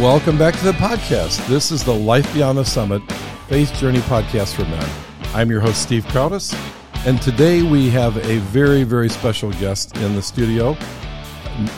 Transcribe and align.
Welcome 0.00 0.36
back 0.36 0.56
to 0.56 0.64
the 0.64 0.72
podcast. 0.72 1.46
This 1.46 1.70
is 1.70 1.84
the 1.84 1.94
Life 1.94 2.30
Beyond 2.34 2.58
the 2.58 2.64
Summit 2.64 3.00
Faith 3.48 3.72
Journey 3.74 4.00
podcast 4.00 4.56
for 4.56 4.62
men. 4.64 4.86
I'm 5.34 5.48
your 5.48 5.60
host, 5.60 5.82
Steve 5.82 6.04
Crowdis, 6.06 6.52
and 7.06 7.22
today 7.22 7.62
we 7.62 7.90
have 7.90 8.16
a 8.16 8.38
very, 8.38 8.82
very 8.82 9.08
special 9.08 9.52
guest 9.52 9.96
in 9.98 10.16
the 10.16 10.20
studio. 10.20 10.76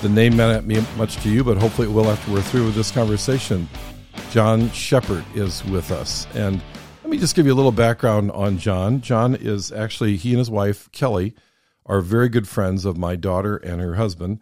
The 0.00 0.08
name 0.08 0.34
may 0.34 0.50
not 0.50 0.64
mean 0.64 0.84
much 0.96 1.18
to 1.18 1.29
you, 1.29 1.45
but 1.45 1.59
hopefully 1.59 1.89
it 1.89 1.91
will 1.91 2.11
after 2.11 2.32
we're 2.32 2.41
through 2.41 2.64
with 2.64 2.75
this 2.75 2.91
conversation. 2.91 3.68
John 4.30 4.71
Shepard 4.71 5.25
is 5.35 5.62
with 5.67 5.91
us. 5.91 6.27
And 6.35 6.62
let 7.03 7.11
me 7.11 7.19
just 7.19 7.37
give 7.37 7.45
you 7.45 7.53
a 7.53 7.55
little 7.55 7.71
background 7.71 8.33
on 8.33 8.57
John. 8.57 9.03
John 9.03 9.35
is 9.35 9.71
actually, 9.71 10.17
he 10.17 10.30
and 10.30 10.39
his 10.39 10.51
wife, 10.51 10.91
Kelly, 10.91 11.35
are 11.85 12.01
very 12.01 12.30
good 12.30 12.48
friends 12.48 12.87
of 12.87 12.96
my 12.96 13.14
daughter 13.14 13.59
and 13.59 13.80
her 13.83 13.96
husband 13.96 14.41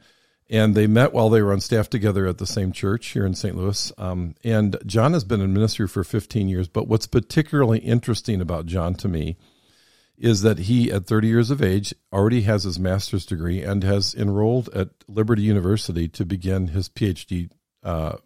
and 0.54 0.76
they 0.76 0.86
met 0.86 1.12
while 1.12 1.30
they 1.30 1.42
were 1.42 1.52
on 1.52 1.60
staff 1.60 1.90
together 1.90 2.28
at 2.28 2.38
the 2.38 2.46
same 2.46 2.70
church 2.70 3.08
here 3.08 3.26
in 3.26 3.34
St. 3.34 3.56
Louis. 3.56 3.92
Um, 3.98 4.36
and 4.44 4.76
John 4.86 5.12
has 5.12 5.24
been 5.24 5.40
in 5.40 5.52
ministry 5.52 5.88
for 5.88 6.04
15 6.04 6.48
years. 6.48 6.68
But 6.68 6.86
what's 6.86 7.08
particularly 7.08 7.80
interesting 7.80 8.40
about 8.40 8.66
John 8.66 8.94
to 8.94 9.08
me 9.08 9.36
is 10.16 10.42
that 10.42 10.60
he, 10.60 10.92
at 10.92 11.08
30 11.08 11.26
years 11.26 11.50
of 11.50 11.60
age, 11.60 11.92
already 12.12 12.42
has 12.42 12.62
his 12.62 12.78
master's 12.78 13.26
degree 13.26 13.64
and 13.64 13.82
has 13.82 14.14
enrolled 14.14 14.68
at 14.68 14.90
Liberty 15.08 15.42
University 15.42 16.06
to 16.10 16.24
begin 16.24 16.68
his 16.68 16.88
PhD 16.88 17.50
uh, 17.82 18.18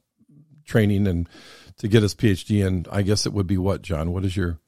training 0.66 1.06
and 1.06 1.30
to 1.78 1.88
get 1.88 2.02
his 2.02 2.14
PhD. 2.14 2.66
And 2.66 2.86
I 2.92 3.00
guess 3.00 3.24
it 3.24 3.33
would 3.33 3.47
be 3.47 3.56
what, 3.56 3.80
John? 3.80 4.12
What 4.12 4.27
is 4.27 4.36
your 4.36 4.58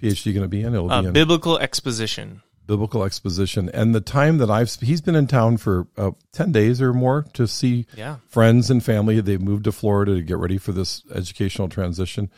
PhD 0.00 0.32
going 0.32 0.44
to 0.44 0.48
be 0.48 0.62
in? 0.62 0.72
It'll 0.72 0.92
uh, 0.92 1.02
be 1.02 1.08
in 1.08 1.12
biblical 1.14 1.58
exposition 1.58 2.42
biblical 2.72 3.04
exposition 3.04 3.68
and 3.74 3.94
the 3.94 4.00
time 4.00 4.38
that 4.38 4.50
I've 4.50 4.72
he's 4.80 5.02
been 5.02 5.14
in 5.14 5.26
town 5.26 5.58
for 5.58 5.86
uh, 5.98 6.12
10 6.32 6.52
days 6.52 6.80
or 6.80 6.94
more 6.94 7.26
to 7.34 7.46
see 7.46 7.86
yeah. 7.94 8.16
friends 8.28 8.70
and 8.70 8.82
family. 8.82 9.20
They've 9.20 9.40
moved 9.40 9.64
to 9.64 9.72
Florida 9.72 10.14
to 10.14 10.22
get 10.22 10.38
ready 10.38 10.56
for 10.56 10.72
this 10.72 11.02
educational 11.14 11.68
transition. 11.68 12.30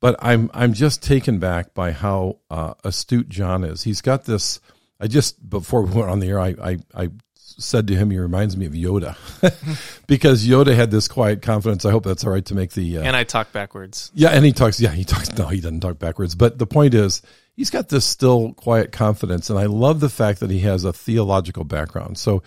But 0.00 0.16
I'm 0.18 0.50
I'm 0.52 0.72
just 0.72 1.00
taken 1.00 1.38
back 1.38 1.74
by 1.74 1.92
how 1.92 2.38
uh, 2.50 2.74
astute 2.82 3.28
John 3.28 3.62
is. 3.62 3.84
He's 3.84 4.00
got 4.00 4.24
this 4.24 4.58
I 4.98 5.06
just 5.06 5.48
before 5.48 5.82
we 5.82 5.92
went 5.92 6.10
on 6.10 6.18
the 6.18 6.28
air 6.28 6.40
I 6.40 6.54
I, 6.60 6.78
I 6.92 7.10
said 7.34 7.86
to 7.86 7.94
him 7.94 8.10
he 8.10 8.18
reminds 8.18 8.56
me 8.56 8.66
of 8.66 8.72
Yoda. 8.72 9.16
Because 10.08 10.46
Yoda 10.46 10.74
had 10.74 10.90
this 10.90 11.06
quiet 11.06 11.42
confidence. 11.42 11.84
I 11.84 11.90
hope 11.90 12.02
that's 12.02 12.24
all 12.24 12.32
right 12.32 12.44
to 12.46 12.54
make 12.54 12.72
the 12.72 12.98
uh, 12.98 13.02
and 13.02 13.14
I 13.14 13.22
talk 13.22 13.52
backwards. 13.52 14.10
Yeah 14.14 14.30
and 14.30 14.44
he 14.44 14.52
talks 14.52 14.80
yeah 14.80 14.90
he 14.90 15.04
talks 15.04 15.32
no 15.38 15.46
he 15.46 15.60
doesn't 15.60 15.80
talk 15.80 16.00
backwards. 16.00 16.34
But 16.34 16.58
the 16.58 16.66
point 16.66 16.94
is 16.94 17.22
he's 17.58 17.70
got 17.70 17.88
this 17.88 18.06
still 18.06 18.52
quiet 18.52 18.92
confidence 18.92 19.50
and 19.50 19.58
i 19.58 19.66
love 19.66 19.98
the 19.98 20.08
fact 20.08 20.38
that 20.38 20.50
he 20.50 20.60
has 20.60 20.84
a 20.84 20.92
theological 20.92 21.64
background. 21.64 22.16
So 22.16 22.42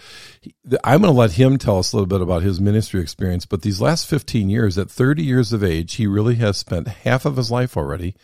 i'm 0.85 1.01
going 1.01 1.13
to 1.13 1.19
let 1.19 1.33
him 1.33 1.57
tell 1.57 1.77
us 1.77 1.91
a 1.91 1.97
little 1.97 2.07
bit 2.07 2.21
about 2.21 2.41
his 2.41 2.61
ministry 2.61 3.01
experience 3.01 3.45
but 3.45 3.61
these 3.61 3.81
last 3.81 4.07
15 4.07 4.49
years 4.49 4.77
at 4.77 4.89
30 4.89 5.21
years 5.21 5.51
of 5.51 5.63
age 5.63 5.95
he 5.95 6.07
really 6.07 6.35
has 6.35 6.57
spent 6.57 6.87
half 6.87 7.25
of 7.25 7.35
his 7.35 7.51
life 7.51 7.75
already 7.75 8.15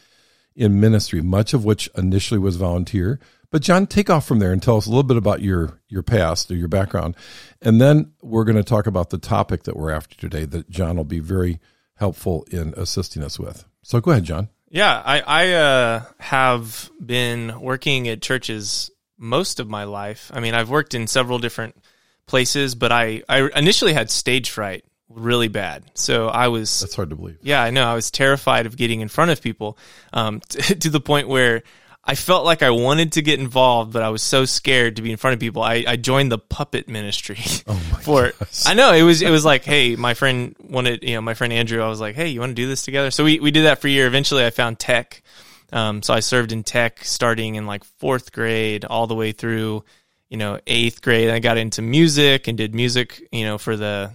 in 0.56 0.80
ministry 0.80 1.22
much 1.22 1.54
of 1.54 1.66
which 1.66 1.90
initially 1.96 2.40
was 2.40 2.56
volunteer. 2.56 3.20
But 3.52 3.62
john 3.62 3.86
take 3.86 4.10
off 4.10 4.26
from 4.26 4.40
there 4.40 4.54
and 4.54 4.64
tell 4.64 4.78
us 4.78 4.86
a 4.86 4.90
little 4.90 5.04
bit 5.04 5.18
about 5.18 5.42
your 5.42 5.82
your 5.90 6.04
past 6.04 6.50
or 6.50 6.56
your 6.56 6.70
background. 6.70 7.16
And 7.62 7.82
then 7.82 8.14
we're 8.22 8.46
going 8.46 8.58
to 8.58 8.64
talk 8.64 8.88
about 8.88 9.10
the 9.10 9.18
topic 9.18 9.64
that 9.64 9.76
we're 9.76 9.92
after 9.92 10.16
today 10.16 10.46
that 10.46 10.70
john 10.70 10.96
will 10.96 11.04
be 11.04 11.20
very 11.20 11.60
helpful 11.96 12.46
in 12.50 12.74
assisting 12.78 13.24
us 13.24 13.38
with. 13.38 13.66
So 13.84 14.00
go 14.00 14.12
ahead 14.12 14.24
john 14.24 14.50
yeah, 14.70 15.02
I, 15.04 15.20
I 15.22 15.52
uh, 15.54 16.04
have 16.20 16.92
been 17.04 17.60
working 17.60 18.08
at 18.08 18.22
churches 18.22 18.92
most 19.18 19.60
of 19.60 19.70
my 19.70 19.86
life. 19.86 20.32
I 20.34 20.40
mean, 20.40 20.54
I've 20.54 20.70
worked 20.70 20.94
in 20.94 21.08
several 21.08 21.40
different 21.40 21.76
places, 22.26 22.76
but 22.76 22.92
I, 22.92 23.24
I 23.28 23.50
initially 23.56 23.94
had 23.94 24.12
stage 24.12 24.50
fright 24.50 24.84
really 25.10 25.48
bad. 25.48 25.86
So 25.94 26.28
I 26.28 26.50
was. 26.50 26.82
That's 26.82 26.96
hard 26.96 27.10
to 27.10 27.16
believe. 27.16 27.40
Yeah, 27.42 27.62
I 27.62 27.72
know. 27.72 27.86
I 27.86 27.96
was 27.96 28.12
terrified 28.12 28.66
of 28.66 28.78
getting 28.78 29.02
in 29.02 29.08
front 29.08 29.32
of 29.32 29.42
people 29.42 29.78
um, 30.14 30.42
to, 30.50 30.76
to 30.80 30.90
the 30.90 31.00
point 31.02 31.28
where 31.28 31.64
I 32.10 32.16
felt 32.16 32.46
like 32.46 32.64
I 32.64 32.70
wanted 32.70 33.12
to 33.14 33.22
get 33.22 33.38
involved, 33.38 33.92
but 33.92 34.02
I 34.02 34.10
was 34.10 34.24
so 34.24 34.46
scared 34.46 34.96
to 34.96 35.02
be 35.02 35.12
in 35.12 35.18
front 35.18 35.34
of 35.34 35.42
people. 35.42 35.62
I, 35.62 35.84
I 35.86 35.98
joined 35.98 36.32
the 36.32 36.38
puppet 36.38 36.88
ministry. 36.88 37.38
Oh 37.70 37.74
my 37.92 38.00
for 38.00 38.32
gosh. 38.40 38.66
I 38.66 38.76
know 38.76 38.94
it 38.94 39.02
was 39.02 39.22
it 39.22 39.30
was 39.30 39.44
like, 39.44 39.66
hey, 39.66 39.98
my 39.98 40.14
friend 40.14 40.56
wanted 40.58 41.04
you 41.04 41.16
know 41.16 41.22
my 41.22 41.34
friend 41.34 41.52
Andrew. 41.52 41.82
I 41.82 41.90
was 41.90 42.00
like, 42.00 42.16
hey, 42.16 42.30
you 42.30 42.40
want 42.40 42.52
to 42.52 42.56
do 42.56 42.66
this 42.66 42.84
together? 42.84 43.12
So 43.12 43.26
we 43.26 43.42
we 43.42 43.52
did 43.52 43.66
that 43.66 43.82
for 43.82 43.88
a 43.88 43.92
year. 43.92 44.08
Eventually, 44.08 44.46
I 44.46 44.52
found 44.52 44.80
tech. 44.80 45.22
Um, 45.74 46.02
so 46.02 46.14
I 46.14 46.22
served 46.22 46.54
in 46.54 46.64
tech 46.64 47.04
starting 47.04 47.56
in 47.56 47.66
like 47.66 47.84
fourth 47.84 48.32
grade 48.32 48.86
all 48.86 49.06
the 49.06 49.16
way 49.16 49.34
through, 49.34 49.84
you 50.30 50.38
know, 50.38 50.62
eighth 50.66 51.02
grade. 51.02 51.30
I 51.30 51.40
got 51.40 51.58
into 51.58 51.82
music 51.82 52.48
and 52.48 52.58
did 52.58 52.74
music, 52.74 53.22
you 53.34 53.44
know, 53.44 53.58
for 53.58 53.76
the 53.76 54.12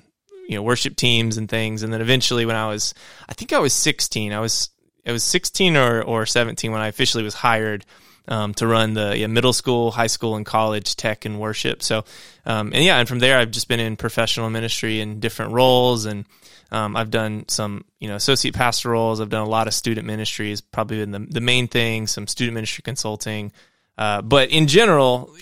you 0.49 0.57
know 0.57 0.63
worship 0.63 0.97
teams 0.97 1.37
and 1.37 1.49
things. 1.49 1.83
And 1.83 1.93
then 1.93 2.01
eventually, 2.01 2.47
when 2.47 2.57
I 2.57 2.69
was, 2.69 2.95
I 3.29 3.35
think 3.35 3.53
I 3.53 3.59
was 3.59 3.75
16, 3.75 4.33
I 4.33 4.41
was 4.41 4.71
it 5.05 5.13
was 5.13 5.25
16 5.25 5.77
or, 5.77 6.03
or 6.03 6.27
17 6.27 6.71
when 6.71 6.81
I 6.81 6.89
officially 6.89 7.25
was 7.25 7.35
hired 7.35 7.85
um, 8.29 8.55
to 8.55 8.67
run 8.67 8.95
the 8.95 9.17
yeah, 9.17 9.27
middle 9.27 9.53
school, 9.53 9.91
high 9.91 10.07
school, 10.07 10.37
and 10.37 10.47
college 10.47 10.97
tech 10.97 11.25
and 11.25 11.41
worship. 11.41 11.83
So, 11.83 12.05
um, 12.47 12.73
and 12.73 12.85
yeah, 12.85 12.99
and 12.99 13.09
from 13.09 13.19
there, 13.19 13.39
I've 13.39 13.51
just 13.51 13.69
been 13.69 13.81
in 13.81 13.97
professional 13.97 14.49
ministry 14.51 15.01
in 15.01 15.21
different 15.21 15.53
roles, 15.53 16.05
and 16.05 16.25
um, 16.71 16.97
I've 16.97 17.11
done 17.11 17.49
some, 17.49 17.85
you 17.99 18.09
know, 18.09 18.15
associate 18.15 18.55
pastor 18.55 18.91
roles. 18.91 19.21
I've 19.21 19.29
done 19.29 19.47
a 19.47 19.51
lot 19.51 19.67
of 19.67 19.75
student 19.75 20.07
ministry. 20.07 20.53
Is 20.53 20.61
probably 20.61 20.99
been 20.99 21.11
the 21.11 21.19
the 21.19 21.41
main 21.41 21.69
thing. 21.69 22.07
Some 22.07 22.27
student 22.27 22.55
ministry 22.55 22.83
consulting, 22.83 23.53
uh, 23.99 24.23
but 24.23 24.51
in 24.51 24.69
general, 24.69 25.35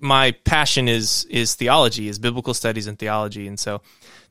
my 0.00 0.32
passion 0.32 0.88
is 0.88 1.24
is 1.30 1.54
theology, 1.54 2.08
is 2.08 2.18
biblical 2.18 2.54
studies 2.54 2.88
and 2.88 2.98
theology, 2.98 3.46
and 3.46 3.60
so 3.60 3.80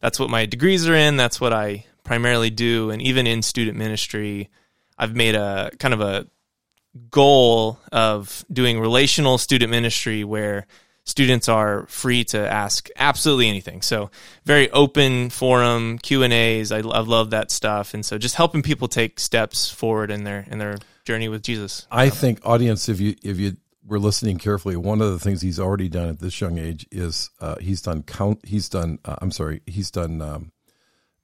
that's 0.02 0.20
what 0.20 0.30
my 0.30 0.46
degrees 0.46 0.88
are 0.88 0.96
in. 0.96 1.16
That's 1.16 1.40
what 1.40 1.54
I 1.54 1.86
primarily 2.04 2.50
do, 2.50 2.92
and 2.92 3.02
even 3.02 3.28
in 3.28 3.42
student 3.42 3.78
ministry. 3.78 4.50
I've 5.04 5.16
made 5.16 5.36
a 5.36 5.70
kind 5.80 5.94
of 5.94 6.00
a 6.00 6.28
goal 7.10 7.78
of 7.92 8.46
doing 8.52 8.80
relational 8.80 9.38
student 9.38 9.70
ministry 9.70 10.24
where 10.24 10.66
students 11.04 11.50
are 11.50 11.86
free 11.88 12.24
to 12.24 12.40
ask 12.40 12.88
absolutely 12.96 13.50
anything. 13.50 13.82
So 13.82 14.12
very 14.46 14.72
open 14.72 15.30
forum 15.30 15.98
Q 15.98 16.24
and 16.24 16.32
A's. 16.32 16.72
I, 16.72 16.78
I 16.78 17.02
love 17.02 17.32
that 17.32 17.52
stuff, 17.52 17.94
and 17.94 18.06
so 18.06 18.18
just 18.18 18.36
helping 18.36 18.62
people 18.62 18.88
take 18.88 19.20
steps 19.20 19.70
forward 19.70 20.10
in 20.10 20.24
their 20.24 20.46
in 20.50 20.58
their 20.58 20.78
journey 21.04 21.28
with 21.28 21.44
Jesus. 21.44 21.86
I 21.92 22.10
think 22.10 22.40
audience, 22.46 22.88
if 22.88 23.02
you 23.02 23.16
if 23.24 23.38
you 23.40 23.58
were 23.86 24.00
listening 24.00 24.38
carefully, 24.38 24.78
one 24.78 25.02
of 25.02 25.12
the 25.12 25.20
things 25.20 25.42
he's 25.42 25.60
already 25.60 25.90
done 25.90 26.08
at 26.08 26.20
this 26.20 26.40
young 26.40 26.58
age 26.58 26.88
is 26.92 27.30
uh, 27.42 27.56
he's 27.60 27.82
done 27.82 28.04
count. 28.04 28.40
He's 28.46 28.70
done. 28.70 29.00
Uh, 29.04 29.18
I'm 29.22 29.32
sorry. 29.32 29.62
He's 29.66 29.92
done. 29.92 30.22
Um, 30.22 30.54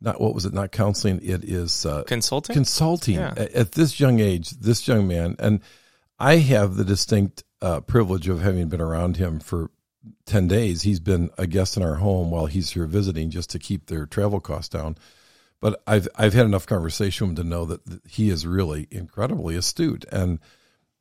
not 0.01 0.21
what 0.21 0.33
was 0.33 0.45
it? 0.45 0.53
Not 0.53 0.71
counseling. 0.71 1.19
It 1.21 1.43
is 1.43 1.85
uh, 1.85 2.03
consulting. 2.03 2.53
Consulting 2.53 3.15
yeah. 3.15 3.33
at, 3.35 3.51
at, 3.53 3.71
this 3.73 3.99
young 3.99 4.19
age, 4.19 4.51
this 4.51 4.87
young 4.87 5.07
man, 5.07 5.35
and 5.39 5.59
I 6.17 6.37
have 6.37 6.75
the 6.75 6.85
distinct 6.85 7.43
uh, 7.61 7.81
privilege 7.81 8.27
of 8.27 8.41
having 8.41 8.69
been 8.69 8.81
around 8.81 9.17
him 9.17 9.39
for 9.39 9.71
ten 10.25 10.47
days. 10.47 10.83
He's 10.83 10.99
been 10.99 11.29
a 11.38 11.47
guest 11.47 11.75
in 11.75 11.83
our 11.83 11.95
home 11.95 12.31
while 12.31 12.45
he's 12.45 12.71
here 12.71 12.85
visiting, 12.85 13.29
just 13.29 13.49
to 13.51 13.59
keep 13.59 13.88
their 13.88 14.05
travel 14.05 14.39
costs 14.39 14.69
down. 14.69 14.97
But 15.59 15.81
I've 15.85 16.07
I've 16.15 16.33
had 16.33 16.45
enough 16.45 16.65
conversation 16.65 17.27
with 17.27 17.38
him 17.38 17.43
to 17.43 17.49
know 17.49 17.65
that 17.65 17.81
he 18.07 18.29
is 18.29 18.47
really 18.47 18.88
incredibly 18.91 19.57
astute, 19.57 20.05
and 20.11 20.39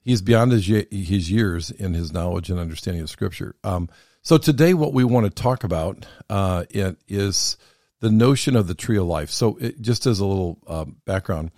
he's 0.00 0.22
beyond 0.22 0.50
his 0.50 0.66
his 0.90 1.30
years 1.30 1.70
in 1.70 1.94
his 1.94 2.12
knowledge 2.12 2.50
and 2.50 2.58
understanding 2.58 3.02
of 3.02 3.10
Scripture. 3.10 3.54
Um, 3.62 3.88
so 4.22 4.38
today, 4.38 4.74
what 4.74 4.92
we 4.92 5.04
want 5.04 5.24
to 5.26 5.30
talk 5.30 5.62
about 5.62 6.04
uh, 6.28 6.64
is 6.72 7.56
the 8.00 8.10
notion 8.10 8.56
of 8.56 8.66
the 8.66 8.74
tree 8.74 8.98
of 8.98 9.06
life. 9.06 9.30
So, 9.30 9.56
it, 9.56 9.80
just 9.80 10.06
as 10.06 10.20
a 10.20 10.26
little 10.26 10.58
uh, 10.66 10.84
background, 11.04 11.50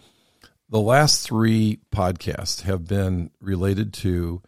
the 0.68 0.80
last 0.80 1.26
three 1.26 1.80
podcasts 1.92 2.62
have 2.62 2.86
been 2.86 3.30
related 3.40 3.92
to 3.94 4.42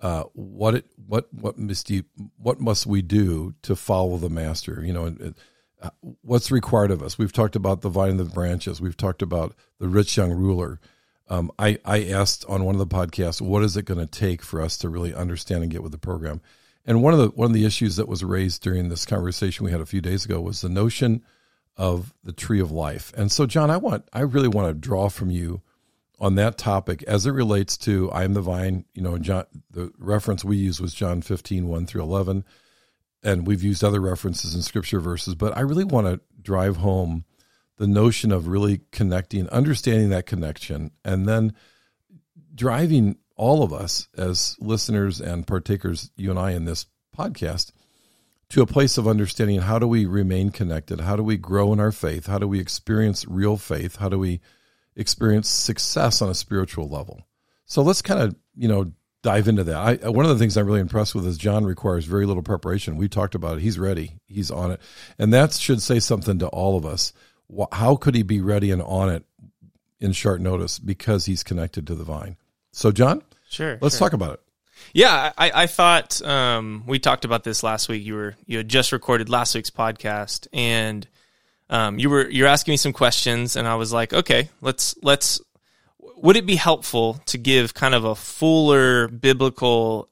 uh, 0.00 0.24
what 0.34 0.74
it 0.74 0.86
what 1.06 1.32
what 1.32 1.58
must 1.58 1.90
you, 1.90 2.04
what 2.36 2.60
must 2.60 2.86
we 2.86 3.02
do 3.02 3.54
to 3.62 3.76
follow 3.76 4.16
the 4.16 4.30
master? 4.30 4.82
You 4.84 4.92
know, 4.92 5.32
uh, 5.80 5.90
what's 6.22 6.50
required 6.50 6.90
of 6.90 7.02
us? 7.02 7.18
We've 7.18 7.32
talked 7.32 7.56
about 7.56 7.82
the 7.82 7.88
vine 7.88 8.10
and 8.10 8.20
the 8.20 8.24
branches. 8.24 8.80
We've 8.80 8.96
talked 8.96 9.22
about 9.22 9.54
the 9.78 9.88
rich 9.88 10.16
young 10.16 10.32
ruler. 10.32 10.80
Um, 11.28 11.50
I 11.58 11.78
I 11.84 12.04
asked 12.04 12.44
on 12.48 12.64
one 12.64 12.74
of 12.74 12.78
the 12.78 12.86
podcasts, 12.86 13.40
what 13.40 13.62
is 13.62 13.76
it 13.76 13.84
going 13.84 14.00
to 14.00 14.06
take 14.06 14.42
for 14.42 14.60
us 14.60 14.78
to 14.78 14.88
really 14.88 15.14
understand 15.14 15.62
and 15.62 15.72
get 15.72 15.82
with 15.82 15.92
the 15.92 15.98
program? 15.98 16.40
And 16.84 17.02
one 17.02 17.12
of 17.12 17.18
the 17.18 17.28
one 17.28 17.46
of 17.46 17.54
the 17.54 17.66
issues 17.66 17.96
that 17.96 18.08
was 18.08 18.22
raised 18.22 18.62
during 18.62 18.88
this 18.88 19.04
conversation 19.04 19.64
we 19.64 19.72
had 19.72 19.80
a 19.80 19.86
few 19.86 20.00
days 20.00 20.24
ago 20.24 20.40
was 20.40 20.60
the 20.60 20.68
notion 20.68 21.22
of 21.76 22.14
the 22.24 22.32
tree 22.32 22.60
of 22.60 22.70
life. 22.70 23.12
And 23.16 23.30
so, 23.30 23.46
John, 23.46 23.70
I 23.70 23.76
want, 23.76 24.08
I 24.12 24.20
really 24.20 24.48
want 24.48 24.68
to 24.68 24.74
draw 24.74 25.08
from 25.08 25.30
you 25.30 25.62
on 26.18 26.36
that 26.36 26.56
topic 26.56 27.02
as 27.04 27.26
it 27.26 27.32
relates 27.32 27.76
to 27.76 28.10
I 28.10 28.24
am 28.24 28.32
the 28.32 28.40
vine. 28.40 28.86
You 28.94 29.02
know, 29.02 29.18
John, 29.18 29.44
the 29.70 29.92
reference 29.98 30.44
we 30.44 30.56
use 30.56 30.80
was 30.80 30.94
John 30.94 31.20
15, 31.22 31.68
1 31.68 31.86
through 31.86 32.02
11. 32.02 32.44
And 33.22 33.46
we've 33.46 33.62
used 33.62 33.82
other 33.82 34.00
references 34.00 34.54
in 34.54 34.62
scripture 34.62 35.00
verses, 35.00 35.34
but 35.34 35.56
I 35.56 35.60
really 35.60 35.84
want 35.84 36.06
to 36.06 36.20
drive 36.40 36.76
home 36.76 37.24
the 37.76 37.86
notion 37.86 38.32
of 38.32 38.46
really 38.46 38.80
connecting, 38.92 39.48
understanding 39.50 40.10
that 40.10 40.26
connection, 40.26 40.92
and 41.04 41.26
then 41.26 41.54
driving 42.54 43.18
all 43.36 43.62
of 43.62 43.72
us 43.72 44.08
as 44.16 44.56
listeners 44.60 45.20
and 45.20 45.46
partakers, 45.46 46.10
you 46.16 46.30
and 46.30 46.38
I 46.38 46.52
in 46.52 46.64
this 46.64 46.86
podcast, 47.16 47.72
to 48.50 48.62
a 48.62 48.66
place 48.66 48.96
of 48.96 49.08
understanding 49.08 49.60
how 49.60 49.78
do 49.78 49.88
we 49.88 50.06
remain 50.06 50.50
connected? 50.50 51.00
How 51.00 51.16
do 51.16 51.22
we 51.22 51.36
grow 51.36 51.72
in 51.72 51.80
our 51.80 51.92
faith? 51.92 52.26
How 52.26 52.38
do 52.38 52.46
we 52.46 52.60
experience 52.60 53.26
real 53.26 53.56
faith? 53.56 53.96
How 53.96 54.08
do 54.08 54.18
we 54.18 54.40
experience 54.94 55.48
success 55.48 56.22
on 56.22 56.28
a 56.28 56.34
spiritual 56.34 56.88
level? 56.88 57.22
So 57.64 57.82
let's 57.82 58.02
kind 58.02 58.20
of, 58.20 58.36
you 58.56 58.68
know, 58.68 58.92
dive 59.22 59.48
into 59.48 59.64
that. 59.64 59.76
I, 59.76 59.96
uh, 59.96 60.12
one 60.12 60.24
of 60.24 60.30
the 60.30 60.38
things 60.38 60.56
I'm 60.56 60.66
really 60.66 60.80
impressed 60.80 61.14
with 61.14 61.26
is 61.26 61.36
John 61.36 61.64
requires 61.64 62.04
very 62.04 62.26
little 62.26 62.44
preparation. 62.44 62.96
We 62.96 63.08
talked 63.08 63.34
about 63.34 63.58
it. 63.58 63.62
He's 63.62 63.78
ready. 63.78 64.20
He's 64.26 64.52
on 64.52 64.70
it. 64.70 64.80
And 65.18 65.34
that 65.34 65.52
should 65.52 65.82
say 65.82 65.98
something 65.98 66.38
to 66.38 66.46
all 66.48 66.76
of 66.76 66.86
us. 66.86 67.12
How 67.72 67.96
could 67.96 68.14
he 68.14 68.22
be 68.22 68.40
ready 68.40 68.70
and 68.70 68.82
on 68.82 69.08
it 69.08 69.24
in 69.98 70.12
short 70.12 70.40
notice? 70.40 70.78
Because 70.78 71.26
he's 71.26 71.42
connected 71.42 71.86
to 71.88 71.96
the 71.96 72.04
vine. 72.04 72.36
So, 72.70 72.92
John, 72.92 73.22
sure. 73.48 73.78
Let's 73.80 73.98
sure. 73.98 74.06
talk 74.06 74.12
about 74.12 74.34
it. 74.34 74.40
Yeah, 74.92 75.32
I, 75.36 75.50
I 75.62 75.66
thought 75.66 76.22
um, 76.22 76.84
we 76.86 76.98
talked 76.98 77.24
about 77.24 77.44
this 77.44 77.62
last 77.62 77.88
week. 77.88 78.04
You 78.04 78.14
were 78.14 78.36
you 78.46 78.58
had 78.58 78.68
just 78.68 78.92
recorded 78.92 79.28
last 79.28 79.54
week's 79.54 79.70
podcast, 79.70 80.46
and 80.52 81.06
um, 81.68 81.98
you 81.98 82.10
were 82.10 82.28
you're 82.28 82.46
asking 82.46 82.72
me 82.72 82.76
some 82.76 82.92
questions, 82.92 83.56
and 83.56 83.66
I 83.66 83.74
was 83.74 83.92
like, 83.92 84.12
okay, 84.12 84.50
let's 84.60 84.94
let's. 85.02 85.40
Would 86.18 86.36
it 86.36 86.46
be 86.46 86.56
helpful 86.56 87.20
to 87.26 87.36
give 87.36 87.74
kind 87.74 87.94
of 87.94 88.04
a 88.04 88.14
fuller 88.14 89.08
biblical 89.08 90.08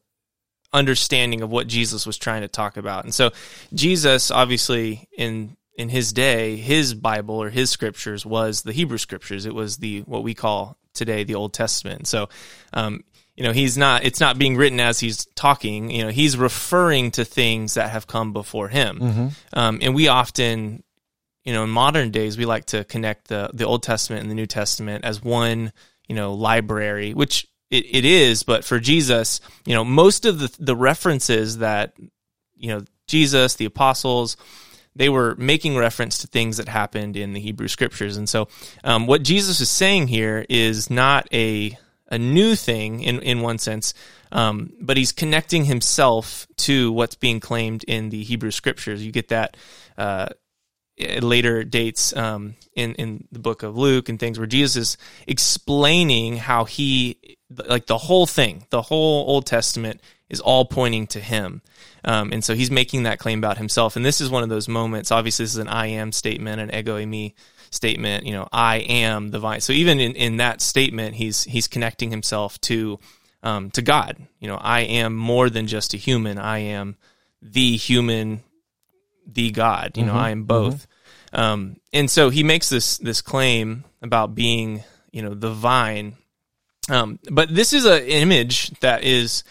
understanding 0.73 1.41
of 1.41 1.51
what 1.51 1.67
Jesus 1.67 2.07
was 2.07 2.19
trying 2.19 2.43
to 2.43 2.49
talk 2.49 2.77
about? 2.77 3.05
And 3.05 3.15
so, 3.15 3.31
Jesus, 3.73 4.31
obviously, 4.31 5.09
in 5.17 5.57
in 5.77 5.89
his 5.89 6.13
day, 6.13 6.57
his 6.57 6.95
Bible 6.95 7.37
or 7.37 7.51
his 7.51 7.71
scriptures 7.71 8.27
was 8.27 8.63
the 8.63 8.73
Hebrew 8.73 8.99
scriptures. 8.99 9.47
It 9.47 9.55
was 9.55 9.79
the 9.79 10.01
what 10.03 10.23
we 10.23 10.35
call 10.35 10.77
today 10.93 11.25
the 11.25 11.35
Old 11.35 11.53
Testament. 11.53 12.07
So, 12.07 12.29
um, 12.73 13.03
you 13.37 13.43
know, 13.43 13.53
he's 13.53 13.77
not. 13.77 14.05
It's 14.05 14.21
not 14.21 14.39
being 14.39 14.57
written 14.57 14.79
as 14.81 15.01
he's 15.01 15.27
talking. 15.35 15.91
You 15.91 16.05
know, 16.05 16.11
he's 16.11 16.37
referring 16.37 17.11
to 17.13 17.25
things 17.25 17.75
that 17.75 17.91
have 17.91 18.07
come 18.07 18.33
before 18.33 18.69
him. 18.69 18.99
Mm-hmm. 19.01 19.29
Um, 19.53 19.79
and 19.83 19.95
we 19.95 20.09
often, 20.09 20.85
you 21.43 21.53
know, 21.53 21.65
in 21.65 21.71
modern 21.71 22.11
days, 22.11 22.39
we 22.39 22.45
like 22.45 22.67
to 22.67 22.85
connect 22.85 23.29
the 23.29 23.51
the 23.53 23.67
Old 23.67 23.83
Testament 23.83 24.23
and 24.23 24.31
the 24.31 24.37
New 24.37 24.47
Testament 24.47 25.05
as 25.05 25.23
one, 25.23 25.73
you 26.07 26.15
know, 26.15 26.35
library, 26.35 27.13
which 27.13 27.49
it, 27.71 27.85
it 27.91 28.05
is. 28.05 28.45
But 28.45 28.65
for 28.65 28.79
Jesus, 28.79 29.41
you 29.67 29.75
know, 29.75 29.85
most 29.85 30.27
of 30.27 30.39
the 30.39 30.55
the 30.61 30.77
references 30.77 31.59
that 31.59 31.97
you 32.55 32.69
know 32.69 32.85
Jesus, 33.09 33.57
the 33.57 33.65
apostles, 33.65 34.37
they 34.95 35.09
were 35.09 35.35
making 35.37 35.77
reference 35.77 36.19
to 36.19 36.29
things 36.29 36.59
that 36.59 36.69
happened 36.69 37.17
in 37.17 37.33
the 37.33 37.41
Hebrew 37.41 37.67
scriptures. 37.67 38.17
And 38.17 38.29
so, 38.29 38.47
um, 38.85 39.09
what 39.09 39.25
Jesus 39.25 39.61
is 39.61 39.71
saying 39.71 40.07
here 40.07 40.47
is 40.49 40.89
not 40.89 41.27
a 41.33 41.77
a 42.15 42.19
new 42.19 42.55
thing 42.55 43.03
in 43.03 43.21
in 43.21 43.41
one 43.41 43.59
sense, 43.59 43.95
um, 44.33 44.73
but 44.81 44.97
he's 44.97 45.13
connecting 45.13 45.65
himself 45.65 46.47
to 46.59 46.93
what's 46.93 47.17
being 47.17 47.41
claimed 47.41 47.85
in 47.85 48.11
the 48.11 48.23
Hebrew 48.23 48.51
scriptures. 48.51 49.05
You 49.05 49.13
get 49.13 49.29
that. 49.29 49.57
Uh, 49.99 50.29
later 51.21 51.65
dates 51.65 52.17
um, 52.17 52.55
in 52.77 52.95
in 52.95 53.27
the 53.33 53.41
book 53.41 53.65
of 53.65 53.77
Luke 53.77 54.09
and 54.09 54.21
things 54.21 54.39
where 54.39 54.47
Jesus 54.47 54.77
is 54.77 54.97
explaining 55.27 56.37
how 56.37 56.67
he 56.67 57.19
like 57.67 57.87
the 57.87 57.99
whole 57.99 58.27
thing, 58.27 58.67
the 58.71 58.83
whole 58.83 59.29
Old 59.29 59.45
Testament 59.45 60.01
is 60.29 60.41
all 60.41 60.65
pointing 60.65 61.07
to 61.09 61.21
him. 61.21 61.63
Um, 62.05 62.33
and 62.33 62.45
so 62.45 62.55
he's 62.55 62.71
making 62.71 63.05
that 63.05 63.19
claim 63.19 63.39
about 63.39 63.59
himself. 63.59 63.97
And 63.97 64.05
this 64.05 64.21
is 64.21 64.31
one 64.31 64.43
of 64.43 64.49
those 64.49 64.69
moments. 64.69 65.11
Obviously, 65.11 65.45
this 65.45 65.55
is 65.55 65.59
an 65.59 65.69
I 65.69 65.89
am 65.89 66.13
statement, 66.13 66.61
an 66.61 66.75
ego 66.75 66.97
eimi 66.99 67.35
statement. 67.75 68.27
You 68.27 68.33
know, 68.33 68.49
I 68.53 68.77
am 68.77 69.31
the 69.31 69.39
vine. 69.39 69.61
So 69.61 69.73
even 69.73 70.01
in, 70.01 70.13
in 70.13 70.37
that 70.39 70.61
statement, 70.61 71.15
he's 71.15 71.45
he's 71.45 71.69
connecting 71.69 72.11
himself 72.11 72.61
to 72.63 72.99
um, 73.43 73.71
to 73.73 73.83
God. 73.83 74.17
You 74.41 74.49
know, 74.49 74.57
I 74.57 74.81
am 74.81 75.15
more 75.15 75.51
than 75.51 75.67
just 75.67 75.95
a 75.95 75.97
human. 75.97 76.39
I 76.39 76.59
am 76.59 76.97
the 77.43 77.77
human, 77.77 78.43
the 79.27 79.51
God. 79.51 79.97
You 79.97 80.05
know, 80.05 80.13
mm-hmm. 80.13 80.21
I 80.21 80.31
am 80.31 80.45
both. 80.45 80.87
Mm-hmm. 81.33 81.41
Um, 81.41 81.77
and 81.93 82.11
so 82.11 82.31
he 82.31 82.43
makes 82.43 82.69
this 82.69 82.99
this 82.99 83.21
claim 83.21 83.85
about 84.03 84.35
being 84.35 84.85
you 85.13 85.23
know 85.23 85.35
the 85.35 85.51
vine. 85.51 86.17
Um, 86.89 87.19
but 87.31 87.55
this 87.55 87.73
is 87.73 87.87
an 87.87 88.03
image 88.03 88.71
that 88.81 89.05
is 89.05 89.43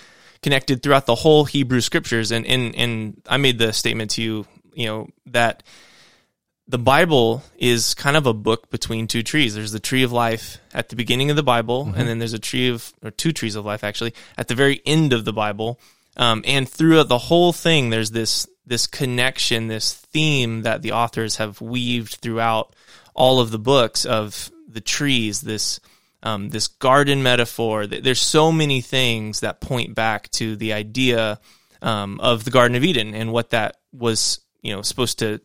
connected 0.44 0.84
throughout 0.84 1.08
the 1.08 1.16
whole 1.16 1.46
Hebrew 1.46 1.82
scriptures. 1.82 2.32
And, 2.32 2.46
and, 2.46 2.76
and 2.76 3.22
I 3.28 3.38
made 3.38 3.58
the 3.58 3.74
statement 3.74 4.12
to 4.12 4.22
you, 4.22 4.46
you 4.74 4.86
know, 4.86 5.08
that 5.28 5.64
the 6.68 6.80
Bible 6.80 7.44
is 7.58 7.94
kind 7.94 8.16
of 8.16 8.26
a 8.26 8.34
book 8.34 8.70
between 8.70 9.08
two 9.08 9.24
trees. 9.24 9.54
There's 9.54 9.74
the 9.74 9.80
tree 9.80 10.04
of 10.04 10.12
life 10.12 10.60
at 10.74 10.90
the 10.90 10.96
beginning 10.96 11.30
of 11.30 11.36
the 11.36 11.44
Bible, 11.44 11.86
mm-hmm. 11.86 12.00
and 12.00 12.08
then 12.08 12.20
there's 12.20 12.34
a 12.34 12.40
tree 12.40 12.70
of, 12.70 12.94
or 13.04 13.12
two 13.12 13.32
trees 13.32 13.56
of 13.56 13.66
life 13.66 13.84
actually, 13.84 14.14
at 14.38 14.48
the 14.48 14.56
very 14.56 14.82
end 14.86 15.14
of 15.14 15.26
the 15.26 15.34
Bible. 15.34 15.80
Um, 16.16 16.44
and 16.46 16.70
throughout 16.70 17.10
the 17.10 17.18
whole 17.18 17.52
thing, 17.52 17.90
there's 17.90 18.12
this, 18.12 18.48
this 18.66 18.88
connection, 18.88 19.68
this 19.68 19.94
theme 19.94 20.62
that 20.62 20.82
the 20.82 20.94
authors 20.94 21.38
have 21.38 21.60
weaved 21.60 22.16
throughout 22.16 22.76
all 23.14 23.40
of 23.40 23.52
the 23.52 23.60
books 23.60 24.06
of 24.06 24.52
the 24.68 24.82
trees, 24.82 25.42
this, 25.42 25.80
um, 26.22 26.50
this 26.50 26.68
garden 26.68 27.24
metaphor. 27.24 27.88
There's 27.88 28.22
so 28.22 28.52
many 28.52 28.80
things 28.80 29.42
that 29.42 29.60
point 29.60 29.96
back 29.96 30.30
to 30.32 30.56
the 30.56 30.74
idea 30.74 31.40
um, 31.82 32.20
of 32.22 32.46
the 32.46 32.52
Garden 32.52 32.76
of 32.76 32.84
Eden 32.84 33.14
and 33.14 33.34
what 33.34 33.50
that 33.50 33.78
was, 33.92 34.40
you 34.62 34.74
know, 34.74 34.82
supposed 34.82 35.20
to 35.20 35.42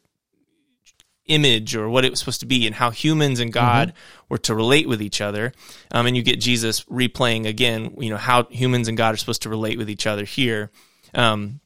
image 1.28 1.76
or 1.76 1.88
what 1.88 2.04
it 2.04 2.10
was 2.10 2.18
supposed 2.18 2.40
to 2.40 2.46
be 2.46 2.66
and 2.66 2.74
how 2.74 2.90
humans 2.90 3.40
and 3.40 3.52
God 3.52 3.88
mm-hmm. 3.88 4.26
were 4.28 4.38
to 4.38 4.54
relate 4.54 4.88
with 4.88 5.00
each 5.00 5.20
other. 5.20 5.52
Um, 5.90 6.06
and 6.06 6.16
you 6.16 6.22
get 6.22 6.40
Jesus 6.40 6.84
replaying 6.84 7.46
again, 7.46 7.94
you 7.98 8.10
know, 8.10 8.16
how 8.16 8.44
humans 8.44 8.88
and 8.88 8.96
God 8.96 9.14
are 9.14 9.18
supposed 9.18 9.42
to 9.42 9.48
relate 9.48 9.78
with 9.78 9.88
each 9.88 10.06
other 10.06 10.24
here. 10.24 10.70
Um, 11.14 11.60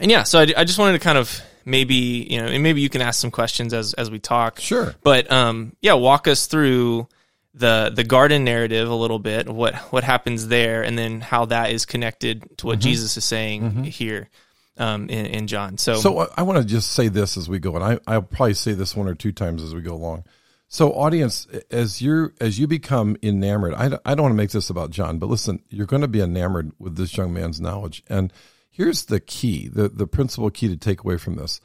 and 0.00 0.10
yeah, 0.10 0.22
so 0.22 0.40
I, 0.40 0.46
I, 0.56 0.64
just 0.64 0.78
wanted 0.78 0.94
to 0.94 0.98
kind 0.98 1.18
of 1.18 1.40
maybe, 1.64 2.26
you 2.30 2.40
know, 2.40 2.46
and 2.46 2.62
maybe 2.62 2.80
you 2.80 2.88
can 2.88 3.02
ask 3.02 3.20
some 3.20 3.30
questions 3.30 3.74
as, 3.74 3.92
as 3.94 4.10
we 4.10 4.18
talk. 4.18 4.58
Sure. 4.58 4.94
But, 5.02 5.30
um, 5.30 5.76
yeah, 5.80 5.92
walk 5.94 6.26
us 6.26 6.46
through, 6.46 7.08
the 7.54 7.92
the 7.94 8.02
garden 8.02 8.44
narrative 8.44 8.88
a 8.88 8.94
little 8.94 9.18
bit, 9.18 9.46
what 9.46 9.74
what 9.92 10.04
happens 10.04 10.48
there, 10.48 10.82
and 10.82 10.96
then 10.96 11.20
how 11.20 11.44
that 11.44 11.70
is 11.70 11.84
connected 11.84 12.46
to 12.56 12.66
what 12.66 12.78
mm-hmm. 12.78 12.88
Jesus 12.88 13.18
is 13.18 13.26
saying 13.26 13.62
mm-hmm. 13.62 13.82
here 13.82 14.30
um, 14.78 15.08
in, 15.08 15.26
in, 15.26 15.46
John. 15.46 15.78
So, 15.78 15.96
so 15.96 16.18
uh, 16.18 16.26
I 16.36 16.42
want 16.42 16.58
to 16.58 16.64
just 16.64 16.92
say 16.92 17.08
this 17.08 17.36
as 17.36 17.48
we 17.48 17.58
go, 17.58 17.76
and 17.76 17.84
I 17.84 17.98
I'll 18.06 18.22
probably 18.22 18.54
say 18.54 18.72
this 18.72 18.96
one 18.96 19.08
or 19.08 19.14
two 19.14 19.32
times 19.32 19.62
as 19.62 19.74
we 19.74 19.82
go 19.82 19.94
along. 19.94 20.24
So, 20.68 20.92
audience, 20.92 21.46
as 21.70 22.00
you 22.00 22.32
as 22.40 22.58
you 22.58 22.66
become 22.66 23.16
enamored, 23.22 23.74
I, 23.74 23.98
I 24.04 24.14
don't 24.14 24.22
want 24.22 24.32
to 24.32 24.36
make 24.36 24.50
this 24.50 24.70
about 24.70 24.90
John, 24.90 25.18
but 25.18 25.28
listen, 25.28 25.62
you're 25.68 25.86
going 25.86 26.02
to 26.02 26.08
be 26.08 26.22
enamored 26.22 26.72
with 26.78 26.96
this 26.96 27.16
young 27.16 27.32
man's 27.34 27.60
knowledge, 27.60 28.02
and 28.08 28.32
here's 28.70 29.04
the 29.04 29.20
key, 29.20 29.68
the 29.68 29.88
the 29.88 30.06
principal 30.06 30.50
key 30.50 30.68
to 30.68 30.76
take 30.76 31.04
away 31.04 31.18
from 31.18 31.36
this 31.36 31.60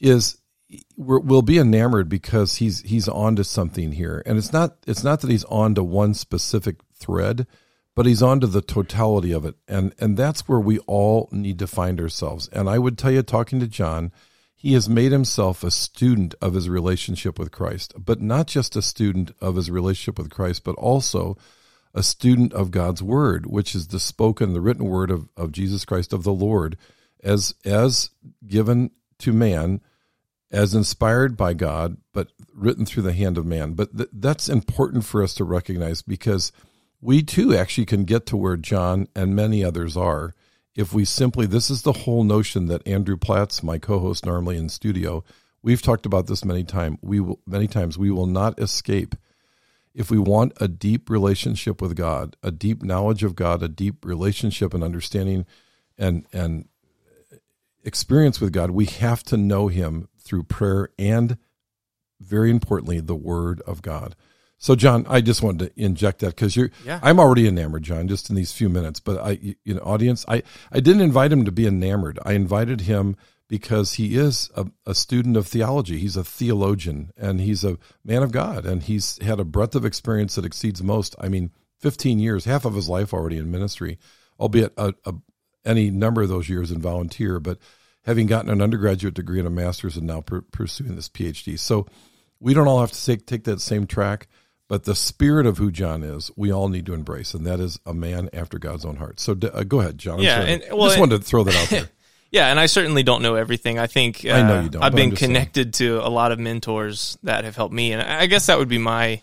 is 0.00 0.38
we 0.96 1.18
will 1.18 1.42
be 1.42 1.58
enamored 1.58 2.08
because 2.08 2.56
he's 2.56 2.80
he's 2.80 3.08
onto 3.08 3.42
something 3.42 3.92
here, 3.92 4.22
and 4.26 4.38
it's 4.38 4.52
not 4.52 4.78
it's 4.86 5.04
not 5.04 5.20
that 5.20 5.30
he's 5.30 5.44
onto 5.44 5.82
one 5.82 6.14
specific 6.14 6.76
thread, 6.94 7.46
but 7.94 8.06
he's 8.06 8.22
onto 8.22 8.46
the 8.46 8.62
totality 8.62 9.32
of 9.32 9.44
it, 9.44 9.56
and 9.68 9.94
and 9.98 10.16
that's 10.16 10.48
where 10.48 10.60
we 10.60 10.78
all 10.80 11.28
need 11.30 11.58
to 11.60 11.66
find 11.66 12.00
ourselves. 12.00 12.48
And 12.48 12.68
I 12.68 12.78
would 12.78 12.98
tell 12.98 13.10
you, 13.10 13.22
talking 13.22 13.60
to 13.60 13.66
John, 13.66 14.12
he 14.54 14.72
has 14.72 14.88
made 14.88 15.12
himself 15.12 15.62
a 15.62 15.70
student 15.70 16.34
of 16.40 16.54
his 16.54 16.68
relationship 16.68 17.38
with 17.38 17.52
Christ, 17.52 17.94
but 17.98 18.20
not 18.20 18.46
just 18.46 18.76
a 18.76 18.82
student 18.82 19.32
of 19.40 19.56
his 19.56 19.70
relationship 19.70 20.18
with 20.18 20.30
Christ, 20.30 20.64
but 20.64 20.74
also 20.76 21.36
a 21.92 22.02
student 22.02 22.52
of 22.52 22.70
God's 22.70 23.02
word, 23.02 23.46
which 23.46 23.74
is 23.74 23.88
the 23.88 24.00
spoken, 24.00 24.52
the 24.52 24.60
written 24.60 24.86
word 24.86 25.10
of, 25.10 25.28
of 25.36 25.52
Jesus 25.52 25.84
Christ 25.84 26.12
of 26.12 26.24
the 26.24 26.32
Lord, 26.32 26.76
as 27.22 27.54
as 27.64 28.10
given 28.46 28.90
to 29.18 29.32
man 29.32 29.80
as 30.50 30.72
inspired 30.72 31.36
by 31.36 31.52
God, 31.52 31.96
but 32.12 32.28
written 32.54 32.86
through 32.86 33.02
the 33.02 33.12
hand 33.12 33.36
of 33.36 33.44
man. 33.44 33.72
But 33.72 33.96
th- 33.96 34.08
that's 34.12 34.48
important 34.48 35.04
for 35.04 35.22
us 35.22 35.34
to 35.34 35.44
recognize 35.44 36.00
because 36.00 36.52
we 37.04 37.22
too 37.22 37.54
actually 37.54 37.84
can 37.84 38.04
get 38.04 38.24
to 38.24 38.36
where 38.36 38.56
John 38.56 39.08
and 39.14 39.36
many 39.36 39.62
others 39.62 39.94
are 39.94 40.34
if 40.74 40.92
we 40.92 41.04
simply, 41.04 41.46
this 41.46 41.70
is 41.70 41.82
the 41.82 41.92
whole 41.92 42.24
notion 42.24 42.66
that 42.66 42.86
Andrew 42.88 43.16
Platts, 43.16 43.62
my 43.62 43.78
co-host 43.78 44.26
normally 44.26 44.56
in 44.56 44.68
studio, 44.68 45.22
we've 45.62 45.82
talked 45.82 46.06
about 46.06 46.26
this 46.26 46.44
many 46.44 46.64
times. 46.64 46.98
We 47.02 47.20
will, 47.20 47.40
many 47.46 47.68
times, 47.68 47.96
we 47.96 48.10
will 48.10 48.26
not 48.26 48.58
escape. 48.58 49.14
If 49.94 50.10
we 50.10 50.18
want 50.18 50.54
a 50.60 50.66
deep 50.66 51.08
relationship 51.08 51.80
with 51.80 51.94
God, 51.94 52.36
a 52.42 52.50
deep 52.50 52.82
knowledge 52.82 53.22
of 53.22 53.36
God, 53.36 53.62
a 53.62 53.68
deep 53.68 54.04
relationship 54.04 54.74
and 54.74 54.82
understanding 54.82 55.46
and, 55.96 56.26
and 56.32 56.68
experience 57.84 58.40
with 58.40 58.52
God, 58.52 58.70
we 58.70 58.86
have 58.86 59.22
to 59.24 59.36
know 59.36 59.68
him 59.68 60.08
through 60.18 60.44
prayer 60.44 60.88
and, 60.98 61.36
very 62.18 62.50
importantly, 62.50 62.98
the 62.98 63.14
Word 63.14 63.60
of 63.60 63.82
God. 63.82 64.16
So, 64.58 64.74
John, 64.74 65.04
I 65.08 65.20
just 65.20 65.42
wanted 65.42 65.66
to 65.66 65.82
inject 65.82 66.20
that 66.20 66.28
because 66.28 66.56
you're. 66.56 66.70
Yeah. 66.84 67.00
I'm 67.02 67.18
already 67.18 67.46
enamored, 67.46 67.82
John, 67.82 68.08
just 68.08 68.30
in 68.30 68.36
these 68.36 68.52
few 68.52 68.68
minutes. 68.68 69.00
But 69.00 69.20
I, 69.20 69.56
you 69.64 69.74
know, 69.74 69.80
audience, 69.80 70.24
I, 70.28 70.42
I 70.72 70.80
didn't 70.80 71.02
invite 71.02 71.32
him 71.32 71.44
to 71.44 71.52
be 71.52 71.66
enamored. 71.66 72.18
I 72.24 72.32
invited 72.32 72.82
him 72.82 73.16
because 73.48 73.94
he 73.94 74.16
is 74.16 74.50
a, 74.56 74.66
a 74.86 74.94
student 74.94 75.36
of 75.36 75.46
theology. 75.46 75.98
He's 75.98 76.16
a 76.16 76.24
theologian 76.24 77.12
and 77.16 77.40
he's 77.40 77.62
a 77.62 77.78
man 78.04 78.22
of 78.22 78.32
God, 78.32 78.64
and 78.64 78.82
he's 78.82 79.22
had 79.22 79.38
a 79.38 79.44
breadth 79.44 79.74
of 79.74 79.84
experience 79.84 80.34
that 80.34 80.46
exceeds 80.46 80.82
most. 80.82 81.14
I 81.20 81.28
mean, 81.28 81.50
15 81.80 82.18
years, 82.18 82.46
half 82.46 82.64
of 82.64 82.74
his 82.74 82.88
life 82.88 83.12
already 83.12 83.36
in 83.36 83.50
ministry, 83.50 83.98
albeit 84.40 84.72
a, 84.76 84.94
a, 85.04 85.14
any 85.64 85.90
number 85.90 86.22
of 86.22 86.28
those 86.28 86.48
years 86.48 86.70
in 86.70 86.80
volunteer, 86.80 87.38
but 87.38 87.58
having 88.04 88.26
gotten 88.26 88.50
an 88.50 88.62
undergraduate 88.62 89.14
degree 89.14 89.38
and 89.38 89.48
a 89.48 89.50
master's 89.50 89.96
and 89.96 90.06
now 90.06 90.20
per- 90.20 90.40
pursuing 90.40 90.96
this 90.96 91.08
PhD. 91.08 91.58
So 91.58 91.86
we 92.40 92.54
don't 92.54 92.68
all 92.68 92.80
have 92.80 92.92
to 92.92 93.04
take, 93.04 93.26
take 93.26 93.44
that 93.44 93.60
same 93.60 93.86
track, 93.86 94.28
but 94.68 94.84
the 94.84 94.94
spirit 94.94 95.46
of 95.46 95.58
who 95.58 95.70
John 95.70 96.02
is, 96.02 96.30
we 96.36 96.50
all 96.52 96.68
need 96.68 96.86
to 96.86 96.94
embrace, 96.94 97.34
and 97.34 97.46
that 97.46 97.60
is 97.60 97.78
a 97.86 97.92
man 97.94 98.30
after 98.32 98.58
God's 98.58 98.84
own 98.84 98.96
heart. 98.96 99.20
So 99.20 99.32
uh, 99.52 99.62
go 99.64 99.80
ahead, 99.80 99.98
John. 99.98 100.20
Yeah, 100.20 100.40
and- 100.40 100.64
well, 100.72 100.88
just 100.88 100.98
wanted 100.98 101.18
to 101.20 101.24
throw 101.26 101.44
that 101.44 101.54
out 101.56 101.68
there. 101.68 101.88
Yeah, 102.30 102.48
and 102.48 102.58
I 102.58 102.66
certainly 102.66 103.04
don't 103.04 103.22
know 103.22 103.36
everything. 103.36 103.78
I 103.78 103.86
think 103.86 104.24
uh, 104.24 104.30
I 104.32 104.42
know 104.42 104.60
you 104.62 104.68
don't, 104.68 104.82
I've 104.82 104.90
been 104.92 105.14
saying. 105.14 105.30
connected 105.30 105.74
to 105.74 105.98
a 106.04 106.10
lot 106.10 106.32
of 106.32 106.40
mentors 106.40 107.16
that 107.22 107.44
have 107.44 107.54
helped 107.54 107.72
me, 107.72 107.92
and 107.92 108.02
I 108.02 108.26
guess 108.26 108.46
that 108.46 108.58
would 108.58 108.66
be 108.68 108.78
my 108.78 109.22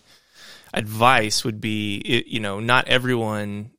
advice. 0.72 1.44
Would 1.44 1.60
be 1.60 2.24
you 2.26 2.40
know 2.40 2.58
not 2.60 2.88
everyone 2.88 3.70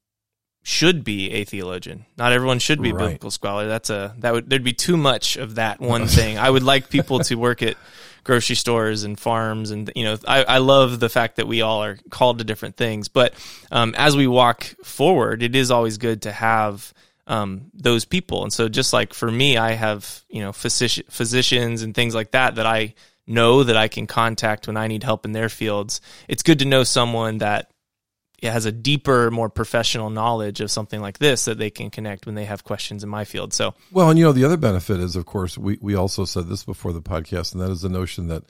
should 0.62 1.04
be 1.04 1.32
a 1.32 1.46
theologian. 1.46 2.06
Not 2.16 2.32
everyone 2.32 2.60
should 2.60 2.80
be 2.80 2.92
a 2.92 2.94
Right. 2.94 3.06
biblical 3.06 3.32
scholar. 3.32 3.68
That's 3.68 3.90
a 3.90 4.14
that 4.20 4.34
would 4.34 4.50
there'd 4.52 4.64
be 4.64 4.74
too 4.74 4.98
much 4.98 5.36
of 5.38 5.56
that 5.56 5.80
one 5.82 6.08
thing. 6.20 6.38
I 6.38 6.50
would 6.50 6.62
like 6.64 6.92
people 6.92 7.18
to 7.22 7.36
work 7.36 7.64
at 7.64 7.76
grocery 8.24 8.56
stores 8.56 9.04
and 9.04 9.20
farms 9.20 9.72
and 9.72 9.92
you 9.96 10.04
know 10.04 10.18
I, 10.28 10.44
I 10.44 10.58
love 10.60 11.00
the 11.00 11.10
fact 11.10 11.36
that 11.38 11.48
we 11.48 11.62
all 11.62 11.84
are 11.84 11.98
called 12.10 12.40
to 12.40 12.44
different 12.44 12.78
things. 12.78 13.08
But 13.08 13.34
um, 13.72 13.94
as 13.98 14.16
we 14.16 14.28
walk 14.28 14.64
forward 14.84 15.44
it 15.44 15.56
is 15.56 15.72
always 15.72 15.98
good 15.98 16.24
to 16.24 16.32
have 16.32 16.94
um, 17.28 17.72
those 17.74 18.06
people. 18.06 18.44
And 18.44 18.52
so 18.52 18.70
just 18.70 18.94
like 18.94 19.14
for 19.14 19.30
me 19.30 19.58
i 19.58 19.72
have 19.72 20.24
you 20.30 20.42
know 20.42 20.54
physician, 20.54 21.06
physicians 21.10 21.82
and 21.82 21.94
things 21.94 22.16
like 22.16 22.32
that 22.32 22.56
that 22.56 22.66
i 22.66 22.94
know 23.26 23.64
that 23.64 23.78
i 23.78 23.88
can 23.88 24.06
contact 24.06 24.68
when 24.68 24.76
i 24.76 24.88
need 24.88 25.04
help 25.04 25.26
in 25.26 25.32
their 25.32 25.50
fields. 25.50 26.02
It's 26.28 26.44
good 26.44 26.60
to 26.60 26.66
know 26.66 26.84
someone 26.84 27.40
that 27.40 27.73
has 28.52 28.66
a 28.66 28.72
deeper 28.72 29.32
more 29.32 29.50
professional 29.50 30.10
knowledge 30.10 30.60
of 30.62 30.70
something 30.70 31.00
like 31.02 31.20
this 31.20 31.46
that 31.46 31.58
they 31.58 31.70
can 31.70 31.90
connect 31.90 32.26
when 32.26 32.36
they 32.36 32.46
have 32.46 32.64
questions 32.64 33.04
in 33.04 33.10
my 33.10 33.24
field 33.24 33.54
so 33.54 33.74
Well, 33.92 34.10
and 34.10 34.20
you 34.20 34.26
know, 34.26 34.32
the 34.32 34.44
other 34.46 34.58
benefit 34.58 35.00
is, 35.00 35.16
of 35.16 35.26
course, 35.26 35.58
we, 35.58 35.78
we 35.82 35.96
also 35.96 36.26
said 36.26 36.48
this 36.48 36.64
before 36.64 36.92
the 36.94 37.02
podcast, 37.02 37.54
and 37.54 37.62
that 37.62 37.72
is 37.72 37.82
the 37.82 37.90
notion 37.90 38.28
that 38.28 38.44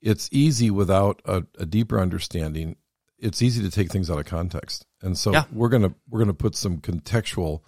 it's 0.00 0.28
easy 0.30 0.70
without 0.70 1.20
a, 1.24 1.44
a 1.58 1.66
deeper 1.66 1.98
understanding. 1.98 2.76
It's 3.18 3.42
easy 3.42 3.62
to 3.62 3.70
take 3.70 3.90
things 3.90 4.10
out 4.10 4.18
of 4.18 4.26
context, 4.26 4.86
and 5.02 5.16
so 5.18 5.32
Yeah. 5.32 5.44
we're 5.52 5.70
gonna 5.70 5.94
we're 6.08 6.18
gonna 6.20 6.34
put 6.34 6.54
some 6.54 6.78
contextual 6.78 7.62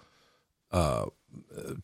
uh, 0.71 1.07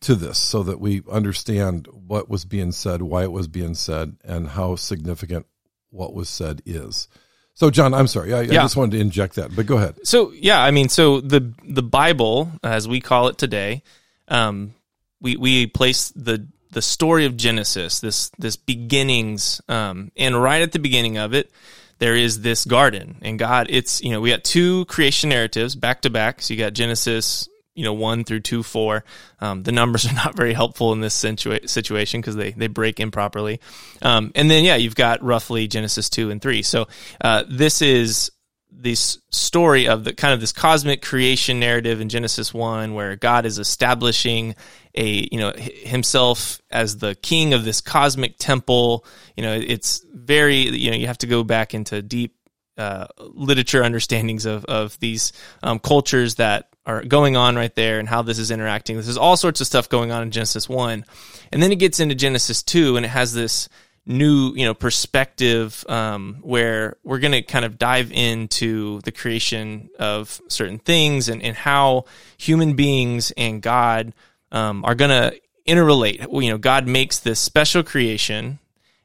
to 0.00 0.14
this 0.14 0.38
so 0.38 0.62
that 0.62 0.80
we 0.80 1.02
understand 1.10 1.88
what 1.92 2.28
was 2.28 2.44
being 2.44 2.72
said, 2.72 3.02
why 3.02 3.22
it 3.22 3.32
was 3.32 3.48
being 3.48 3.74
said, 3.74 4.16
and 4.24 4.48
how 4.48 4.76
significant 4.76 5.46
what 5.90 6.14
was 6.14 6.28
said 6.28 6.60
is. 6.66 7.08
So, 7.54 7.70
John, 7.70 7.94
I'm 7.94 8.08
sorry, 8.08 8.34
I, 8.34 8.40
I 8.40 8.46
just 8.46 8.76
wanted 8.76 8.96
to 8.96 9.00
inject 9.00 9.36
that, 9.36 9.54
but 9.54 9.66
go 9.66 9.76
ahead. 9.76 10.06
So 10.06 10.32
yeah, 10.32 10.60
I 10.60 10.72
mean, 10.72 10.88
so 10.88 11.20
the 11.20 11.52
the 11.64 11.84
Bible, 11.84 12.50
as 12.64 12.88
we 12.88 13.00
call 13.00 13.28
it 13.28 13.38
today, 13.38 13.82
um, 14.28 14.74
we 15.20 15.36
we 15.36 15.66
place 15.68 16.10
the 16.10 16.46
the 16.72 16.82
story 16.82 17.24
of 17.26 17.36
Genesis, 17.36 18.00
this 18.00 18.30
this 18.38 18.56
beginnings, 18.56 19.60
um, 19.68 20.10
and 20.16 20.40
right 20.40 20.62
at 20.62 20.72
the 20.72 20.80
beginning 20.80 21.16
of 21.16 21.32
it, 21.32 21.52
there 21.98 22.16
is 22.16 22.42
this 22.42 22.64
garden, 22.64 23.16
and 23.22 23.38
God, 23.38 23.68
it's 23.70 24.02
you 24.02 24.10
know 24.10 24.20
we 24.20 24.30
got 24.30 24.42
two 24.42 24.84
creation 24.86 25.30
narratives 25.30 25.76
back 25.76 26.02
to 26.02 26.10
back. 26.10 26.42
So 26.42 26.54
you 26.54 26.58
got 26.58 26.72
Genesis, 26.72 27.48
you 27.74 27.84
know 27.84 27.92
one 27.92 28.24
through 28.24 28.40
two 28.40 28.62
four. 28.62 29.04
Um, 29.40 29.62
the 29.62 29.72
numbers 29.72 30.06
are 30.10 30.14
not 30.14 30.36
very 30.36 30.52
helpful 30.52 30.92
in 30.92 31.00
this 31.00 31.20
situa- 31.22 31.68
situation 31.68 32.20
because 32.20 32.36
they 32.36 32.52
they 32.52 32.68
break 32.68 33.00
improperly. 33.00 33.60
Um, 34.02 34.32
and 34.34 34.50
then 34.50 34.64
yeah, 34.64 34.76
you've 34.76 34.94
got 34.94 35.22
roughly 35.22 35.66
Genesis 35.66 36.08
two 36.08 36.30
and 36.30 36.40
three. 36.40 36.62
So 36.62 36.86
uh, 37.20 37.44
this 37.48 37.82
is 37.82 38.30
this 38.76 39.18
story 39.30 39.88
of 39.88 40.04
the 40.04 40.12
kind 40.12 40.34
of 40.34 40.40
this 40.40 40.52
cosmic 40.52 41.00
creation 41.00 41.60
narrative 41.60 42.00
in 42.00 42.08
Genesis 42.08 42.52
1 42.52 42.92
where 42.92 43.16
God 43.16 43.46
is 43.46 43.58
establishing 43.58 44.54
a 44.94 45.28
you 45.30 45.38
know 45.38 45.52
himself 45.56 46.60
as 46.70 46.98
the 46.98 47.14
king 47.16 47.54
of 47.54 47.64
this 47.64 47.80
cosmic 47.80 48.36
temple 48.38 49.04
you 49.36 49.42
know 49.42 49.54
it's 49.54 50.04
very 50.12 50.56
you 50.56 50.90
know 50.90 50.96
you 50.96 51.06
have 51.06 51.18
to 51.18 51.26
go 51.26 51.42
back 51.42 51.74
into 51.74 52.02
deep 52.02 52.33
uh, 52.76 53.06
literature 53.18 53.82
understandings 53.82 54.46
of 54.46 54.64
of 54.66 54.98
these 55.00 55.32
um, 55.62 55.78
cultures 55.78 56.36
that 56.36 56.68
are 56.86 57.02
going 57.02 57.36
on 57.36 57.56
right 57.56 57.74
there 57.74 57.98
and 57.98 58.08
how 58.08 58.22
this 58.22 58.38
is 58.38 58.50
interacting 58.50 58.96
this 58.96 59.08
is 59.08 59.16
all 59.16 59.36
sorts 59.36 59.60
of 59.60 59.66
stuff 59.66 59.88
going 59.88 60.10
on 60.10 60.22
in 60.22 60.30
Genesis 60.30 60.68
1 60.68 61.04
and 61.52 61.62
then 61.62 61.72
it 61.72 61.76
gets 61.76 62.00
into 62.00 62.14
Genesis 62.14 62.62
2 62.62 62.96
and 62.96 63.06
it 63.06 63.10
has 63.10 63.32
this 63.32 63.68
new 64.06 64.52
you 64.54 64.64
know 64.64 64.74
perspective 64.74 65.84
um, 65.88 66.38
where 66.42 66.96
we're 67.04 67.20
going 67.20 67.32
to 67.32 67.42
kind 67.42 67.64
of 67.64 67.78
dive 67.78 68.12
into 68.12 69.00
the 69.02 69.12
creation 69.12 69.88
of 69.98 70.40
certain 70.48 70.78
things 70.78 71.28
and, 71.28 71.42
and 71.42 71.56
how 71.56 72.04
human 72.36 72.74
beings 72.74 73.30
and 73.36 73.62
God 73.62 74.12
um, 74.52 74.84
are 74.84 74.94
going 74.94 75.10
to 75.10 75.38
interrelate. 75.66 76.26
You 76.42 76.50
know, 76.50 76.58
God 76.58 76.86
makes 76.86 77.18
this 77.18 77.40
special 77.40 77.82
creation, 77.82 78.58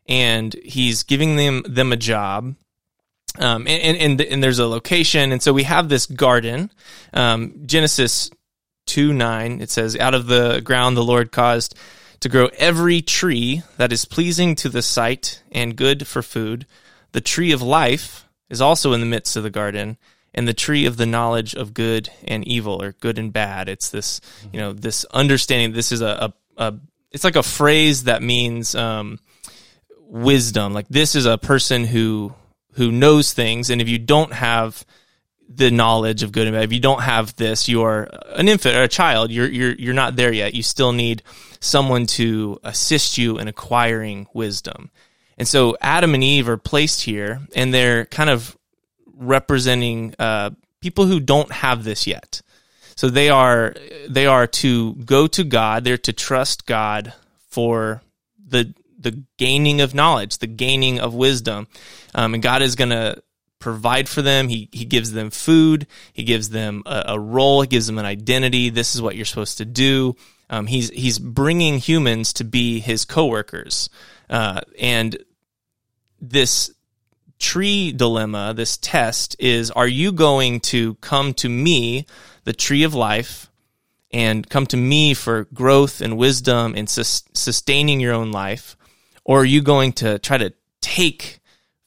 and 0.08 0.54
He's 0.64 1.04
giving 1.04 1.36
them 1.36 1.64
them 1.68 1.92
a 1.92 1.98
job. 1.98 2.56
Um, 3.38 3.68
and, 3.68 3.98
and, 3.98 4.22
and, 4.22 4.44
there's 4.44 4.60
a 4.60 4.68
location. 4.68 5.32
And 5.32 5.42
so 5.42 5.54
we 5.54 5.64
have 5.64 5.88
this 5.88 6.06
garden. 6.08 6.72
Um, 7.14 7.62
Genesis 7.66 8.32
2 8.88 9.14
9, 9.14 9.62
it 9.62 9.70
says, 9.70 9.96
Out 9.96 10.16
of 10.16 10.28
the 10.28 10.62
ground 10.62 10.98
the 10.98 11.04
Lord 11.04 11.32
caused 11.32 11.76
to 12.22 12.30
grow 12.30 12.50
every 12.58 13.02
tree 13.02 13.62
that 13.78 13.94
is 13.94 14.06
pleasing 14.06 14.56
to 14.56 14.70
the 14.70 14.82
sight 14.82 15.42
and 15.52 15.76
good 15.76 16.08
for 16.08 16.22
food. 16.22 16.66
The 17.12 17.22
tree 17.22 17.52
of 17.52 17.62
life 17.62 18.28
is 18.50 18.62
also 18.62 18.94
in 18.94 19.00
the 19.00 19.06
midst 19.06 19.36
of 19.36 19.44
the 19.44 19.50
garden, 19.50 19.98
and 20.34 20.48
the 20.48 20.54
tree 20.54 20.86
of 20.86 20.98
the 20.98 21.06
knowledge 21.06 21.56
of 21.56 21.74
good 21.74 22.10
and 22.26 22.46
evil, 22.48 22.82
or 22.82 22.94
good 22.94 23.18
and 23.18 23.32
bad. 23.32 23.70
It's 23.70 23.90
this, 23.90 24.22
you 24.52 24.60
know, 24.60 24.74
this 24.74 25.06
understanding. 25.06 25.72
This 25.74 25.92
is 25.92 26.02
a, 26.02 26.34
a, 26.58 26.66
a 26.66 26.80
it's 27.12 27.24
like 27.24 27.36
a 27.36 27.44
phrase 27.44 28.04
that 28.04 28.22
means 28.22 28.76
um, 28.76 29.20
wisdom. 30.08 30.74
Like 30.74 30.88
this 30.90 31.16
is 31.16 31.26
a 31.26 31.38
person 31.38 31.86
who 31.86 32.34
who 32.74 32.92
knows 32.92 33.34
things, 33.34 33.70
and 33.70 33.82
if 33.82 33.90
you 33.90 33.98
don't 34.00 34.34
have 34.34 34.86
the 35.50 35.72
knowledge 35.72 36.22
of 36.22 36.32
good 36.32 36.48
and 36.48 36.56
bad. 36.56 36.64
If 36.64 36.74
you 36.74 36.80
don't 36.80 37.02
have 37.02 37.36
this, 37.36 37.68
you 37.68 37.82
are 37.82 38.08
an 38.36 38.48
infant 38.48 38.76
or 38.76 38.84
a 38.84 38.88
child. 38.88 39.32
You're 39.32 39.50
you're 39.50 39.74
you're 39.74 39.94
not 39.96 40.16
there 40.16 40.32
yet. 40.32 40.54
You 40.54 40.62
still 40.62 40.94
need 40.94 41.24
someone 41.60 42.06
to 42.06 42.60
assist 42.64 43.18
you 43.18 43.40
in 43.40 43.48
acquiring 43.48 44.28
wisdom. 44.34 44.92
And 45.38 45.48
so 45.48 45.76
Adam 45.82 46.14
and 46.14 46.24
Eve 46.24 46.48
are 46.48 46.58
placed 46.58 47.02
here, 47.02 47.42
and 47.56 47.74
they're 47.74 48.06
kind 48.06 48.30
of 48.30 48.56
representing 49.16 50.14
uh, 50.20 50.52
people 50.82 51.06
who 51.06 51.20
don't 51.20 51.52
have 51.52 51.84
this 51.84 52.06
yet. 52.06 52.42
So 52.96 53.10
they 53.10 53.30
are 53.30 53.74
they 54.08 54.28
are 54.28 54.46
to 54.46 54.94
go 54.96 55.26
to 55.28 55.44
God. 55.44 55.84
They're 55.84 55.98
to 55.98 56.14
trust 56.14 56.68
God 56.68 57.14
for 57.50 58.04
the 58.48 58.74
the 59.00 59.24
gaining 59.38 59.82
of 59.82 59.96
knowledge, 59.96 60.38
the 60.38 60.48
gaining 60.48 61.00
of 61.00 61.14
wisdom, 61.14 61.68
um, 62.14 62.34
and 62.34 62.44
God 62.44 62.62
is 62.62 62.76
going 62.76 62.90
to 62.90 63.22
provide 63.60 64.10
for 64.10 64.22
them. 64.22 64.48
He 64.48 64.70
he 64.72 64.86
gives 64.86 65.12
them 65.12 65.30
food. 65.30 65.88
He 66.14 66.24
gives 66.24 66.50
them 66.50 66.84
a, 66.86 67.04
a 67.10 67.20
role. 67.20 67.62
He 67.62 67.68
gives 67.68 67.88
them 67.88 68.00
an 68.00 68.06
identity. 68.06 68.70
This 68.70 68.96
is 68.96 69.02
what 69.02 69.16
you're 69.16 69.26
supposed 69.26 69.58
to 69.60 69.66
do. 69.66 70.16
Um, 70.50 70.68
he's 70.68 70.90
he's 70.90 71.20
bringing 71.20 71.78
humans 71.78 72.34
to 72.34 72.44
be 72.44 72.80
his 72.80 73.06
coworkers, 73.06 73.90
uh, 74.30 74.62
and 74.80 75.18
this 76.20 76.72
tree 77.38 77.92
dilemma, 77.92 78.54
this 78.56 78.78
test 78.78 79.36
is: 79.40 79.70
Are 79.72 79.88
you 79.88 80.12
going 80.12 80.60
to 80.62 80.96
come 80.96 81.34
to 81.36 81.50
me, 81.50 82.06
the 82.46 82.54
tree 82.54 82.84
of 82.84 82.96
life, 82.96 83.50
and 84.12 84.50
come 84.50 84.66
to 84.68 84.78
me 84.78 85.14
for 85.14 85.46
growth 85.54 86.02
and 86.02 86.18
wisdom 86.18 86.74
and 86.76 86.90
sus- 86.90 87.24
sustaining 87.34 88.00
your 88.00 88.14
own 88.14 88.32
life, 88.32 88.76
or 89.30 89.42
are 89.42 89.46
you 89.46 89.62
going 89.62 89.94
to 89.94 90.18
try 90.18 90.40
to 90.40 90.52
take 90.82 91.40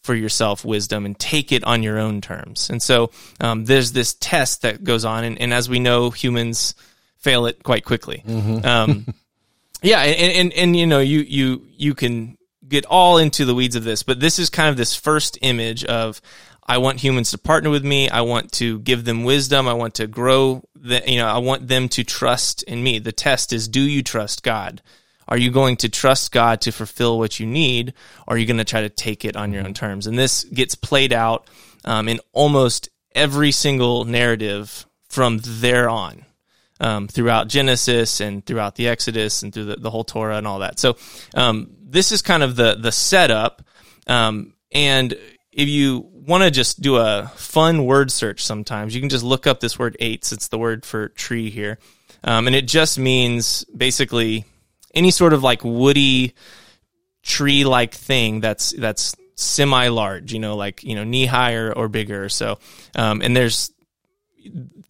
for 0.04 0.14
yourself 0.14 0.64
wisdom 0.64 1.04
and 1.04 1.18
take 1.18 1.50
it 1.50 1.64
on 1.64 1.82
your 1.82 1.98
own 1.98 2.20
terms. 2.20 2.70
And 2.70 2.80
so 2.80 3.10
um, 3.40 3.64
there's 3.64 3.90
this 3.92 4.14
test 4.14 4.62
that 4.62 4.84
goes 4.84 5.04
on, 5.04 5.24
and, 5.24 5.40
and 5.40 5.52
as 5.52 5.68
we 5.68 5.80
know, 5.80 6.10
humans 6.10 6.76
fail 7.18 7.46
it 7.46 7.64
quite 7.64 7.84
quickly. 7.84 8.22
Um, 8.64 9.12
yeah, 9.82 10.02
and, 10.02 10.32
and 10.32 10.52
and 10.52 10.76
you 10.76 10.86
know 10.86 11.00
you 11.00 11.20
you 11.20 11.66
you 11.76 11.94
can 11.94 12.38
get 12.68 12.86
all 12.86 13.18
into 13.18 13.44
the 13.44 13.56
weeds 13.56 13.74
of 13.74 13.82
this, 13.82 14.04
but 14.04 14.20
this 14.20 14.38
is 14.38 14.48
kind 14.48 14.68
of 14.68 14.76
this 14.76 14.94
first 14.94 15.36
image 15.42 15.84
of 15.84 16.22
I 16.64 16.78
want 16.78 17.00
humans 17.00 17.32
to 17.32 17.38
partner 17.38 17.70
with 17.70 17.84
me. 17.84 18.08
I 18.08 18.20
want 18.20 18.52
to 18.52 18.78
give 18.80 19.04
them 19.04 19.24
wisdom. 19.24 19.66
I 19.66 19.74
want 19.74 19.94
to 19.94 20.06
grow. 20.06 20.62
The, 20.76 21.02
you 21.06 21.18
know, 21.18 21.26
I 21.26 21.38
want 21.38 21.66
them 21.66 21.88
to 21.90 22.04
trust 22.04 22.62
in 22.64 22.84
me. 22.84 23.00
The 23.00 23.12
test 23.12 23.52
is: 23.52 23.66
Do 23.66 23.80
you 23.80 24.04
trust 24.04 24.44
God? 24.44 24.80
Are 25.28 25.38
you 25.38 25.50
going 25.50 25.76
to 25.78 25.88
trust 25.88 26.32
God 26.32 26.60
to 26.62 26.72
fulfill 26.72 27.18
what 27.18 27.40
you 27.40 27.46
need, 27.46 27.94
or 28.26 28.34
are 28.34 28.38
you 28.38 28.46
going 28.46 28.58
to 28.58 28.64
try 28.64 28.82
to 28.82 28.88
take 28.88 29.24
it 29.24 29.36
on 29.36 29.52
your 29.52 29.64
own 29.64 29.74
terms? 29.74 30.06
And 30.06 30.18
this 30.18 30.44
gets 30.44 30.74
played 30.74 31.12
out 31.12 31.46
um, 31.84 32.08
in 32.08 32.20
almost 32.32 32.88
every 33.14 33.52
single 33.52 34.04
narrative 34.04 34.86
from 35.08 35.40
there 35.42 35.88
on, 35.88 36.24
um, 36.80 37.08
throughout 37.08 37.48
Genesis 37.48 38.20
and 38.20 38.44
throughout 38.44 38.76
the 38.76 38.88
Exodus 38.88 39.42
and 39.42 39.52
through 39.52 39.66
the, 39.66 39.76
the 39.76 39.90
whole 39.90 40.04
Torah 40.04 40.36
and 40.36 40.46
all 40.46 40.60
that. 40.60 40.78
So 40.78 40.96
um, 41.34 41.76
this 41.80 42.12
is 42.12 42.22
kind 42.22 42.42
of 42.42 42.56
the 42.56 42.74
the 42.74 42.92
setup. 42.92 43.62
Um, 44.06 44.54
and 44.72 45.12
if 45.52 45.68
you 45.68 46.08
want 46.12 46.44
to 46.44 46.50
just 46.50 46.80
do 46.80 46.96
a 46.96 47.30
fun 47.36 47.84
word 47.84 48.10
search, 48.10 48.42
sometimes 48.42 48.94
you 48.94 49.00
can 49.00 49.10
just 49.10 49.24
look 49.24 49.46
up 49.46 49.60
this 49.60 49.78
word 49.78 49.96
"etz." 50.00 50.32
It's 50.32 50.48
the 50.48 50.58
word 50.58 50.84
for 50.84 51.08
tree 51.10 51.50
here, 51.50 51.78
um, 52.24 52.46
and 52.46 52.56
it 52.56 52.66
just 52.66 52.98
means 52.98 53.64
basically 53.64 54.46
any 54.94 55.10
sort 55.10 55.32
of 55.32 55.42
like 55.42 55.62
woody 55.64 56.34
tree 57.22 57.64
like 57.64 57.94
thing 57.94 58.40
that's 58.40 58.72
that's 58.72 59.14
semi 59.34 59.88
large, 59.88 60.32
you 60.32 60.38
know, 60.38 60.56
like 60.56 60.82
you 60.82 60.94
know 60.94 61.04
knee 61.04 61.26
high 61.26 61.54
or, 61.54 61.72
or 61.72 61.88
bigger. 61.88 62.28
So, 62.28 62.58
um, 62.94 63.22
and 63.22 63.36
there's 63.36 63.72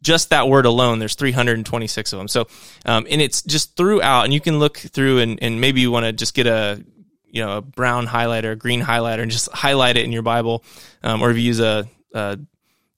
just 0.02 0.30
that 0.30 0.49
word 0.49 0.66
alone, 0.66 0.99
there's 0.99 1.14
326 1.14 2.12
of 2.12 2.18
them. 2.18 2.28
So, 2.28 2.47
um, 2.85 3.06
and 3.09 3.21
it's 3.21 3.42
just 3.42 3.76
throughout, 3.76 4.25
and 4.25 4.35
you 4.35 4.40
can 4.40 4.59
look 4.59 4.76
through 4.76 5.18
and, 5.18 5.38
and 5.42 5.61
maybe 5.61 5.80
you 5.80 5.90
want 5.90 6.06
to 6.06 6.12
just 6.12 6.35
get 6.35 6.47
a, 6.47 6.85
you 7.26 7.44
know, 7.44 7.59
a 7.59 7.62
brown 7.62 8.06
highlighter, 8.06 8.52
a 8.52 8.56
green 8.56 8.82
highlighter, 8.82 9.23
and 9.23 9.30
just 9.30 9.50
highlight 9.52 9.97
it 9.97 10.04
in 10.04 10.12
your 10.12 10.23
Bible. 10.23 10.64
Um, 11.02 11.23
or 11.23 11.30
if 11.30 11.37
you 11.37 11.42
use 11.42 11.61
a, 11.61 11.87
a, 12.12 12.38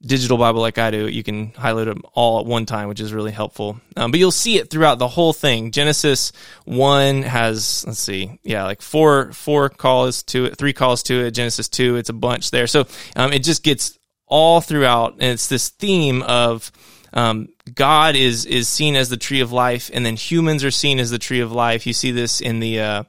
digital 0.07 0.39
Bible 0.39 0.61
like 0.61 0.79
I 0.79 0.91
do, 0.91 1.09
you 1.09 1.23
can 1.23 1.53
highlight 1.53 1.87
them 1.87 2.03
all 2.13 2.41
at 2.41 2.47
one 2.47 2.67
time, 2.67 2.89
which 2.89 3.01
is 3.01 3.13
really 3.13 3.33
helpful. 3.33 3.81
Um, 3.97 4.11
but 4.11 4.21
you'll 4.21 4.31
see 4.31 4.59
it 4.59 4.71
throughout 4.71 4.99
the 4.99 5.09
whole 5.09 5.33
thing. 5.33 5.71
Genesis 5.71 6.33
one 6.65 7.23
has, 7.23 7.85
let's 7.87 7.99
see, 7.99 8.39
yeah, 8.43 8.65
like 8.65 8.83
four, 8.83 9.33
four 9.33 9.69
calls 9.69 10.23
to 10.25 10.45
it, 10.47 10.59
three 10.59 10.73
calls 10.73 11.03
to 11.05 11.25
it. 11.25 11.33
Genesis 11.33 11.69
two, 11.69 11.97
it's 11.97 12.11
a 12.11 12.15
bunch 12.15 12.51
there. 12.51 12.67
So, 12.67 12.87
um, 13.17 13.33
it 13.33 13.43
just 13.43 13.63
gets 13.63 13.99
all 14.27 14.61
throughout, 14.61 15.13
and 15.15 15.33
it's 15.33 15.49
this 15.49 15.69
theme 15.69 16.23
of 16.23 16.73
um, 17.13 17.49
God 17.73 18.17
is 18.17 18.45
is 18.47 18.69
seen 18.69 18.97
as 18.97 19.09
the 19.09 19.17
tree 19.17 19.41
of 19.41 19.53
life, 19.53 19.91
and 19.93 20.05
then 20.05 20.17
humans 20.17 20.65
are 20.65 20.71
seen 20.71 20.99
as 20.99 21.11
the 21.11 21.19
tree 21.19 21.41
of 21.41 21.53
life. 21.53 21.87
You 21.87 21.93
see 21.93 22.11
this 22.11 22.41
in 22.41 22.61
the 22.61 22.81
uh, 22.81 23.03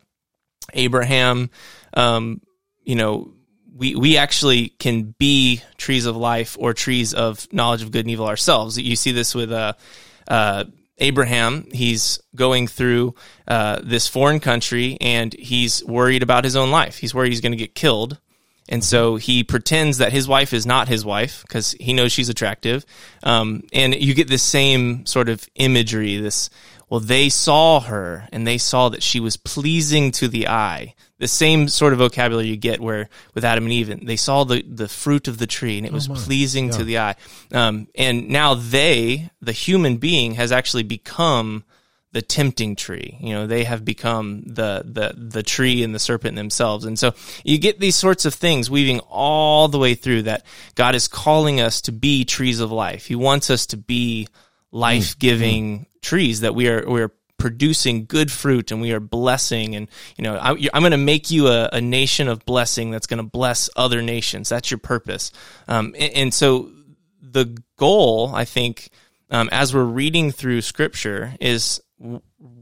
Abraham. 0.74 1.50
Um, 1.94 2.42
you 2.84 2.96
know, 2.96 3.34
we 3.75 3.96
we 3.96 4.17
actually 4.17 4.70
can 4.70 5.13
be 5.20 5.62
trees 5.77 6.05
of 6.05 6.15
life 6.15 6.55
or 6.60 6.74
trees 6.74 7.13
of 7.13 7.51
knowledge 7.51 7.82
of 7.84 7.91
good 7.91 8.05
and 8.05 8.12
evil 8.12 8.27
ourselves. 8.27 8.77
You 8.77 8.96
see 8.96 9.12
this 9.12 9.36
with 9.36 9.51
uh, 9.51 9.74
uh, 10.27 10.63
Abraham. 10.98 11.67
He's 11.72 12.20
going 12.36 12.67
through 12.67 13.15
uh, 13.48 13.82
this 13.84 14.08
foreign 14.08 14.39
country, 14.39 14.98
and 15.01 15.34
he's 15.34 15.84
worried 15.84 16.24
about 16.24 16.46
his 16.46 16.55
own 16.55 16.72
life. 16.72 16.98
He's 16.98 17.13
worried 17.13 17.32
he's 17.32 17.41
going 17.41 17.51
to 17.51 17.58
get 17.58 17.75
killed. 17.75 18.17
And 18.67 18.84
so 18.84 19.17
he 19.17 19.44
pretends 19.44 20.00
that 20.00 20.12
his 20.12 20.27
wife 20.27 20.51
is 20.51 20.65
not 20.65 20.88
his 20.88 21.05
wife 21.05 21.44
because 21.44 21.74
he 21.79 21.94
knows 21.94 22.12
she's 22.12 22.29
attractive. 22.29 22.84
Um, 23.22 23.63
and 23.72 23.94
you 23.94 24.15
get 24.15 24.27
this 24.27 24.41
same 24.41 25.05
sort 25.05 25.29
of 25.29 25.48
imagery, 25.53 26.17
this, 26.17 26.50
well, 26.89 27.00
they 27.00 27.29
saw 27.29 27.82
her 27.82 28.27
and 28.32 28.48
they 28.48 28.58
saw 28.58 28.89
that 28.89 29.03
she 29.03 29.20
was 29.20 29.38
pleasing 29.38 30.12
to 30.13 30.27
the 30.27 30.48
eye. 30.48 30.96
The 31.18 31.28
same 31.28 31.70
sort 31.70 31.94
of 31.94 32.00
vocabulary 32.00 32.48
you 32.48 32.58
get 32.58 32.82
where 32.82 33.10
with 33.34 33.46
Adam 33.46 33.64
and 33.64 33.74
Eve, 33.74 34.06
they 34.06 34.18
saw 34.18 34.44
the, 34.44 34.62
the 34.64 34.90
fruit 34.90 35.30
of 35.30 35.38
the 35.38 35.48
tree 35.48 35.78
and 35.78 35.86
it 35.86 35.94
was 35.94 36.10
oh 36.10 36.14
pleasing 36.14 36.66
yeah. 36.66 36.78
to 36.78 36.84
the 36.84 36.98
eye. 37.00 37.16
Um, 37.54 37.88
and 37.96 38.28
now 38.28 38.54
they, 38.56 39.30
the 39.42 39.54
human 39.54 39.96
being, 39.98 40.34
has 40.34 40.52
actually 40.52 40.84
become 40.84 41.64
the 42.12 42.22
tempting 42.22 42.78
tree. 42.78 43.18
You 43.20 43.34
know, 43.34 43.48
they 43.48 43.66
have 43.66 43.84
become 43.84 44.44
the 44.46 44.84
the 44.86 45.14
the 45.18 45.44
tree 45.44 45.84
and 45.84 45.94
the 45.94 46.00
serpent 46.00 46.38
themselves. 46.38 46.86
And 46.86 46.98
so 46.98 47.14
you 47.44 47.58
get 47.58 47.80
these 47.80 47.98
sorts 47.98 48.24
of 48.24 48.34
things 48.34 48.70
weaving 48.70 49.00
all 49.10 49.68
the 49.68 49.80
way 49.80 49.96
through 49.96 50.24
that 50.24 50.46
God 50.76 50.96
is 50.96 51.10
calling 51.10 51.60
us 51.60 51.82
to 51.82 51.92
be 51.92 52.24
trees 52.24 52.62
of 52.62 52.72
life. 52.72 53.06
He 53.06 53.16
wants 53.16 53.50
us 53.50 53.66
to 53.68 53.78
be 53.78 54.30
life-giving 54.72 55.80
mm-hmm. 55.80 56.00
trees 56.02 56.40
that 56.42 56.56
we 56.56 56.70
are 56.70 56.90
we 56.90 57.02
are 57.02 57.12
producing 57.46 58.06
good 58.08 58.32
fruit 58.32 58.72
and 58.72 58.82
we 58.82 58.92
are 58.92 59.00
blessing 59.00 59.75
and 59.75 59.88
you 60.18 60.24
know 60.24 60.36
I, 60.36 60.50
am 60.50 60.82
going 60.82 60.90
to 60.94 60.98
make 60.98 61.30
you 61.30 61.46
a, 61.46 61.70
a, 61.72 61.80
nation 61.80 62.28
of 62.28 62.44
blessing 62.44 62.90
that's 62.90 63.06
going 63.06 63.20
to 63.20 63.30
bless 63.30 63.70
other 63.75 64.02
nations. 64.02 64.50
That's 64.50 64.72
your 64.72 64.80
purpose. 64.80 65.32
Um, 65.68 65.94
and, 65.96 66.14
and, 66.14 66.34
so 66.34 66.72
the 67.22 67.56
goal 67.78 68.32
i 68.34 68.46
think 68.46 68.90
um, 69.30 69.48
as 69.52 69.75
we're 69.75 69.84
reading 69.84 70.32
through 70.32 70.62
scripture 70.62 71.36
is 71.40 71.80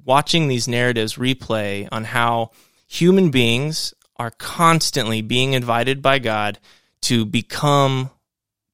watching 0.03 0.49
these 0.49 0.67
narratives 0.67 1.15
replay 1.15 1.87
on 1.89 2.03
how 2.03 2.51
human 2.85 3.31
beings 3.31 3.93
are 4.17 4.31
constantly 4.31 5.21
being 5.21 5.53
invited 5.53 6.01
by 6.01 6.19
God 6.19 6.59
to 7.03 7.25
become 7.25 8.09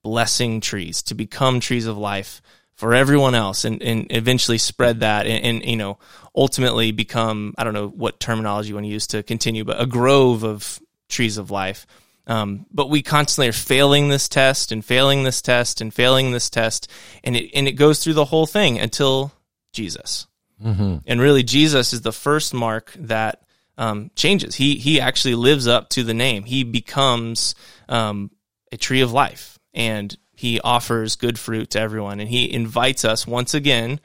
blessing 0.04 0.60
trees, 0.60 1.04
to 1.04 1.14
become 1.14 1.60
trees 1.60 1.86
of 1.86 2.00
life 2.00 2.42
for 2.80 2.94
everyone 2.94 3.36
else 3.36 3.66
and, 3.66 3.84
and 3.84 4.08
eventually 4.10 4.58
spread 4.58 5.02
that 5.02 5.28
and, 5.28 5.44
and, 5.44 5.66
you 5.66 5.76
know, 5.76 5.98
ultimately 6.34 6.94
become, 6.94 7.54
I 7.58 7.66
don't 7.66 7.74
know 7.74 7.90
what 7.90 8.22
terminology 8.22 8.70
you 8.70 8.76
want 8.76 8.86
to 8.86 8.90
use 8.90 9.08
to 9.08 9.22
continue, 9.22 9.66
but 9.66 9.82
a 9.82 9.86
grove 9.86 10.46
of 10.46 10.80
trees 11.10 11.38
of 11.38 11.52
life. 11.52 11.86
Um, 12.26 12.68
but 12.72 12.90
we 12.90 13.02
constantly 13.02 13.50
are 13.50 13.52
failing 13.52 14.08
this 14.08 14.30
test 14.30 14.72
and 14.72 14.86
failing 14.86 15.24
this 15.24 15.42
test 15.42 15.82
and 15.82 15.94
failing 15.94 16.32
this 16.32 16.50
test. 16.50 16.90
And 17.22 17.36
it, 17.36 17.52
and 17.54 17.68
it 17.68 17.74
goes 17.74 18.02
through 18.02 18.14
the 18.14 18.24
whole 18.24 18.46
thing 18.46 18.80
until 18.80 19.34
Jesus. 19.74 20.26
Mm-hmm. 20.64 21.00
And 21.06 21.20
really, 21.20 21.44
Jesus 21.44 21.92
is 21.92 22.00
the 22.00 22.14
first 22.14 22.54
mark 22.54 22.94
that 22.98 23.44
um, 23.78 24.10
changes. 24.16 24.56
He 24.56 24.76
he 24.76 25.02
actually 25.02 25.36
lives 25.36 25.68
up 25.68 25.90
to 25.90 26.04
the 26.04 26.14
name. 26.14 26.44
He 26.44 26.64
becomes 26.64 27.56
um, 27.90 28.32
a 28.72 28.78
tree 28.78 29.02
of 29.02 29.12
life, 29.12 29.60
and 29.74 30.18
he 30.40 30.62
offers 30.62 31.18
good 31.18 31.38
fruit 31.38 31.72
to 31.72 31.82
everyone. 31.82 32.22
And 32.22 32.30
he 32.30 32.50
invites 32.50 33.04
us 33.04 33.28
once 33.28 33.54
again 33.54 34.00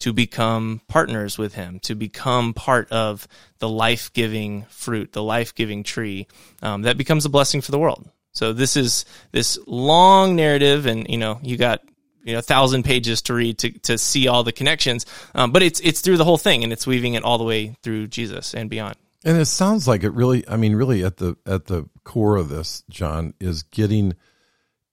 to 0.00 0.12
become 0.12 0.82
partners 0.86 1.38
with 1.38 1.54
him, 1.54 1.80
to 1.80 1.94
become 1.94 2.52
part 2.52 2.92
of 2.92 3.26
the 3.58 3.70
life 3.70 4.12
giving 4.12 4.66
fruit, 4.68 5.14
the 5.14 5.22
life 5.22 5.54
giving 5.54 5.82
tree 5.82 6.26
um, 6.60 6.82
that 6.82 6.98
becomes 6.98 7.24
a 7.24 7.30
blessing 7.30 7.62
for 7.62 7.70
the 7.70 7.78
world. 7.78 8.06
So 8.32 8.52
this 8.52 8.76
is 8.76 9.06
this 9.32 9.58
long 9.66 10.36
narrative, 10.36 10.84
and 10.84 11.08
you 11.08 11.16
know 11.16 11.40
you 11.42 11.56
got 11.56 11.80
you 12.22 12.34
know, 12.34 12.40
a 12.40 12.42
thousand 12.42 12.82
pages 12.82 13.22
to 13.22 13.32
read 13.32 13.56
to, 13.60 13.70
to 13.78 13.96
see 13.96 14.28
all 14.28 14.44
the 14.44 14.52
connections. 14.52 15.06
Um, 15.34 15.52
but 15.52 15.62
it's, 15.62 15.80
it's 15.80 16.02
through 16.02 16.18
the 16.18 16.24
whole 16.24 16.36
thing 16.36 16.64
and 16.64 16.70
it's 16.70 16.86
weaving 16.86 17.14
it 17.14 17.24
all 17.24 17.38
the 17.38 17.44
way 17.44 17.76
through 17.82 18.08
Jesus 18.08 18.52
and 18.52 18.68
beyond. 18.68 18.96
And 19.24 19.38
it 19.38 19.46
sounds 19.46 19.88
like 19.88 20.04
it 20.04 20.10
really, 20.10 20.46
I 20.46 20.58
mean, 20.58 20.76
really 20.76 21.02
at 21.02 21.16
the, 21.16 21.36
at 21.46 21.64
the 21.64 21.88
core 22.04 22.36
of 22.36 22.50
this, 22.50 22.84
John, 22.90 23.32
is 23.40 23.62
getting, 23.62 24.14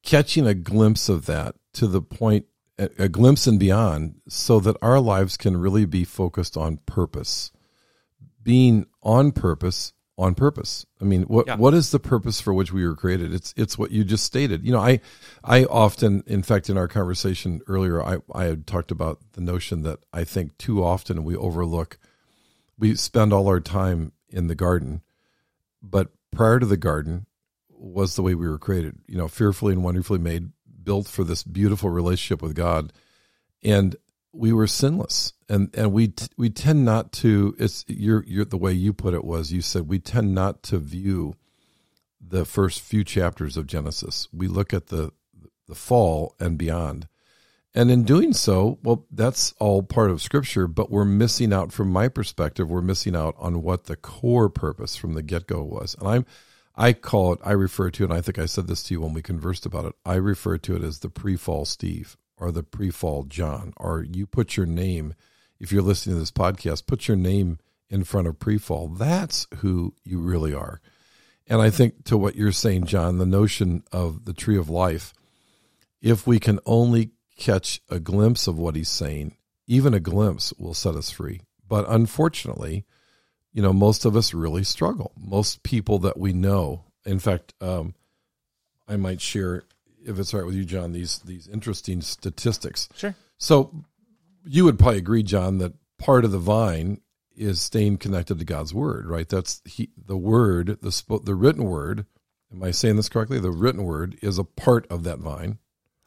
catching 0.06 0.48
a 0.48 0.54
glimpse 0.54 1.10
of 1.10 1.26
that 1.26 1.56
to 1.74 1.88
the 1.88 2.02
point, 2.02 2.46
a, 2.78 3.10
glimpse 3.10 3.48
and 3.48 3.60
beyond, 3.60 4.22
so 4.30 4.60
that 4.62 4.78
our 4.82 5.00
lives 5.00 5.36
can 5.36 5.58
really 5.58 5.86
be 5.86 6.06
focused 6.06 6.56
on 6.56 6.78
purpose, 6.86 7.52
being 8.41 8.86
on 9.04 9.32
purpose 9.32 9.94
on 10.18 10.34
purpose. 10.34 10.86
I 11.02 11.04
mean, 11.04 11.24
what 11.24 11.48
yeah. 11.48 11.58
what 11.58 11.74
is 11.74 11.91
the 11.91 12.00
purpose 12.00 12.39
for 12.39 12.54
which 12.54 12.72
we 12.72 12.88
were 12.88 12.96
created? 12.96 13.34
It's 13.34 13.54
it's 13.58 13.78
what 13.78 13.91
you 13.91 14.04
just 14.04 14.24
stated. 14.24 14.65
You 14.65 14.72
know, 14.72 14.80
I 14.80 15.02
I 15.44 15.65
often, 15.65 16.24
in 16.26 16.44
fact, 16.44 16.70
in 16.70 16.78
our 16.78 16.88
conversation 16.88 17.62
earlier, 17.68 18.02
I 18.02 18.18
I 18.34 18.46
had 18.46 18.65
talked 18.65 18.91
about 18.91 19.20
the 19.34 19.41
notion 19.41 19.84
that 19.84 20.00
I 20.13 20.24
think 20.24 20.58
too 20.58 20.84
often 20.84 21.24
we 21.24 21.36
overlook. 21.36 21.98
We 22.78 22.96
spend 22.96 23.34
all 23.34 23.48
our 23.48 23.60
time 23.60 24.13
in 24.30 24.48
the 24.48 24.56
garden, 24.56 25.02
but 25.82 26.10
prior 26.32 26.60
to 26.60 26.65
the 26.65 26.78
garden 26.78 27.26
was 27.86 28.15
the 28.15 28.21
way 28.24 28.36
we 28.36 28.50
were 28.50 28.58
created. 28.58 28.98
You 29.08 29.17
know, 29.17 29.28
fearfully 29.28 29.74
and 29.74 29.84
wonderfully 29.84 30.19
made, 30.19 30.50
built 30.84 31.08
for 31.08 31.24
this 31.24 31.43
beautiful 31.43 31.89
relationship 31.89 32.41
with 32.41 32.56
God, 32.56 32.91
and 33.63 33.95
we 34.34 34.52
were 34.52 34.67
sinless. 34.67 35.34
And 35.48 35.69
and 35.76 35.93
we 35.93 36.13
we 36.38 36.50
tend 36.50 36.84
not 36.84 37.12
to 37.13 37.56
it's 37.60 37.86
your 37.88 38.24
your 38.26 38.45
the 38.45 38.58
way 38.58 38.74
you 38.74 38.93
put 38.93 39.13
it 39.13 39.24
was 39.24 39.52
you 39.52 39.62
said 39.62 39.88
we 39.88 40.00
tend 40.00 40.34
not 40.34 40.63
to 40.63 40.80
view 40.80 41.36
the 42.19 42.45
first 42.45 42.82
few 42.82 43.04
chapters 43.04 43.56
of 43.56 43.67
Genesis. 43.67 44.28
We 44.34 44.48
look 44.48 44.74
at 44.74 44.88
the 44.88 45.12
the 45.67 45.76
fall 45.76 46.36
and 46.39 46.58
beyond. 46.58 47.08
And 47.76 47.91
in 47.91 48.04
doing 48.04 48.34
so 48.34 48.80
well 48.82 49.06
that's 49.12 49.54
all 49.60 49.84
part 49.84 50.10
of 50.10 50.21
scripture 50.21 50.65
but 50.67 50.89
we're 50.89 51.06
missing 51.06 51.54
out 51.54 51.71
from 51.71 51.89
my 51.89 52.08
perspective 52.08 52.69
we're 52.69 52.82
missing 52.82 53.15
out 53.15 53.36
on 53.38 53.62
what 53.62 53.84
the 53.84 53.98
core 53.98 54.50
purpose 54.50 54.95
from 54.95 55.13
the 55.13 55.21
get-go 55.21 55.62
was. 55.62 55.95
And 56.00 56.08
I'm 56.08 56.26
I 56.77 56.93
call 56.93 57.33
it 57.33 57.39
I 57.43 57.51
refer 57.51 57.89
to 57.91 58.03
and 58.03 58.13
I 58.13 58.21
think 58.21 58.39
I 58.39 58.45
said 58.45 58.67
this 58.67 58.83
to 58.83 58.93
you 58.93 59.01
when 59.01 59.13
we 59.13 59.21
conversed 59.21 59.65
about 59.65 59.85
it 59.85 59.93
I 60.05 60.15
refer 60.15 60.57
to 60.57 60.75
it 60.75 60.83
as 60.83 60.99
the 60.99 61.09
pre-fall 61.09 61.65
Steve 61.65 62.17
or 62.38 62.51
the 62.51 62.63
pre-fall 62.63 63.23
John, 63.23 63.73
or 63.77 64.03
you 64.03 64.25
put 64.25 64.57
your 64.57 64.65
name, 64.65 65.13
if 65.59 65.71
you're 65.71 65.81
listening 65.81 66.15
to 66.15 66.19
this 66.19 66.31
podcast, 66.31 66.85
put 66.85 67.07
your 67.07 67.17
name 67.17 67.59
in 67.89 68.03
front 68.03 68.27
of 68.27 68.39
pre-fall. 68.39 68.89
That's 68.89 69.47
who 69.57 69.93
you 70.03 70.19
really 70.19 70.53
are. 70.53 70.81
And 71.47 71.61
I 71.61 71.69
think 71.69 72.05
to 72.05 72.17
what 72.17 72.35
you're 72.35 72.51
saying, 72.51 72.85
John, 72.85 73.17
the 73.17 73.25
notion 73.25 73.83
of 73.91 74.25
the 74.25 74.33
tree 74.33 74.57
of 74.57 74.69
life, 74.69 75.13
if 76.01 76.25
we 76.25 76.39
can 76.39 76.59
only 76.65 77.11
catch 77.38 77.81
a 77.89 77.99
glimpse 77.99 78.47
of 78.47 78.57
what 78.57 78.75
he's 78.75 78.89
saying, 78.89 79.38
even 79.67 79.93
a 79.93 79.99
glimpse 79.99 80.53
will 80.57 80.73
set 80.73 80.95
us 80.95 81.11
free. 81.11 81.41
But 81.67 81.85
unfortunately, 81.88 82.85
you 83.56 83.62
know, 83.62 83.72
most 83.72 84.04
of 84.04 84.18
us 84.18 84.34
really 84.34 84.65
struggle. 84.65 85.13
Most 85.18 85.63
people 85.63 85.98
that 86.00 86.20
we 86.20 86.34
know, 86.34 86.84
in 87.06 87.20
fact, 87.20 87.54
um, 87.62 87.96
I 88.86 88.98
might 88.98 89.22
share 89.22 89.63
if 90.06 90.20
it's 90.20 90.34
all 90.34 90.41
right 90.41 90.46
with 90.46 90.56
you, 90.56 90.65
John, 90.65 90.91
these 90.91 91.20
these 91.20 91.48
interesting 91.48 92.02
statistics. 92.02 92.89
Sure. 92.96 93.15
So 93.38 93.72
you 94.46 94.65
would 94.65 94.78
probably 94.78 94.98
agree, 94.98 95.24
John, 95.24 95.60
that 95.60 95.72
part 95.98 96.26
of 96.26 96.32
the 96.32 96.38
vine 96.38 97.00
is 97.34 97.62
staying 97.62 98.00
connected 98.00 98.39
to 98.39 98.46
God's 98.46 98.74
word, 98.74 99.08
right? 99.08 99.28
That's 99.28 99.62
he, 99.63 99.89
the 99.98 100.18
word, 100.18 100.78
the 100.82 101.22
the 101.24 101.34
written 101.34 101.63
word. 101.63 102.06
Am 102.52 102.62
I 102.62 102.72
saying 102.72 102.98
this 102.98 103.10
correctly? 103.10 103.39
The 103.39 103.52
written 103.52 103.86
word 103.86 104.18
is 104.22 104.38
a 104.38 104.44
part 104.44 104.86
of 104.89 105.04
that 105.06 105.20
vine. 105.20 105.60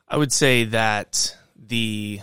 I 0.07 0.19
would 0.19 0.35
say 0.35 0.65
that 0.65 1.35
the 1.57 2.21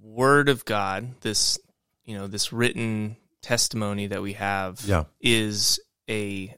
word 0.00 0.48
of 0.48 0.64
God, 0.64 1.20
this 1.22 1.58
you 2.04 2.16
know, 2.16 2.28
this 2.28 2.52
written 2.52 3.16
testimony 3.44 4.06
that 4.08 4.22
we 4.22 4.32
have 4.34 4.80
Yeah. 4.86 5.04
is 5.20 5.78
a 6.10 6.56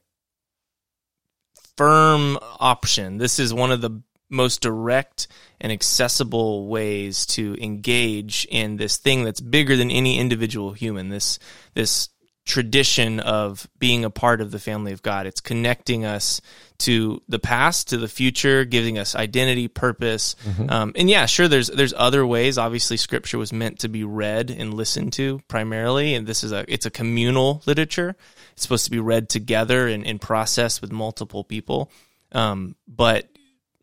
firm 1.75 2.37
option. 2.59 3.17
This 3.17 3.39
is 3.39 3.53
one 3.53 3.71
of 3.71 3.81
the 3.81 4.01
most 4.29 4.61
direct 4.61 5.27
and 5.61 5.71
accessible 5.71 6.67
ways 6.67 7.25
to 7.25 7.55
engage 7.61 8.45
in 8.49 8.77
this 8.77 8.97
thing 8.97 9.23
that's 9.23 9.39
bigger 9.39 9.75
than 9.77 9.91
any 9.91 10.17
individual 10.19 10.73
human. 10.73 11.09
This 11.09 11.39
this 11.75 12.09
tradition 12.47 13.19
of 13.19 13.67
being 13.77 14.05
a 14.05 14.09
part 14.09 14.39
of 14.39 14.51
the 14.51 14.59
family 14.59 14.93
of 14.93 15.03
God. 15.03 15.27
It's 15.27 15.41
connecting 15.41 16.05
us 16.05 16.41
to 16.79 17.21
the 17.27 17.39
past, 17.39 17.89
to 17.89 17.97
the 17.97 18.07
future, 18.07 18.63
giving 18.63 18.97
us 18.97 19.15
identity, 19.15 19.67
purpose. 19.67 20.35
Um, 20.69 20.93
and 20.95 21.09
yeah, 21.09 21.25
sure, 21.25 21.47
there's 21.47 21.67
there's 21.67 21.93
other 21.95 22.25
ways. 22.25 22.57
Obviously, 22.57 22.97
Scripture 22.97 23.37
was 23.37 23.51
meant 23.51 23.79
to 23.79 23.89
be 23.89 24.03
read 24.03 24.49
and 24.49 24.73
listened 24.73 25.13
to 25.13 25.39
primarily, 25.47 26.15
and 26.15 26.25
this 26.25 26.43
is 26.43 26.51
a 26.51 26.65
it's 26.67 26.85
a 26.85 26.91
communal 26.91 27.61
literature. 27.65 28.15
It's 28.53 28.63
supposed 28.63 28.85
to 28.85 28.91
be 28.91 28.99
read 28.99 29.29
together 29.29 29.87
and, 29.87 30.07
and 30.07 30.19
processed 30.19 30.81
with 30.81 30.91
multiple 30.91 31.43
people. 31.43 31.91
Um, 32.31 32.75
but 32.87 33.27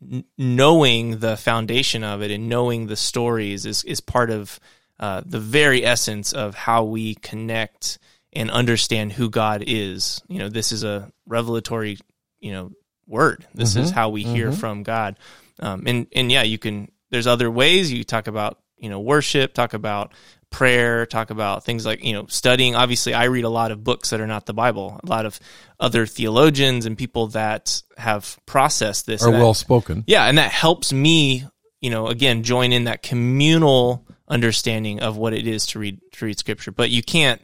n- 0.01 0.25
knowing 0.39 1.19
the 1.19 1.37
foundation 1.37 2.03
of 2.03 2.23
it 2.23 2.31
and 2.31 2.49
knowing 2.49 2.87
the 2.87 2.97
stories 2.97 3.67
is 3.67 3.85
is 3.85 4.01
part 4.01 4.31
of 4.31 4.59
uh, 4.99 5.23
the 5.27 5.41
very 5.41 5.85
essence 5.85 6.33
of 6.33 6.55
how 6.55 6.85
we 6.85 7.17
connect 7.17 7.99
and 8.35 8.51
understand 8.51 9.13
who 9.13 9.31
God 9.31 9.65
is. 9.67 10.23
You 10.29 10.39
know, 10.39 10.49
this 10.49 10.73
is 10.73 10.85
a 10.85 11.11
revelatory, 11.27 11.99
you 12.41 12.53
know, 12.53 12.73
word. 13.07 13.47
This 13.55 13.77
is 13.77 13.91
how 13.91 14.09
we 14.11 14.23
hear 14.23 14.53
from 14.53 14.83
God. 14.83 15.19
Um, 15.61 15.85
and 15.87 16.07
and 16.13 16.31
yeah, 16.31 16.43
you 16.43 16.59
can. 16.59 16.91
There's 17.11 17.27
other 17.27 17.51
ways 17.51 17.93
you 17.93 18.05
talk 18.05 18.27
about 18.27 18.59
you 18.77 18.91
know 18.91 19.01
worship, 19.01 19.55
talk 19.55 19.75
about 19.75 20.13
prayer, 20.51 21.05
talk 21.05 21.31
about 21.31 21.65
things 21.65 21.85
like 21.85 22.05
you 22.05 22.13
know 22.13 22.27
studying. 22.27 22.75
Obviously, 22.75 23.15
I 23.15 23.25
read 23.25 23.45
a 23.45 23.49
lot 23.49 23.71
of 23.71 23.85
books 23.85 24.11
that 24.11 24.21
are 24.21 24.27
not 24.27 24.47
the 24.47 24.55
Bible. 24.55 25.01
A 25.03 25.07
lot 25.07 25.27
of 25.27 25.39
other 25.79 26.07
theologians 26.07 26.87
and 26.87 26.97
people 26.97 27.29
that 27.29 27.83
have 27.97 28.39
processed 28.47 29.07
this 29.07 29.23
Are 29.23 29.31
well 29.31 29.55
spoken. 29.55 30.05
yeah, 30.07 30.25
and 30.27 30.39
that 30.39 30.51
helps 30.51 30.93
me, 30.93 31.45
you 31.81 31.91
know, 31.91 32.09
again, 32.09 32.43
join 32.43 32.73
in 32.73 32.85
that 32.85 33.03
communal 33.03 34.07
understanding 34.27 35.01
of 35.01 35.17
what 35.17 35.35
it 35.35 35.47
is 35.47 35.67
to 35.67 35.79
read 35.79 36.01
to 36.13 36.25
read 36.25 36.39
scripture. 36.39 36.73
But 36.73 36.91
you 36.91 37.03
can't 37.03 37.41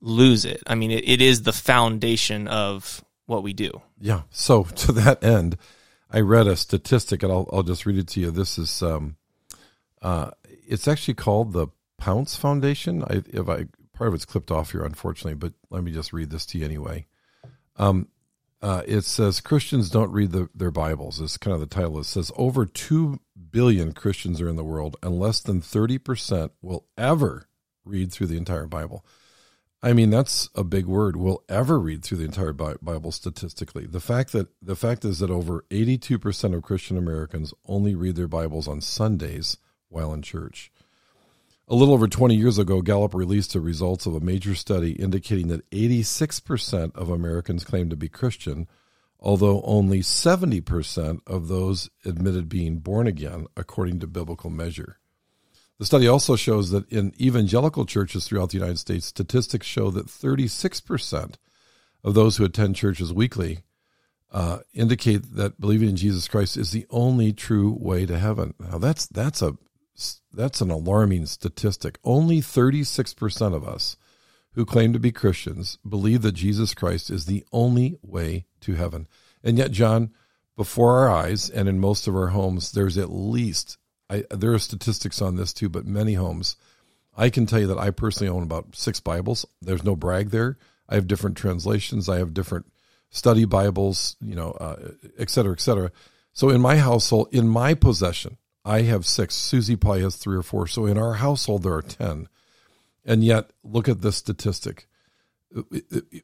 lose 0.00 0.44
it. 0.44 0.62
I 0.66 0.74
mean, 0.74 0.90
it, 0.90 1.08
it 1.08 1.22
is 1.22 1.42
the 1.42 1.52
foundation 1.52 2.48
of 2.48 3.04
what 3.26 3.42
we 3.42 3.52
do. 3.52 3.82
Yeah. 4.00 4.22
So 4.30 4.64
to 4.76 4.92
that 4.92 5.22
end, 5.22 5.56
I 6.10 6.20
read 6.20 6.46
a 6.46 6.56
statistic, 6.56 7.22
and 7.22 7.32
I'll 7.32 7.48
I'll 7.52 7.62
just 7.62 7.86
read 7.86 7.98
it 7.98 8.08
to 8.08 8.20
you. 8.20 8.30
This 8.30 8.58
is 8.58 8.82
um, 8.82 9.16
uh, 10.02 10.30
it's 10.66 10.88
actually 10.88 11.14
called 11.14 11.52
the 11.52 11.68
Pounce 11.98 12.36
Foundation. 12.36 13.02
I 13.04 13.22
if 13.28 13.48
I 13.48 13.66
part 13.92 14.08
of 14.08 14.14
it's 14.14 14.24
clipped 14.24 14.50
off 14.50 14.72
here, 14.72 14.84
unfortunately, 14.84 15.34
but 15.34 15.52
let 15.70 15.82
me 15.82 15.92
just 15.92 16.12
read 16.12 16.30
this 16.30 16.46
to 16.46 16.58
you 16.58 16.64
anyway. 16.64 17.06
Um, 17.76 18.08
uh, 18.60 18.82
it 18.86 19.02
says 19.02 19.40
Christians 19.40 19.90
don't 19.90 20.10
read 20.10 20.32
the, 20.32 20.48
their 20.54 20.70
Bibles. 20.70 21.20
Is 21.20 21.36
kind 21.36 21.54
of 21.54 21.60
the 21.60 21.66
title. 21.66 21.98
It 21.98 22.04
says 22.04 22.32
over 22.36 22.66
two 22.66 23.20
billion 23.50 23.92
Christians 23.92 24.40
are 24.40 24.48
in 24.48 24.56
the 24.56 24.64
world, 24.64 24.96
and 25.02 25.18
less 25.18 25.40
than 25.40 25.60
thirty 25.60 25.98
percent 25.98 26.52
will 26.62 26.86
ever 26.96 27.48
read 27.84 28.12
through 28.12 28.28
the 28.28 28.36
entire 28.36 28.66
Bible. 28.66 29.04
I 29.80 29.92
mean, 29.92 30.10
that's 30.10 30.48
a 30.56 30.64
big 30.64 30.86
word. 30.86 31.16
We'll 31.16 31.44
ever 31.48 31.78
read 31.78 32.02
through 32.02 32.18
the 32.18 32.24
entire 32.24 32.52
Bible 32.52 33.12
statistically. 33.12 33.86
The 33.86 34.00
fact 34.00 34.32
that 34.32 34.48
the 34.60 34.74
fact 34.74 35.04
is 35.04 35.20
that 35.20 35.30
over 35.30 35.64
82% 35.70 36.54
of 36.54 36.62
Christian 36.62 36.96
Americans 36.96 37.54
only 37.64 37.94
read 37.94 38.16
their 38.16 38.26
Bibles 38.26 38.66
on 38.66 38.80
Sundays 38.80 39.58
while 39.88 40.12
in 40.12 40.22
church. 40.22 40.72
A 41.68 41.76
little 41.76 41.94
over 41.94 42.08
20 42.08 42.34
years 42.34 42.58
ago, 42.58 42.82
Gallup 42.82 43.14
released 43.14 43.52
the 43.52 43.60
results 43.60 44.06
of 44.06 44.14
a 44.14 44.20
major 44.20 44.54
study 44.56 44.92
indicating 44.92 45.48
that 45.48 45.68
86% 45.70 46.96
of 46.96 47.10
Americans 47.10 47.62
claim 47.62 47.88
to 47.90 47.96
be 47.96 48.08
Christian, 48.08 48.66
although 49.20 49.62
only 49.62 50.00
70% 50.00 51.20
of 51.26 51.48
those 51.48 51.90
admitted 52.04 52.48
being 52.48 52.78
born 52.78 53.06
again, 53.06 53.46
according 53.56 54.00
to 54.00 54.06
biblical 54.06 54.50
measure. 54.50 54.98
The 55.78 55.86
study 55.86 56.08
also 56.08 56.34
shows 56.34 56.70
that 56.70 56.90
in 56.90 57.12
evangelical 57.20 57.86
churches 57.86 58.26
throughout 58.26 58.50
the 58.50 58.58
United 58.58 58.78
States, 58.78 59.06
statistics 59.06 59.66
show 59.66 59.90
that 59.90 60.06
36% 60.06 61.34
of 62.02 62.14
those 62.14 62.36
who 62.36 62.44
attend 62.44 62.76
churches 62.76 63.12
weekly 63.12 63.60
uh, 64.32 64.58
indicate 64.74 65.34
that 65.36 65.60
believing 65.60 65.90
in 65.90 65.96
Jesus 65.96 66.28
Christ 66.28 66.56
is 66.56 66.70
the 66.70 66.86
only 66.90 67.32
true 67.32 67.76
way 67.78 68.06
to 68.06 68.18
heaven. 68.18 68.54
Now 68.58 68.78
that's 68.78 69.06
that's 69.06 69.40
a 69.40 69.56
that's 70.32 70.60
an 70.60 70.70
alarming 70.70 71.26
statistic. 71.26 71.98
Only 72.04 72.40
36% 72.40 73.54
of 73.54 73.66
us 73.66 73.96
who 74.52 74.64
claim 74.64 74.92
to 74.92 74.98
be 74.98 75.12
Christians 75.12 75.78
believe 75.88 76.22
that 76.22 76.32
Jesus 76.32 76.74
Christ 76.74 77.10
is 77.10 77.26
the 77.26 77.44
only 77.52 77.98
way 78.02 78.46
to 78.60 78.74
heaven. 78.74 79.08
And 79.42 79.56
yet, 79.56 79.70
John, 79.70 80.10
before 80.56 80.98
our 80.98 81.08
eyes 81.08 81.48
and 81.48 81.68
in 81.68 81.80
most 81.80 82.06
of 82.06 82.14
our 82.14 82.28
homes, 82.28 82.72
there's 82.72 82.98
at 82.98 83.10
least 83.10 83.77
I, 84.10 84.24
there 84.30 84.52
are 84.52 84.58
statistics 84.58 85.20
on 85.20 85.36
this 85.36 85.52
too, 85.52 85.68
but 85.68 85.86
many 85.86 86.14
homes, 86.14 86.56
I 87.16 87.30
can 87.30 87.46
tell 87.46 87.60
you 87.60 87.66
that 87.68 87.78
I 87.78 87.90
personally 87.90 88.30
own 88.30 88.42
about 88.42 88.74
six 88.74 89.00
Bibles. 89.00 89.44
There's 89.60 89.84
no 89.84 89.96
brag 89.96 90.30
there. 90.30 90.56
I 90.88 90.94
have 90.94 91.06
different 91.06 91.36
translations. 91.36 92.08
I 92.08 92.18
have 92.18 92.32
different 92.32 92.66
study 93.10 93.44
Bibles, 93.44 94.16
you 94.20 94.34
know, 94.34 94.52
uh, 94.52 94.92
et 95.18 95.30
cetera, 95.30 95.52
et 95.52 95.60
cetera. 95.60 95.90
So 96.32 96.50
in 96.50 96.60
my 96.60 96.76
household, 96.76 97.28
in 97.32 97.48
my 97.48 97.74
possession, 97.74 98.38
I 98.64 98.82
have 98.82 99.06
six. 99.06 99.34
Susie 99.34 99.76
probably 99.76 100.02
has 100.02 100.16
three 100.16 100.36
or 100.36 100.42
four. 100.42 100.66
So 100.66 100.86
in 100.86 100.98
our 100.98 101.14
household, 101.14 101.62
there 101.62 101.74
are 101.74 101.82
10. 101.82 102.28
And 103.04 103.24
yet, 103.24 103.50
look 103.64 103.88
at 103.88 104.02
this 104.02 104.16
statistic. 104.16 104.86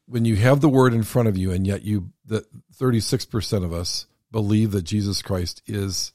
When 0.07 0.25
you 0.25 0.37
have 0.37 0.61
the 0.61 0.69
word 0.69 0.93
in 0.93 1.03
front 1.03 1.29
of 1.29 1.37
you, 1.37 1.51
and 1.51 1.67
yet 1.67 1.83
you, 1.83 2.11
that 2.27 2.45
36% 2.75 3.65
of 3.65 3.73
us 3.73 4.07
believe 4.31 4.73
that 4.73 4.83
Jesus 4.83 5.23
Christ 5.23 5.63
is 5.67 6.13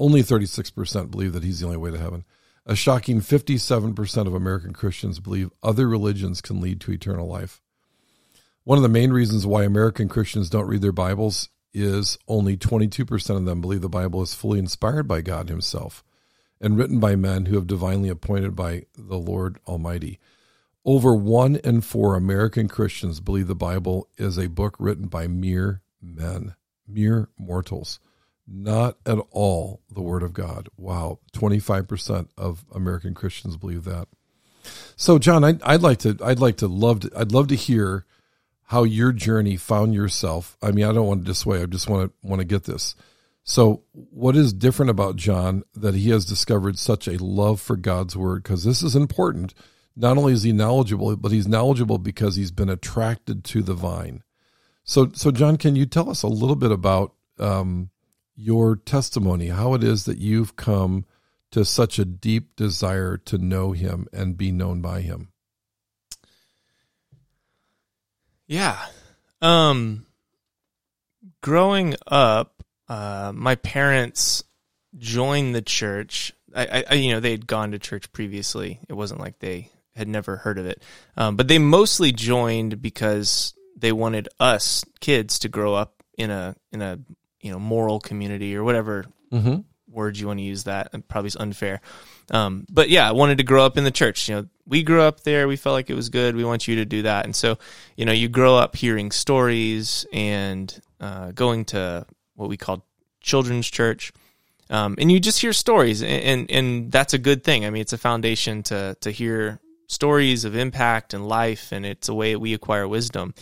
only 0.00 0.22
36% 0.22 1.10
believe 1.10 1.34
that 1.34 1.44
he's 1.44 1.60
the 1.60 1.66
only 1.66 1.78
way 1.78 1.90
to 1.90 1.98
heaven. 1.98 2.24
A 2.66 2.74
shocking 2.74 3.20
57% 3.20 4.26
of 4.26 4.34
American 4.34 4.72
Christians 4.72 5.20
believe 5.20 5.50
other 5.62 5.86
religions 5.86 6.40
can 6.40 6.60
lead 6.60 6.80
to 6.80 6.92
eternal 6.92 7.28
life. 7.28 7.60
One 8.64 8.78
of 8.78 8.82
the 8.82 8.88
main 8.88 9.12
reasons 9.12 9.46
why 9.46 9.64
American 9.64 10.08
Christians 10.08 10.50
don't 10.50 10.66
read 10.66 10.82
their 10.82 10.90
Bibles 10.90 11.50
is 11.72 12.18
only 12.26 12.56
22% 12.56 13.36
of 13.36 13.44
them 13.44 13.60
believe 13.60 13.82
the 13.82 13.88
Bible 13.88 14.22
is 14.22 14.34
fully 14.34 14.58
inspired 14.58 15.06
by 15.06 15.20
God 15.20 15.48
Himself 15.48 16.02
and 16.60 16.76
written 16.76 16.98
by 16.98 17.14
men 17.14 17.46
who 17.46 17.54
have 17.56 17.66
divinely 17.66 18.08
appointed 18.08 18.56
by 18.56 18.84
the 18.96 19.18
Lord 19.18 19.58
Almighty. 19.66 20.18
Over 20.84 21.14
one 21.14 21.56
in 21.56 21.82
four 21.82 22.16
American 22.16 22.68
Christians 22.68 23.20
believe 23.20 23.48
the 23.48 23.54
Bible 23.54 24.08
is 24.16 24.38
a 24.38 24.48
book 24.48 24.76
written 24.78 25.08
by 25.08 25.26
mere 25.26 25.82
men, 26.00 26.54
mere 26.88 27.28
mortals 27.38 28.00
not 28.50 28.96
at 29.06 29.18
all 29.30 29.80
the 29.90 30.02
word 30.02 30.22
of 30.22 30.32
God. 30.32 30.68
Wow, 30.76 31.20
25% 31.32 32.28
of 32.36 32.64
American 32.74 33.14
Christians 33.14 33.56
believe 33.56 33.84
that. 33.84 34.08
So 34.96 35.18
John, 35.18 35.44
I'd, 35.44 35.62
I'd 35.62 35.82
like 35.82 35.98
to 36.00 36.18
I'd 36.22 36.40
like 36.40 36.58
to 36.58 36.68
love 36.68 37.00
to 37.00 37.10
I'd 37.16 37.32
love 37.32 37.48
to 37.48 37.54
hear 37.54 38.04
how 38.64 38.84
your 38.84 39.12
journey 39.12 39.56
found 39.56 39.94
yourself. 39.94 40.56
I 40.62 40.70
mean, 40.70 40.84
I 40.84 40.92
don't 40.92 41.06
want 41.06 41.22
to 41.22 41.26
dissuade. 41.26 41.62
I 41.62 41.66
just 41.66 41.88
want 41.88 42.10
to 42.10 42.28
want 42.28 42.40
to 42.40 42.44
get 42.44 42.64
this. 42.64 42.94
So, 43.42 43.82
what 43.92 44.36
is 44.36 44.52
different 44.52 44.90
about 44.90 45.16
John 45.16 45.64
that 45.74 45.94
he 45.94 46.10
has 46.10 46.24
discovered 46.24 46.78
such 46.78 47.08
a 47.08 47.22
love 47.22 47.60
for 47.60 47.76
God's 47.76 48.16
word 48.16 48.42
because 48.42 48.64
this 48.64 48.82
is 48.82 48.94
important. 48.94 49.54
Not 49.96 50.16
only 50.18 50.32
is 50.32 50.44
he 50.44 50.52
knowledgeable, 50.52 51.16
but 51.16 51.32
he's 51.32 51.48
knowledgeable 51.48 51.98
because 51.98 52.36
he's 52.36 52.52
been 52.52 52.68
attracted 52.68 53.44
to 53.44 53.62
the 53.62 53.74
vine. 53.74 54.22
So, 54.84 55.10
so 55.14 55.30
John, 55.30 55.56
can 55.56 55.74
you 55.74 55.84
tell 55.84 56.08
us 56.08 56.22
a 56.22 56.28
little 56.28 56.56
bit 56.56 56.70
about 56.70 57.12
um, 57.38 57.90
your 58.40 58.76
testimony, 58.76 59.48
how 59.48 59.74
it 59.74 59.84
is 59.84 60.04
that 60.04 60.18
you've 60.18 60.56
come 60.56 61.04
to 61.50 61.64
such 61.64 61.98
a 61.98 62.04
deep 62.04 62.56
desire 62.56 63.16
to 63.16 63.38
know 63.38 63.72
him 63.72 64.06
and 64.12 64.38
be 64.38 64.50
known 64.50 64.80
by 64.80 65.00
him. 65.00 65.28
Yeah. 68.46 68.78
Um 69.42 70.06
growing 71.42 71.94
up, 72.06 72.64
uh 72.88 73.32
my 73.34 73.56
parents 73.56 74.44
joined 74.96 75.54
the 75.54 75.62
church. 75.62 76.32
I, 76.54 76.84
I 76.88 76.94
you 76.94 77.12
know, 77.12 77.20
they 77.20 77.30
had 77.30 77.46
gone 77.46 77.72
to 77.72 77.78
church 77.78 78.12
previously. 78.12 78.80
It 78.88 78.94
wasn't 78.94 79.20
like 79.20 79.38
they 79.38 79.70
had 79.94 80.08
never 80.08 80.36
heard 80.36 80.58
of 80.58 80.66
it. 80.66 80.82
Um, 81.16 81.36
but 81.36 81.48
they 81.48 81.58
mostly 81.58 82.12
joined 82.12 82.80
because 82.80 83.54
they 83.76 83.92
wanted 83.92 84.28
us 84.38 84.84
kids 85.00 85.38
to 85.40 85.48
grow 85.48 85.74
up 85.74 86.02
in 86.16 86.30
a 86.30 86.56
in 86.72 86.82
a 86.82 86.98
you 87.40 87.50
know 87.50 87.58
moral 87.58 88.00
community 88.00 88.56
or 88.56 88.64
whatever 88.64 89.06
Mm-hmm. 89.32 89.60
word 89.88 90.18
you 90.18 90.26
want 90.26 90.40
to 90.40 90.44
use 90.44 90.64
that 90.64 90.88
and 90.92 91.06
probably 91.06 91.28
is 91.28 91.36
unfair. 91.36 91.80
Um, 92.32 92.66
but 92.68 92.88
yeah 92.90 93.08
i 93.08 93.12
wanted 93.12 93.38
to 93.38 93.44
grow 93.44 93.64
up 93.64 93.76
in 93.78 93.84
the 93.84 93.90
church 93.90 94.28
you 94.28 94.34
know. 94.36 94.46
We 94.66 94.82
grew 94.82 95.02
up 95.02 95.20
there 95.20 95.48
we 95.48 95.56
felt 95.56 95.74
like 95.74 95.90
it 95.90 95.94
was 95.94 96.08
good 96.10 96.34
we 96.36 96.44
want 96.44 96.66
you 96.68 96.76
to 96.76 96.84
do 96.84 97.02
that. 97.02 97.24
And 97.24 97.34
so 97.34 97.58
you 97.96 98.04
know 98.04 98.12
you 98.12 98.28
grow 98.28 98.56
up 98.56 98.76
hearing 98.76 99.10
stories 99.10 100.06
and 100.12 100.66
uh, 101.00 101.30
going 101.32 101.64
to 101.66 102.06
what 102.34 102.48
we 102.48 102.56
call 102.56 102.84
children's 103.20 103.68
church 103.70 104.12
um, 104.68 104.94
and 104.98 105.10
you 105.10 105.18
just 105.18 105.40
hear 105.40 105.52
stories 105.52 106.02
and, 106.02 106.22
and 106.22 106.50
and 106.50 106.92
that's 106.92 107.14
a 107.14 107.18
good 107.18 107.42
thing. 107.44 107.64
I 107.64 107.70
mean 107.70 107.82
it's 107.82 107.92
a 107.92 107.98
foundation 107.98 108.62
to 108.64 108.96
to 109.00 109.10
hear 109.10 109.58
stories 109.88 110.44
of 110.44 110.54
impact 110.54 111.14
and 111.14 111.26
life, 111.26 111.72
and 111.72 111.84
it's 111.84 112.08
a 112.08 112.14
way 112.14 112.36
we 112.36 112.54
acquire 112.54 112.86
wisdom 112.86 113.34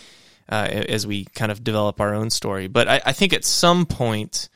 uh, 0.48 0.68
as 0.88 1.06
we 1.06 1.24
kind 1.24 1.52
of 1.52 1.62
develop 1.62 2.00
our 2.00 2.14
own 2.14 2.30
story. 2.30 2.68
But 2.68 2.88
I, 2.88 3.00
I 3.06 3.12
think 3.12 3.32
at 3.32 3.44
some 3.44 3.86
point, 3.86 4.48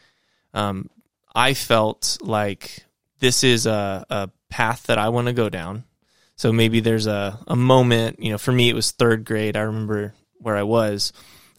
um, 0.54 0.88
I 1.34 1.54
felt 1.54 2.18
like 2.20 2.84
this 3.20 3.44
is 3.44 3.66
a, 3.66 4.04
a 4.10 4.30
path 4.50 4.84
that 4.84 4.98
I 4.98 5.08
want 5.10 5.28
to 5.28 5.32
go 5.32 5.48
down. 5.48 5.84
So 6.36 6.52
maybe 6.52 6.80
there's 6.80 7.06
a, 7.06 7.38
a 7.46 7.56
moment, 7.56 8.20
you 8.20 8.32
know, 8.32 8.38
for 8.38 8.52
me, 8.52 8.68
it 8.68 8.74
was 8.74 8.90
third 8.90 9.24
grade. 9.24 9.56
I 9.56 9.60
remember 9.60 10.14
where 10.38 10.56
I 10.56 10.64
was. 10.64 11.12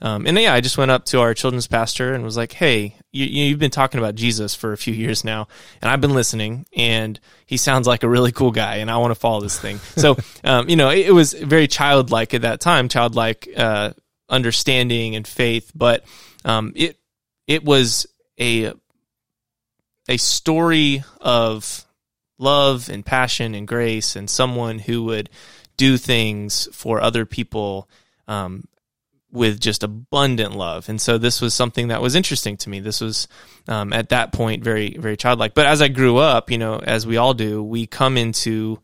Um, 0.03 0.27
and 0.27 0.37
yeah, 0.37 0.53
I 0.53 0.59
just 0.59 0.77
went 0.77 0.91
up 0.91 1.05
to 1.05 1.21
our 1.21 1.33
children's 1.33 1.67
pastor 1.67 2.13
and 2.13 2.25
was 2.25 2.35
like, 2.35 2.51
"Hey, 2.51 2.97
you, 3.13 3.25
you've 3.25 3.59
been 3.59 3.71
talking 3.71 3.99
about 3.99 4.15
Jesus 4.15 4.53
for 4.53 4.73
a 4.73 4.77
few 4.77 4.93
years 4.93 5.23
now, 5.23 5.47
and 5.81 5.89
I've 5.89 6.01
been 6.01 6.13
listening, 6.13 6.65
and 6.75 7.17
he 7.45 7.55
sounds 7.55 7.87
like 7.87 8.03
a 8.03 8.09
really 8.09 8.33
cool 8.33 8.51
guy, 8.51 8.77
and 8.77 8.91
I 8.91 8.97
want 8.97 9.11
to 9.11 9.19
follow 9.19 9.39
this 9.39 9.57
thing." 9.57 9.77
So, 9.95 10.17
um, 10.43 10.67
you 10.67 10.75
know, 10.75 10.89
it, 10.89 11.07
it, 11.07 11.11
was 11.13 11.31
very 11.31 11.69
childlike 11.69 12.33
at 12.33 12.41
that 12.41 12.59
time, 12.59 12.89
childlike 12.89 13.47
uh, 13.55 13.91
understanding 14.33 15.15
and 15.15 15.27
faith, 15.27 15.71
but 15.75 16.03
um, 16.43 16.73
it 16.75 16.97
it 17.47 17.63
was 17.63 18.07
a 18.39 18.73
a 20.09 20.17
story 20.17 21.03
of 21.21 21.85
love 22.39 22.89
and 22.89 23.05
passion 23.05 23.55
and 23.55 23.67
grace 23.67 24.15
and 24.15 24.29
someone 24.29 24.79
who 24.79 25.03
would 25.03 25.29
do 25.77 25.97
things 25.97 26.67
for 26.73 27.01
other 27.01 27.25
people 27.25 27.87
um, 28.27 28.67
with 29.31 29.59
just 29.59 29.83
abundant 29.83 30.55
love. 30.55 30.89
And 30.89 31.01
so 31.01 31.17
this 31.17 31.41
was 31.41 31.53
something 31.53 31.87
that 31.87 32.01
was 32.01 32.15
interesting 32.15 32.57
to 32.57 32.69
me. 32.69 32.79
This 32.79 33.01
was 33.01 33.27
um, 33.67 33.93
at 33.93 34.09
that 34.09 34.33
point 34.33 34.63
very, 34.63 34.97
very 34.97 35.17
childlike. 35.17 35.53
But 35.53 35.67
as 35.67 35.81
I 35.81 35.87
grew 35.87 36.17
up, 36.17 36.51
you 36.51 36.57
know, 36.57 36.79
as 36.79 37.07
we 37.07 37.17
all 37.17 37.33
do, 37.33 37.63
we 37.63 37.87
come 37.87 38.17
into 38.17 38.79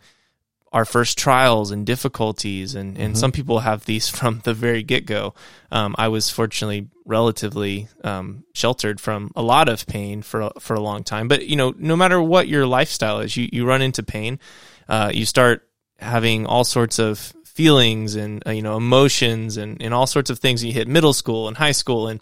our 0.72 0.86
first 0.86 1.18
trials 1.18 1.72
and 1.72 1.86
difficulties 1.86 2.76
and, 2.76 2.98
and 2.98 3.14
mm-hmm. 3.14 3.20
some 3.20 3.32
people 3.32 3.60
have 3.60 3.86
these 3.86 4.08
from 4.18 4.42
the 4.44 4.54
very 4.54 4.84
get-go. 4.84 5.34
Um, 5.72 5.96
i 5.98 6.08
was 6.08 6.30
fortunately 6.30 6.88
relatively 7.06 7.88
um, 8.04 8.44
sheltered 8.54 9.02
from 9.02 9.32
a 9.36 9.42
lot 9.42 9.68
of 9.68 9.88
pain 9.88 10.22
for, 10.22 10.52
for 10.60 10.76
a 10.76 10.80
long 10.80 11.04
time. 11.04 11.28
But 11.28 11.48
you 11.48 11.56
know 11.56 11.74
no 11.78 11.96
matter 11.96 12.22
what 12.22 12.48
your 12.48 12.66
lifestyle 12.66 13.20
is 13.20 13.36
you, 13.36 13.50
you 13.52 13.66
run 13.66 13.82
into 13.82 14.04
pain. 14.04 14.40
Uh, 14.88 15.12
you 15.14 15.26
start 15.26 15.68
having 16.00 16.46
all 16.46 16.64
sorts 16.64 17.00
of 17.00 17.20
feelings 17.46 18.16
and 18.16 18.42
uh, 18.48 18.52
you 18.52 18.62
know 18.62 18.78
emotions 18.78 19.58
and, 19.58 19.82
and 19.82 19.94
all 19.94 20.08
sorts 20.08 20.30
of 20.30 20.40
things. 20.40 20.64
You 20.64 20.72
hit 20.72 20.88
middle 20.88 21.14
school 21.14 21.48
and 21.48 21.58
high 21.58 21.74
school 21.74 22.08
and 22.08 22.22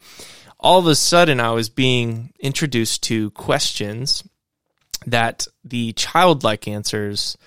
all 0.59 0.79
of 0.79 0.87
a 0.87 0.95
sudden 0.95 1.39
i 1.39 1.51
was 1.51 1.69
being 1.69 2.33
introduced 2.39 3.03
to 3.03 3.31
questions 3.31 4.23
that 5.05 5.47
the 5.63 5.93
childlike 5.93 6.67
answers 6.67 7.37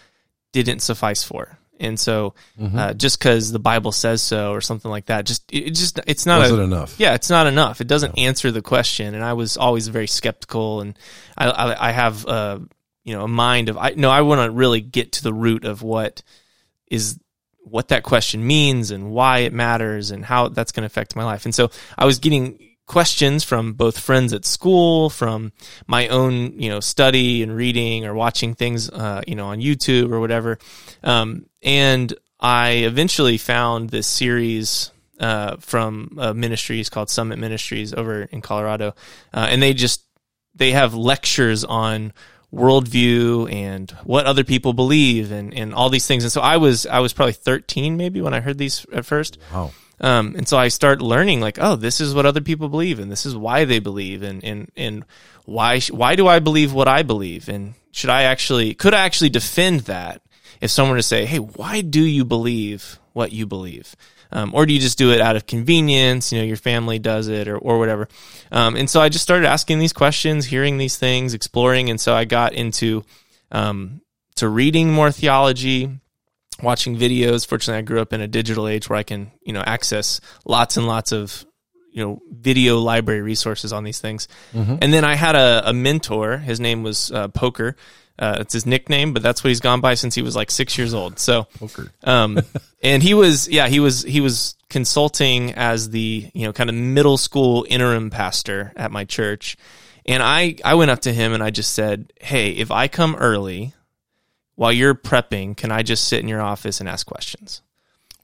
didn't 0.52 0.80
suffice 0.80 1.22
for. 1.22 1.58
And 1.78 1.98
so, 1.98 2.34
mm-hmm. 2.60 2.78
uh, 2.78 2.92
just 2.92 3.18
because 3.18 3.50
the 3.50 3.58
Bible 3.58 3.90
says 3.90 4.22
so 4.22 4.52
or 4.52 4.60
something 4.60 4.90
like 4.90 5.06
that, 5.06 5.24
just 5.24 5.42
it 5.50 5.70
just 5.70 5.98
it's 6.06 6.26
not 6.26 6.42
a, 6.42 6.60
enough. 6.60 6.94
Yeah, 6.98 7.14
it's 7.14 7.30
not 7.30 7.46
enough. 7.46 7.80
It 7.80 7.86
doesn't 7.86 8.18
no. 8.18 8.22
answer 8.22 8.50
the 8.50 8.60
question. 8.60 9.14
And 9.14 9.24
I 9.24 9.32
was 9.32 9.56
always 9.56 9.88
very 9.88 10.06
skeptical, 10.06 10.82
and 10.82 10.98
I 11.38 11.48
I, 11.48 11.88
I 11.88 11.92
have 11.92 12.26
uh 12.26 12.58
you 13.02 13.14
know 13.14 13.24
a 13.24 13.28
mind 13.28 13.70
of 13.70 13.78
I 13.78 13.94
no 13.96 14.10
I 14.10 14.20
want 14.20 14.42
to 14.42 14.50
really 14.50 14.82
get 14.82 15.12
to 15.12 15.22
the 15.22 15.32
root 15.32 15.64
of 15.64 15.82
what 15.82 16.22
is 16.86 17.18
what 17.62 17.88
that 17.88 18.02
question 18.02 18.46
means 18.46 18.90
and 18.90 19.10
why 19.10 19.38
it 19.38 19.52
matters 19.54 20.10
and 20.10 20.22
how 20.22 20.48
that's 20.48 20.72
going 20.72 20.82
to 20.82 20.86
affect 20.86 21.16
my 21.16 21.24
life. 21.24 21.46
And 21.46 21.54
so 21.54 21.70
I 21.96 22.04
was 22.04 22.18
getting 22.18 22.69
questions 22.90 23.44
from 23.44 23.72
both 23.74 23.96
friends 23.96 24.32
at 24.32 24.44
school, 24.44 25.10
from 25.10 25.52
my 25.86 26.08
own, 26.08 26.60
you 26.60 26.68
know, 26.68 26.80
study 26.80 27.40
and 27.40 27.54
reading 27.54 28.04
or 28.04 28.14
watching 28.14 28.52
things, 28.52 28.90
uh, 28.90 29.22
you 29.28 29.36
know, 29.36 29.46
on 29.46 29.60
YouTube 29.60 30.10
or 30.10 30.18
whatever. 30.18 30.58
Um, 31.04 31.46
and 31.62 32.12
I 32.40 32.70
eventually 32.90 33.38
found 33.38 33.90
this 33.90 34.08
series 34.08 34.90
uh, 35.20 35.58
from 35.58 36.18
ministries 36.34 36.90
called 36.90 37.08
Summit 37.10 37.38
Ministries 37.38 37.94
over 37.94 38.22
in 38.22 38.40
Colorado, 38.40 38.96
uh, 39.32 39.46
and 39.48 39.62
they 39.62 39.72
just 39.72 40.02
they 40.56 40.72
have 40.72 40.92
lectures 40.92 41.62
on 41.62 42.12
worldview 42.52 43.52
and 43.52 43.92
what 44.02 44.26
other 44.26 44.42
people 44.42 44.72
believe 44.72 45.30
and, 45.30 45.54
and 45.54 45.72
all 45.74 45.90
these 45.90 46.08
things. 46.08 46.24
And 46.24 46.32
so 46.32 46.40
I 46.40 46.56
was 46.56 46.86
I 46.86 46.98
was 46.98 47.12
probably 47.12 47.34
13 47.34 47.96
maybe 47.96 48.20
when 48.20 48.34
I 48.34 48.40
heard 48.40 48.58
these 48.58 48.84
at 48.92 49.06
first. 49.06 49.38
Wow. 49.52 49.70
Um, 50.00 50.34
and 50.36 50.48
so 50.48 50.56
I 50.56 50.68
start 50.68 51.02
learning 51.02 51.40
like, 51.40 51.58
oh, 51.60 51.76
this 51.76 52.00
is 52.00 52.14
what 52.14 52.26
other 52.26 52.40
people 52.40 52.68
believe, 52.68 52.98
and 52.98 53.12
this 53.12 53.26
is 53.26 53.36
why 53.36 53.64
they 53.64 53.80
believe, 53.80 54.22
and 54.22 54.42
and 54.42 54.70
and 54.76 55.04
why 55.44 55.80
why 55.90 56.16
do 56.16 56.26
I 56.26 56.38
believe 56.38 56.72
what 56.72 56.88
I 56.88 57.02
believe, 57.02 57.48
and 57.48 57.74
should 57.92 58.10
I 58.10 58.22
actually 58.22 58.74
could 58.74 58.94
I 58.94 59.00
actually 59.00 59.30
defend 59.30 59.80
that 59.80 60.22
if 60.60 60.70
someone 60.70 60.92
were 60.92 60.98
to 60.98 61.02
say, 61.02 61.26
hey, 61.26 61.38
why 61.38 61.82
do 61.82 62.02
you 62.02 62.24
believe 62.24 62.98
what 63.12 63.32
you 63.32 63.46
believe? 63.46 63.94
Um, 64.32 64.54
or 64.54 64.64
do 64.64 64.72
you 64.72 64.78
just 64.78 64.96
do 64.96 65.10
it 65.10 65.20
out 65.20 65.36
of 65.36 65.46
convenience? 65.46 66.32
You 66.32 66.38
know, 66.38 66.44
your 66.44 66.56
family 66.56 66.98
does 66.98 67.28
it, 67.28 67.46
or 67.46 67.58
or 67.58 67.78
whatever. 67.78 68.08
Um, 68.50 68.76
and 68.76 68.88
so 68.88 69.02
I 69.02 69.10
just 69.10 69.24
started 69.24 69.46
asking 69.46 69.80
these 69.80 69.92
questions, 69.92 70.46
hearing 70.46 70.78
these 70.78 70.96
things, 70.96 71.34
exploring, 71.34 71.90
and 71.90 72.00
so 72.00 72.14
I 72.14 72.24
got 72.24 72.54
into 72.54 73.04
um, 73.52 74.00
to 74.36 74.48
reading 74.48 74.92
more 74.92 75.12
theology 75.12 76.00
watching 76.62 76.96
videos. 76.96 77.46
Fortunately, 77.46 77.78
I 77.78 77.82
grew 77.82 78.00
up 78.00 78.12
in 78.12 78.20
a 78.20 78.28
digital 78.28 78.68
age 78.68 78.88
where 78.88 78.98
I 78.98 79.02
can, 79.02 79.30
you 79.42 79.52
know, 79.52 79.62
access 79.64 80.20
lots 80.44 80.76
and 80.76 80.86
lots 80.86 81.12
of, 81.12 81.44
you 81.92 82.04
know, 82.04 82.20
video 82.30 82.78
library 82.78 83.22
resources 83.22 83.72
on 83.72 83.84
these 83.84 84.00
things. 84.00 84.28
Mm-hmm. 84.52 84.76
And 84.80 84.92
then 84.92 85.04
I 85.04 85.14
had 85.14 85.34
a, 85.34 85.70
a 85.70 85.72
mentor. 85.72 86.38
His 86.38 86.60
name 86.60 86.82
was 86.82 87.10
uh, 87.10 87.28
Poker. 87.28 87.76
Uh, 88.18 88.36
it's 88.40 88.52
his 88.52 88.66
nickname, 88.66 89.14
but 89.14 89.22
that's 89.22 89.42
what 89.42 89.48
he's 89.48 89.60
gone 89.60 89.80
by 89.80 89.94
since 89.94 90.14
he 90.14 90.20
was 90.20 90.36
like 90.36 90.50
six 90.50 90.76
years 90.76 90.92
old. 90.92 91.18
So, 91.18 91.44
Poker. 91.58 91.90
um, 92.04 92.38
and 92.82 93.02
he 93.02 93.14
was, 93.14 93.48
yeah, 93.48 93.66
he 93.66 93.80
was, 93.80 94.02
he 94.02 94.20
was 94.20 94.56
consulting 94.68 95.54
as 95.54 95.88
the, 95.88 96.30
you 96.34 96.44
know, 96.44 96.52
kind 96.52 96.68
of 96.68 96.76
middle 96.76 97.16
school 97.16 97.66
interim 97.68 98.10
pastor 98.10 98.72
at 98.76 98.90
my 98.90 99.04
church. 99.04 99.56
And 100.04 100.22
I, 100.22 100.56
I 100.64 100.74
went 100.74 100.90
up 100.90 101.00
to 101.00 101.12
him 101.12 101.32
and 101.32 101.42
I 101.42 101.50
just 101.50 101.72
said, 101.72 102.12
Hey, 102.20 102.50
if 102.50 102.70
I 102.70 102.88
come 102.88 103.16
early, 103.16 103.74
while 104.60 104.72
you're 104.72 104.94
prepping, 104.94 105.56
can 105.56 105.72
I 105.72 105.82
just 105.82 106.06
sit 106.06 106.20
in 106.20 106.28
your 106.28 106.42
office 106.42 106.80
and 106.80 106.88
ask 106.88 107.06
questions? 107.06 107.62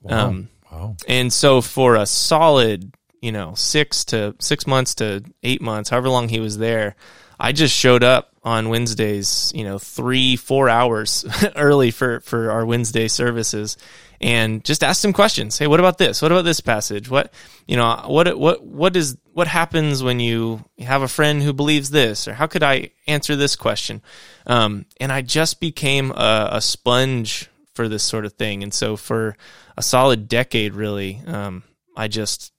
Wow. 0.02 0.26
Um, 0.26 0.48
wow. 0.70 0.96
And 1.08 1.32
so 1.32 1.62
for 1.62 1.94
a 1.94 2.04
solid, 2.04 2.92
you 3.22 3.32
know, 3.32 3.54
six 3.54 4.04
to 4.06 4.36
six 4.38 4.66
months 4.66 4.96
to 4.96 5.24
eight 5.42 5.62
months, 5.62 5.88
however 5.88 6.10
long 6.10 6.28
he 6.28 6.38
was 6.38 6.58
there, 6.58 6.94
I 7.40 7.52
just 7.52 7.74
showed 7.74 8.04
up 8.04 8.32
on 8.42 8.68
Wednesdays, 8.68 9.50
you 9.54 9.64
know, 9.64 9.78
three, 9.78 10.36
four 10.36 10.68
hours 10.68 11.24
early 11.56 11.90
for, 11.90 12.20
for 12.20 12.50
our 12.50 12.66
Wednesday 12.66 13.08
services 13.08 13.78
and 14.20 14.64
just 14.64 14.82
ask 14.82 15.04
him 15.04 15.12
questions. 15.12 15.58
Hey, 15.58 15.66
what 15.66 15.80
about 15.80 15.98
this? 15.98 16.22
What 16.22 16.32
about 16.32 16.44
this 16.44 16.60
passage? 16.60 17.10
What, 17.10 17.32
you 17.66 17.76
know, 17.76 18.02
what, 18.06 18.38
what, 18.38 18.64
what 18.64 18.96
is, 18.96 19.16
what 19.32 19.46
happens 19.46 20.02
when 20.02 20.20
you 20.20 20.64
have 20.78 21.02
a 21.02 21.08
friend 21.08 21.42
who 21.42 21.52
believes 21.52 21.90
this? 21.90 22.26
Or 22.26 22.34
how 22.34 22.46
could 22.46 22.62
I 22.62 22.90
answer 23.06 23.36
this 23.36 23.56
question? 23.56 24.02
Um, 24.46 24.86
and 25.00 25.12
I 25.12 25.22
just 25.22 25.60
became 25.60 26.10
a, 26.12 26.48
a, 26.52 26.60
sponge 26.60 27.48
for 27.74 27.88
this 27.88 28.02
sort 28.02 28.24
of 28.24 28.32
thing. 28.34 28.62
And 28.62 28.72
so 28.72 28.96
for 28.96 29.36
a 29.76 29.82
solid 29.82 30.28
decade, 30.28 30.74
really, 30.74 31.20
um, 31.26 31.62
I 31.96 32.08
just 32.08 32.52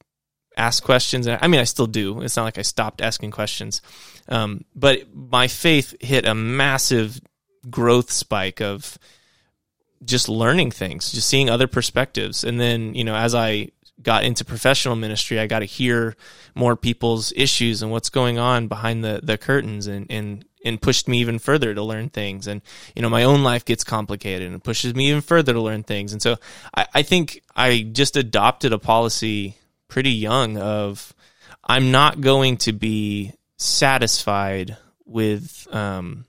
asked 0.55 0.83
questions. 0.83 1.27
I 1.27 1.47
mean, 1.47 1.61
I 1.61 1.65
still 1.65 1.87
do. 1.87 2.21
It's 2.21 2.35
not 2.35 2.43
like 2.43 2.57
I 2.57 2.63
stopped 2.63 3.01
asking 3.01 3.31
questions. 3.31 3.81
Um, 4.27 4.65
but 4.75 5.13
my 5.13 5.47
faith 5.47 5.95
hit 6.01 6.25
a 6.25 6.35
massive 6.35 7.21
growth 7.69 8.11
spike 8.11 8.61
of 8.61 8.97
just 10.03 10.29
learning 10.29 10.71
things, 10.71 11.11
just 11.11 11.27
seeing 11.27 11.49
other 11.49 11.67
perspectives. 11.67 12.43
And 12.43 12.59
then, 12.59 12.95
you 12.95 13.03
know, 13.03 13.15
as 13.15 13.33
I 13.35 13.69
got 14.01 14.23
into 14.23 14.45
professional 14.45 14.95
ministry, 14.95 15.39
I 15.39 15.47
got 15.47 15.59
to 15.59 15.65
hear 15.65 16.15
more 16.55 16.75
people's 16.75 17.33
issues 17.35 17.81
and 17.81 17.91
what's 17.91 18.09
going 18.09 18.37
on 18.37 18.67
behind 18.67 19.03
the, 19.03 19.19
the 19.23 19.37
curtains 19.37 19.87
and, 19.87 20.05
and, 20.09 20.45
and 20.63 20.81
pushed 20.81 21.07
me 21.07 21.19
even 21.19 21.39
further 21.39 21.73
to 21.73 21.81
learn 21.81 22.09
things. 22.09 22.47
And, 22.47 22.61
you 22.95 23.01
know, 23.01 23.09
my 23.09 23.23
own 23.23 23.43
life 23.43 23.65
gets 23.65 23.83
complicated 23.83 24.51
and 24.51 24.63
pushes 24.63 24.93
me 24.93 25.09
even 25.09 25.21
further 25.21 25.53
to 25.53 25.61
learn 25.61 25.83
things. 25.83 26.13
And 26.13 26.21
so 26.21 26.37
I, 26.75 26.87
I 26.93 27.01
think 27.03 27.41
I 27.55 27.81
just 27.81 28.15
adopted 28.15 28.73
a 28.73 28.79
policy 28.79 29.55
pretty 29.87 30.11
young 30.11 30.57
of 30.57 31.13
I'm 31.63 31.91
not 31.91 32.21
going 32.21 32.57
to 32.57 32.73
be 32.73 33.33
satisfied 33.57 34.77
with 35.05 35.67
um, 35.73 36.25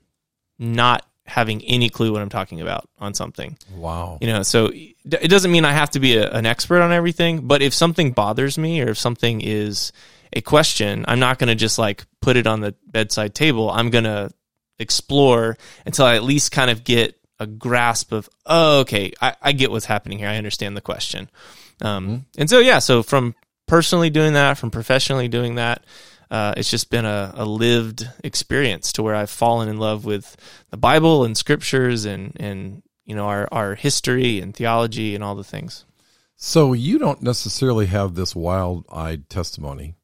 not 0.57 1.05
having 1.29 1.63
any 1.63 1.89
clue 1.89 2.11
what 2.11 2.21
I'm 2.21 2.29
talking 2.29 2.59
about 2.59 2.89
on 2.97 3.13
something. 3.13 3.57
Wow. 3.75 4.17
You 4.19 4.27
know, 4.27 4.43
so 4.43 4.71
it 4.73 5.29
doesn't 5.29 5.51
mean 5.51 5.63
I 5.63 5.71
have 5.71 5.91
to 5.91 5.99
be 5.99 6.17
a, 6.17 6.29
an 6.31 6.45
expert 6.45 6.81
on 6.81 6.91
everything, 6.91 7.47
but 7.47 7.61
if 7.61 7.73
something 7.73 8.11
bothers 8.11 8.57
me 8.57 8.81
or 8.81 8.89
if 8.89 8.97
something 8.97 9.41
is 9.41 9.91
a 10.33 10.41
question, 10.41 11.05
I'm 11.07 11.19
not 11.19 11.39
going 11.39 11.47
to 11.47 11.55
just 11.55 11.77
like 11.77 12.05
put 12.21 12.35
it 12.35 12.47
on 12.47 12.61
the 12.61 12.75
bedside 12.87 13.33
table. 13.35 13.69
I'm 13.69 13.89
going 13.89 14.03
to 14.03 14.31
explore 14.79 15.57
until 15.85 16.05
I 16.05 16.15
at 16.15 16.23
least 16.23 16.51
kind 16.51 16.71
of 16.71 16.83
get 16.83 17.15
a 17.39 17.47
grasp 17.47 18.11
of, 18.11 18.29
oh, 18.45 18.79
okay, 18.81 19.13
I, 19.21 19.35
I 19.41 19.51
get 19.51 19.71
what's 19.71 19.85
happening 19.85 20.17
here. 20.17 20.27
I 20.27 20.37
understand 20.37 20.75
the 20.75 20.81
question. 20.81 21.29
Um, 21.81 22.05
mm-hmm. 22.07 22.41
And 22.41 22.49
so, 22.49 22.59
yeah, 22.59 22.79
so 22.79 23.03
from 23.03 23.35
personally 23.67 24.09
doing 24.09 24.33
that, 24.33 24.57
from 24.57 24.71
professionally 24.71 25.27
doing 25.27 25.55
that, 25.55 25.85
uh, 26.31 26.53
it's 26.57 26.69
just 26.69 26.89
been 26.89 27.05
a, 27.05 27.33
a, 27.35 27.45
lived 27.45 28.07
experience 28.23 28.91
to 28.93 29.03
where 29.03 29.15
I've 29.15 29.29
fallen 29.29 29.67
in 29.67 29.77
love 29.77 30.05
with 30.05 30.37
the 30.69 30.77
Bible 30.77 31.23
and 31.23 31.35
scriptures 31.37 32.05
and, 32.05 32.35
and 32.39 32.83
you 33.05 33.15
know 33.15 33.25
our 33.25 33.47
our 33.51 33.75
history 33.75 34.39
and 34.39 34.55
theology 34.55 35.15
and 35.15 35.23
all 35.23 35.35
the 35.35 35.43
things. 35.43 35.85
So 36.35 36.73
you 36.73 36.99
don't 36.99 37.21
necessarily 37.21 37.87
have 37.87 38.15
this 38.15 38.35
wild-eyed 38.35 39.29
testimony 39.29 39.95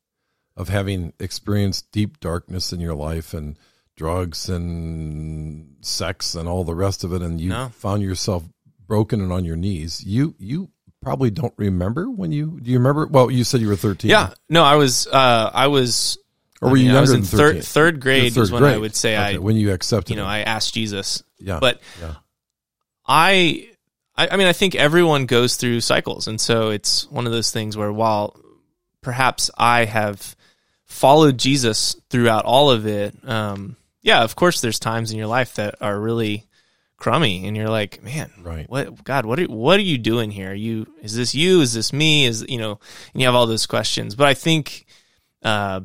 of 0.58 0.68
having 0.70 1.14
experienced 1.20 1.92
deep 1.92 2.20
darkness 2.20 2.74
in 2.74 2.80
your 2.82 2.96
life 2.96 3.34
and 3.34 3.58
drugs 3.96 4.50
and 4.50 5.78
sex 5.82 6.36
and 6.36 6.50
all 6.50 6.64
the 6.66 6.76
rest 6.76 7.04
of 7.04 7.14
it 7.14 7.22
and 7.22 7.40
you 7.40 7.50
No. 7.50 7.70
found 7.70 8.04
yourself 8.04 8.44
broken 8.86 9.22
and 9.22 9.32
on 9.32 9.46
your 9.46 9.56
knees. 9.56 10.04
You 10.04 10.36
you 10.38 10.72
probably 11.06 11.30
don't 11.30 11.54
remember 11.58 12.10
when 12.10 12.32
you 12.32 12.60
do 12.62 12.72
you 12.72 12.78
remember 12.80 13.06
well 13.06 13.30
you 13.30 13.44
said 13.44 13.62
you 13.62 13.68
were 13.68 13.76
13. 13.76 14.10
Yeah, 14.10 14.34
no, 14.50 14.64
I 14.64 14.76
was 14.76 15.06
uh, 15.08 15.52
I 15.54 15.68
was 15.68 16.18
Or 16.62 16.72
were 16.72 16.78
you 16.78 16.88
mean, 16.88 16.96
I 16.96 17.02
was 17.02 17.12
in 17.12 17.22
third 17.22 17.56
13? 17.58 17.62
third 17.62 18.00
grade 18.02 18.34
Third 18.34 18.42
is 18.42 18.52
when 18.52 18.64
I 18.64 18.78
would 18.78 18.96
say 18.96 19.14
Okay, 19.16 19.36
I 19.36 19.38
when 19.38 19.56
you 19.56 19.72
accepted 19.72 20.10
you 20.12 20.16
know 20.18 20.26
it. 20.26 20.30
I 20.30 20.42
asked 20.42 20.74
Jesus. 20.74 21.22
yeah. 21.38 21.60
But 21.60 21.80
yeah. 22.02 22.16
I, 23.08 23.70
I 24.18 24.30
I 24.30 24.36
mean 24.38 24.48
I 24.48 24.54
think 24.54 24.74
everyone 24.76 25.28
goes 25.28 25.56
through 25.58 25.82
cycles, 25.82 26.28
and 26.28 26.42
so 26.42 26.70
it's 26.72 27.10
one 27.12 27.26
of 27.28 27.32
those 27.32 27.52
things 27.52 27.78
where 27.78 27.92
while 27.94 28.36
perhaps 29.02 29.52
I 29.58 29.86
have 29.86 30.36
followed 30.86 31.38
Jesus 31.38 31.96
throughout 32.10 32.46
all 32.46 32.72
of 32.72 32.88
it, 32.88 33.14
um, 33.30 33.76
yeah, 34.02 34.24
of 34.24 34.36
course 34.36 34.62
there's 34.62 34.80
times 34.80 35.12
in 35.12 35.18
your 35.18 35.28
life 35.28 35.56
that 35.56 35.76
are 35.82 36.00
really 36.00 36.46
crummy, 36.98 37.46
and 37.48 37.56
you're 37.58 37.70
like, 37.70 38.02
man, 38.04 38.32
Right. 38.42 38.70
what 38.70 39.04
God, 39.04 39.26
what 39.26 39.40
are 39.40 39.46
what 39.46 39.78
are 39.80 39.84
you 39.84 39.98
doing 39.98 40.32
here? 40.32 40.52
Are 40.52 40.54
you 40.54 40.88
is 41.02 41.16
this 41.16 41.36
you? 41.36 41.62
Is 41.62 41.74
this 41.74 41.92
me? 41.94 42.26
Is 42.26 42.46
you 42.48 42.58
know, 42.58 42.80
and 43.14 43.22
you 43.22 43.28
have 43.28 43.36
all 43.36 43.48
those 43.48 43.66
questions. 43.66 44.16
But 44.16 44.28
I 44.28 44.34
think, 44.34 44.86
uh, 45.44 45.82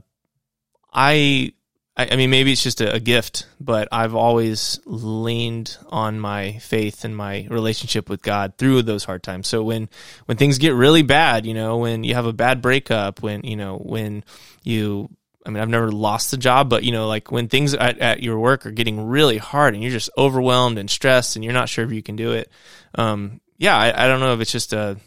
I. 0.93 1.53
I 1.97 2.09
I 2.13 2.17
mean, 2.17 2.31
maybe 2.31 2.53
it's 2.53 2.63
just 2.63 2.81
a, 2.81 2.95
a 2.95 3.01
gift, 3.01 3.49
but 3.59 3.89
I've 3.91 4.15
always 4.15 4.79
leaned 4.87 5.77
on 5.89 6.21
my 6.21 6.53
faith 6.59 7.05
and 7.05 7.17
my 7.17 7.47
relationship 7.51 8.09
with 8.09 8.23
God 8.23 8.55
through 8.57 8.83
those 8.83 9.05
hard 9.05 9.25
times. 9.25 9.49
So 9.49 9.65
when 9.65 9.89
when 10.27 10.37
things 10.37 10.59
get 10.59 10.73
really 10.75 11.03
bad, 11.03 11.45
you 11.47 11.53
know, 11.53 11.79
when 11.79 12.05
you 12.05 12.15
have 12.15 12.27
a 12.27 12.33
bad 12.33 12.63
breakup, 12.63 13.23
when 13.23 13.43
you 13.43 13.57
know, 13.57 13.77
when 13.77 14.25
you 14.63 15.11
I 15.45 15.51
mean, 15.51 15.63
I've 15.63 15.69
never 15.69 15.91
lost 15.91 16.33
a 16.33 16.37
job, 16.37 16.69
but 16.69 16.85
you 16.85 16.93
know, 16.93 17.09
like 17.09 17.33
when 17.33 17.49
things 17.49 17.73
at, 17.75 17.99
at 17.99 18.23
your 18.23 18.39
work 18.39 18.67
are 18.67 18.71
getting 18.71 19.07
really 19.07 19.39
hard 19.39 19.75
and 19.75 19.83
you're 19.83 19.93
just 19.93 20.11
overwhelmed 20.17 20.79
and 20.79 20.91
stressed 20.91 21.37
and 21.37 21.45
you're 21.45 21.55
not 21.55 21.69
sure 21.69 21.85
if 21.85 21.93
you 21.93 22.03
can 22.03 22.17
do 22.17 22.33
it. 22.33 22.51
Um, 22.95 23.41
yeah, 23.57 23.77
I, 23.77 24.05
I 24.05 24.09
don't 24.09 24.21
know 24.21 24.35
if 24.35 24.41
it's 24.41 24.53
just 24.53 24.73
a 24.73 24.99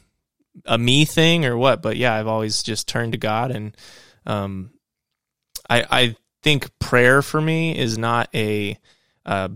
a 0.65 0.77
me 0.77 1.05
thing 1.05 1.45
or 1.45 1.57
what, 1.57 1.81
but 1.81 1.97
yeah, 1.97 2.13
I've 2.13 2.27
always 2.27 2.63
just 2.63 2.87
turned 2.87 3.13
to 3.13 3.17
God 3.17 3.51
and 3.51 3.77
um, 4.25 4.71
I 5.69 5.85
I 5.89 6.15
think 6.41 6.77
prayer 6.79 7.21
for 7.21 7.41
me 7.41 7.77
is 7.77 7.97
not 7.97 8.29
a 8.33 8.77
uh, 9.25 9.49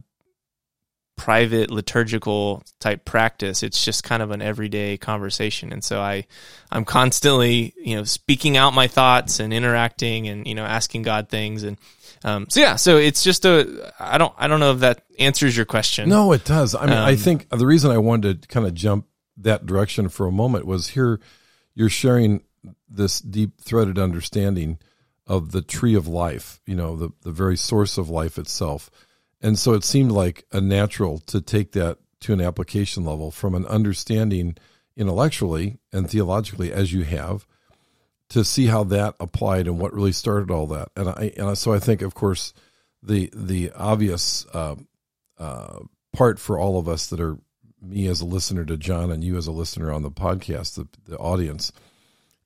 private 1.17 1.69
liturgical 1.69 2.63
type 2.79 3.03
practice. 3.03 3.63
It's 3.63 3.83
just 3.83 4.03
kind 4.03 4.23
of 4.23 4.31
an 4.31 4.41
everyday 4.41 4.97
conversation, 4.97 5.73
and 5.73 5.83
so 5.83 5.99
I 5.99 6.25
I'm 6.71 6.85
constantly 6.85 7.73
you 7.77 7.97
know 7.97 8.05
speaking 8.05 8.55
out 8.55 8.73
my 8.73 8.87
thoughts 8.87 9.41
and 9.41 9.53
interacting 9.53 10.29
and 10.29 10.47
you 10.47 10.55
know 10.55 10.63
asking 10.63 11.01
God 11.01 11.27
things 11.27 11.63
and 11.63 11.77
um, 12.23 12.47
so 12.49 12.59
yeah, 12.59 12.77
so 12.77 12.97
it's 12.97 13.23
just 13.23 13.45
a 13.45 13.93
I 13.99 14.17
don't 14.17 14.33
I 14.37 14.47
don't 14.47 14.59
know 14.59 14.71
if 14.71 14.79
that 14.79 15.03
answers 15.19 15.55
your 15.55 15.65
question. 15.65 16.09
No, 16.09 16.31
it 16.31 16.45
does. 16.45 16.73
I 16.73 16.85
mean, 16.85 16.97
I 16.97 17.11
Um, 17.11 17.17
think 17.17 17.49
the 17.49 17.67
reason 17.67 17.91
I 17.91 17.97
wanted 17.97 18.43
to 18.43 18.47
kind 18.47 18.65
of 18.65 18.73
jump 18.73 19.05
that 19.37 19.65
direction 19.65 20.09
for 20.09 20.27
a 20.27 20.31
moment 20.31 20.65
was 20.65 20.89
here 20.89 21.19
you're 21.75 21.89
sharing 21.89 22.41
this 22.89 23.19
deep 23.19 23.61
threaded 23.61 23.99
understanding 23.99 24.79
of 25.27 25.51
the 25.51 25.61
tree 25.61 25.93
of 25.93 26.07
life, 26.07 26.59
you 26.65 26.75
know, 26.75 26.95
the, 26.95 27.09
the 27.21 27.31
very 27.31 27.57
source 27.57 27.97
of 27.97 28.09
life 28.09 28.37
itself. 28.37 28.89
And 29.41 29.57
so 29.57 29.73
it 29.73 29.83
seemed 29.83 30.11
like 30.11 30.45
a 30.51 30.61
natural 30.61 31.19
to 31.19 31.41
take 31.41 31.73
that 31.73 31.97
to 32.21 32.33
an 32.33 32.41
application 32.41 33.05
level 33.05 33.31
from 33.31 33.53
an 33.53 33.65
understanding 33.67 34.57
intellectually 34.95 35.77
and 35.93 36.09
theologically 36.09 36.73
as 36.73 36.91
you 36.91 37.03
have 37.03 37.45
to 38.29 38.43
see 38.43 38.65
how 38.65 38.83
that 38.85 39.15
applied 39.19 39.67
and 39.67 39.79
what 39.79 39.93
really 39.93 40.11
started 40.11 40.51
all 40.51 40.67
that. 40.67 40.89
And 40.95 41.09
I, 41.09 41.31
and 41.37 41.57
so 41.57 41.73
I 41.73 41.79
think, 41.79 42.01
of 42.01 42.13
course, 42.15 42.53
the, 43.03 43.29
the 43.33 43.71
obvious, 43.75 44.45
uh, 44.53 44.75
uh, 45.37 45.79
part 46.13 46.39
for 46.39 46.57
all 46.57 46.79
of 46.79 46.87
us 46.87 47.07
that 47.07 47.19
are 47.19 47.37
me 47.79 48.07
as 48.07 48.21
a 48.21 48.25
listener 48.25 48.65
to 48.65 48.75
John 48.75 49.11
and 49.11 49.23
you 49.23 49.37
as 49.37 49.45
a 49.45 49.51
listener 49.51 49.91
on 49.91 50.01
the 50.01 50.11
podcast, 50.11 50.75
the, 50.75 50.87
the 51.09 51.17
audience, 51.17 51.71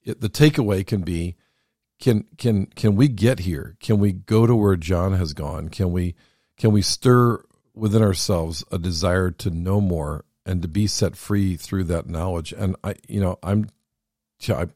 it, 0.03 0.19
the 0.19 0.29
takeaway 0.29 0.85
can 0.85 1.01
be, 1.01 1.35
can 1.99 2.25
can 2.37 2.65
can 2.65 2.95
we 2.95 3.07
get 3.07 3.39
here? 3.39 3.77
Can 3.79 3.99
we 3.99 4.11
go 4.11 4.47
to 4.47 4.55
where 4.55 4.75
John 4.75 5.13
has 5.13 5.33
gone? 5.33 5.69
Can 5.69 5.91
we 5.91 6.15
can 6.61 6.71
we 6.71 6.81
stir 6.83 7.43
within 7.73 8.03
ourselves 8.03 8.63
a 8.71 8.77
desire 8.77 9.31
to 9.31 9.49
know 9.49 9.81
more 9.81 10.23
and 10.45 10.61
to 10.61 10.67
be 10.67 10.85
set 10.85 11.15
free 11.15 11.55
through 11.57 11.85
that 11.85 12.07
knowledge? 12.07 12.53
And 12.53 12.75
I, 12.83 12.93
you 13.07 13.19
know, 13.19 13.39
I'm, 13.41 13.69
I, 14.47 14.67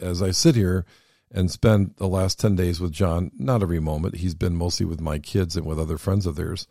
as 0.00 0.22
I 0.22 0.30
sit 0.30 0.54
here 0.54 0.86
and 1.32 1.50
spend 1.50 1.94
the 1.96 2.06
last 2.06 2.38
ten 2.38 2.54
days 2.54 2.80
with 2.80 2.92
John, 2.92 3.32
not 3.36 3.62
every 3.62 3.80
moment. 3.80 4.16
He's 4.16 4.36
been 4.36 4.54
mostly 4.56 4.86
with 4.86 5.00
my 5.00 5.18
kids 5.18 5.56
and 5.56 5.66
with 5.66 5.80
other 5.80 5.98
friends 5.98 6.24
of 6.24 6.36
theirs, 6.36 6.68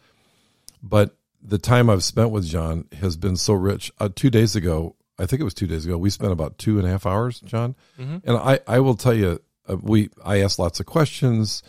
but 0.82 1.17
the 1.41 1.58
time 1.58 1.89
I've 1.89 2.04
spent 2.04 2.32
with 2.32 2.45
John 2.47 2.86
has 3.01 3.17
been 3.17 3.36
so 3.36 3.54
rich. 3.54 3.91
Uh, 3.99 4.08
two 4.15 4.30
days 4.30 4.56
ago, 4.56 4.95
I 5.19 5.25
think 5.25 5.41
it 5.41 5.43
was 5.43 5.54
two 5.54 5.67
days 5.67 5.86
ago, 5.86 5.97
we 5.97 6.10
spent 6.10 6.32
about 6.32 6.58
two 6.58 6.80
and 6.80 6.88
a 6.88 6.89
half 6.89 7.06
hours, 7.06 7.41
John. 7.41 7.75
Mhm. 7.99 8.21
And 8.23 8.38
I, 8.38 8.60
I 8.65 8.80
will 8.80 8.95
tell 8.95 9.13
you, 9.13 9.39
uh, 9.67 9.75
we 9.82 10.10
I 10.23 10.41
asked 10.41 10.58
lots 10.58 10.80
of 10.80 10.86
questions, 10.86 11.62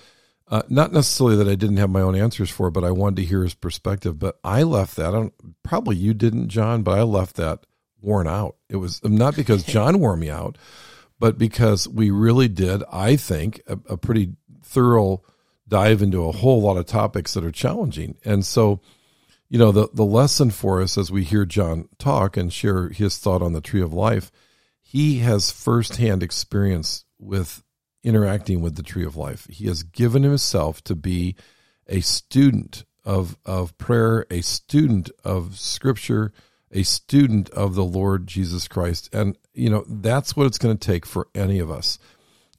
uh, 0.48 0.62
not 0.68 0.92
necessarily 0.92 1.36
that 1.36 1.48
I 1.48 1.56
didn't 1.56 1.78
have 1.78 1.90
my 1.90 2.00
own 2.00 2.14
answers 2.14 2.50
for, 2.50 2.70
but 2.70 2.84
I 2.84 2.92
wanted 2.92 3.16
to 3.16 3.24
hear 3.24 3.42
his 3.42 3.54
perspective. 3.54 4.18
But 4.18 4.38
I 4.44 4.62
left 4.62 4.96
that. 4.96 5.08
I 5.08 5.12
don't, 5.12 5.62
probably 5.62 5.96
you 5.96 6.14
didn't, 6.14 6.48
John, 6.48 6.82
but 6.82 6.98
I 6.98 7.02
left 7.02 7.36
that 7.36 7.66
worn 8.00 8.28
out. 8.28 8.56
It 8.68 8.76
was 8.76 9.02
not 9.02 9.34
because 9.34 9.64
John 9.64 9.98
wore 9.98 10.16
me 10.16 10.30
out, 10.30 10.56
but 11.18 11.36
because 11.36 11.88
we 11.88 12.10
really 12.10 12.48
did, 12.48 12.82
I 12.92 13.16
think, 13.16 13.60
a, 13.66 13.78
a 13.88 13.96
pretty 13.96 14.34
thorough 14.62 15.22
dive 15.68 16.00
into 16.00 16.24
a 16.24 16.32
whole 16.32 16.62
lot 16.62 16.76
of 16.76 16.86
topics 16.86 17.34
that 17.34 17.44
are 17.44 17.50
challenging. 17.50 18.16
And 18.24 18.44
so, 18.46 18.80
you 19.48 19.58
know, 19.58 19.72
the, 19.72 19.88
the 19.92 20.04
lesson 20.04 20.50
for 20.50 20.80
us 20.80 20.96
as 20.96 21.10
we 21.10 21.24
hear 21.24 21.44
John 21.44 21.88
talk 21.98 22.36
and 22.36 22.52
share 22.52 22.88
his 22.90 23.18
thought 23.18 23.42
on 23.42 23.52
the 23.52 23.60
tree 23.60 23.82
of 23.82 23.92
life, 23.92 24.30
he 24.80 25.18
has 25.18 25.50
firsthand 25.50 26.22
experience 26.22 27.04
with 27.18 27.64
interacting 28.06 28.60
with 28.60 28.76
the 28.76 28.82
tree 28.82 29.04
of 29.04 29.16
life. 29.16 29.46
He 29.50 29.66
has 29.66 29.82
given 29.82 30.22
himself 30.22 30.82
to 30.84 30.94
be 30.94 31.34
a 31.88 32.00
student 32.00 32.84
of, 33.04 33.36
of 33.44 33.76
prayer, 33.78 34.24
a 34.30 34.40
student 34.42 35.10
of 35.24 35.58
scripture, 35.58 36.32
a 36.70 36.84
student 36.84 37.50
of 37.50 37.74
the 37.74 37.84
Lord 37.84 38.28
Jesus 38.28 38.68
Christ. 38.68 39.12
And, 39.12 39.36
you 39.54 39.68
know, 39.68 39.84
that's 39.88 40.36
what 40.36 40.46
it's 40.46 40.58
going 40.58 40.76
to 40.78 40.86
take 40.86 41.04
for 41.04 41.26
any 41.34 41.58
of 41.58 41.70
us. 41.70 41.98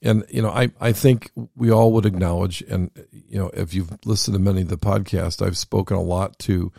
And, 0.02 0.26
you 0.30 0.42
know, 0.42 0.50
I, 0.50 0.70
I 0.80 0.92
think 0.92 1.32
we 1.56 1.72
all 1.72 1.94
would 1.94 2.06
acknowledge, 2.06 2.62
and, 2.64 2.92
you 3.12 3.40
know, 3.40 3.50
if 3.54 3.74
you've 3.74 3.98
listened 4.06 4.36
to 4.36 4.40
many 4.40 4.62
of 4.62 4.70
the 4.70 4.78
podcasts, 4.78 5.46
I've 5.46 5.58
spoken 5.58 5.96
a 5.96 6.02
lot 6.02 6.38
to 6.40 6.72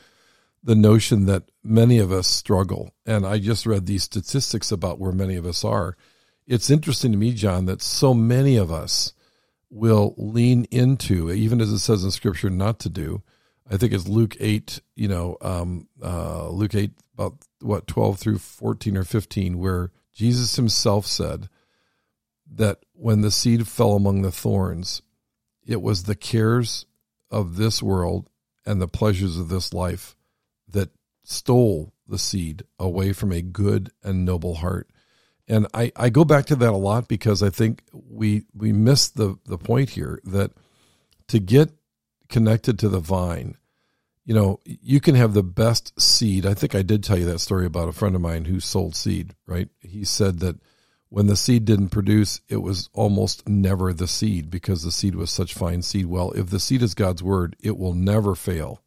the 0.62 0.76
notion 0.76 1.24
that 1.26 1.44
many 1.64 1.98
of 1.98 2.12
us 2.12 2.26
struggle. 2.26 2.92
And 3.06 3.26
I 3.26 3.38
just 3.38 3.66
read 3.66 3.86
these 3.86 4.02
statistics 4.02 4.70
about 4.70 4.98
where 4.98 5.12
many 5.12 5.36
of 5.36 5.46
us 5.46 5.64
are. 5.64 5.96
It's 6.48 6.70
interesting 6.70 7.12
to 7.12 7.18
me, 7.18 7.34
John, 7.34 7.66
that 7.66 7.82
so 7.82 8.14
many 8.14 8.56
of 8.56 8.72
us 8.72 9.12
will 9.68 10.14
lean 10.16 10.64
into, 10.70 11.30
even 11.30 11.60
as 11.60 11.70
it 11.70 11.80
says 11.80 12.02
in 12.02 12.10
scripture 12.10 12.48
not 12.48 12.78
to 12.80 12.88
do. 12.88 13.22
I 13.70 13.76
think 13.76 13.92
it's 13.92 14.08
Luke 14.08 14.34
8, 14.40 14.80
you 14.96 15.08
know, 15.08 15.36
um, 15.42 15.88
uh, 16.02 16.48
Luke 16.48 16.74
8, 16.74 16.90
about 17.12 17.34
what, 17.60 17.86
12 17.86 18.18
through 18.18 18.38
14 18.38 18.96
or 18.96 19.04
15, 19.04 19.58
where 19.58 19.90
Jesus 20.14 20.56
himself 20.56 21.04
said 21.04 21.50
that 22.50 22.78
when 22.94 23.20
the 23.20 23.30
seed 23.30 23.68
fell 23.68 23.92
among 23.92 24.22
the 24.22 24.32
thorns, 24.32 25.02
it 25.66 25.82
was 25.82 26.04
the 26.04 26.16
cares 26.16 26.86
of 27.30 27.56
this 27.56 27.82
world 27.82 28.30
and 28.64 28.80
the 28.80 28.88
pleasures 28.88 29.36
of 29.36 29.50
this 29.50 29.74
life 29.74 30.16
that 30.66 30.88
stole 31.24 31.92
the 32.06 32.18
seed 32.18 32.62
away 32.78 33.12
from 33.12 33.32
a 33.32 33.42
good 33.42 33.92
and 34.02 34.24
noble 34.24 34.54
heart. 34.56 34.88
And 35.48 35.66
I, 35.72 35.90
I 35.96 36.10
go 36.10 36.24
back 36.24 36.46
to 36.46 36.56
that 36.56 36.72
a 36.72 36.76
lot 36.76 37.08
because 37.08 37.42
I 37.42 37.50
think 37.50 37.82
we 37.92 38.44
we 38.54 38.72
miss 38.72 39.08
the, 39.08 39.38
the 39.46 39.58
point 39.58 39.90
here 39.90 40.20
that 40.24 40.52
to 41.28 41.38
get 41.38 41.70
connected 42.28 42.78
to 42.78 42.88
the 42.88 43.00
vine, 43.00 43.56
you 44.26 44.34
know, 44.34 44.60
you 44.64 45.00
can 45.00 45.14
have 45.14 45.32
the 45.32 45.42
best 45.42 45.98
seed. 45.98 46.44
I 46.44 46.52
think 46.52 46.74
I 46.74 46.82
did 46.82 47.02
tell 47.02 47.18
you 47.18 47.24
that 47.26 47.38
story 47.38 47.64
about 47.64 47.88
a 47.88 47.92
friend 47.92 48.14
of 48.14 48.20
mine 48.20 48.44
who 48.44 48.60
sold 48.60 48.94
seed, 48.94 49.34
right? 49.46 49.68
He 49.80 50.04
said 50.04 50.40
that 50.40 50.56
when 51.08 51.26
the 51.26 51.36
seed 51.36 51.64
didn't 51.64 51.88
produce, 51.88 52.42
it 52.48 52.58
was 52.58 52.90
almost 52.92 53.48
never 53.48 53.94
the 53.94 54.06
seed 54.06 54.50
because 54.50 54.82
the 54.82 54.92
seed 54.92 55.14
was 55.14 55.30
such 55.30 55.54
fine 55.54 55.80
seed. 55.80 56.04
Well, 56.06 56.32
if 56.32 56.50
the 56.50 56.60
seed 56.60 56.82
is 56.82 56.94
God's 56.94 57.22
word, 57.22 57.56
it 57.62 57.78
will 57.78 57.94
never 57.94 58.34
fail. 58.34 58.82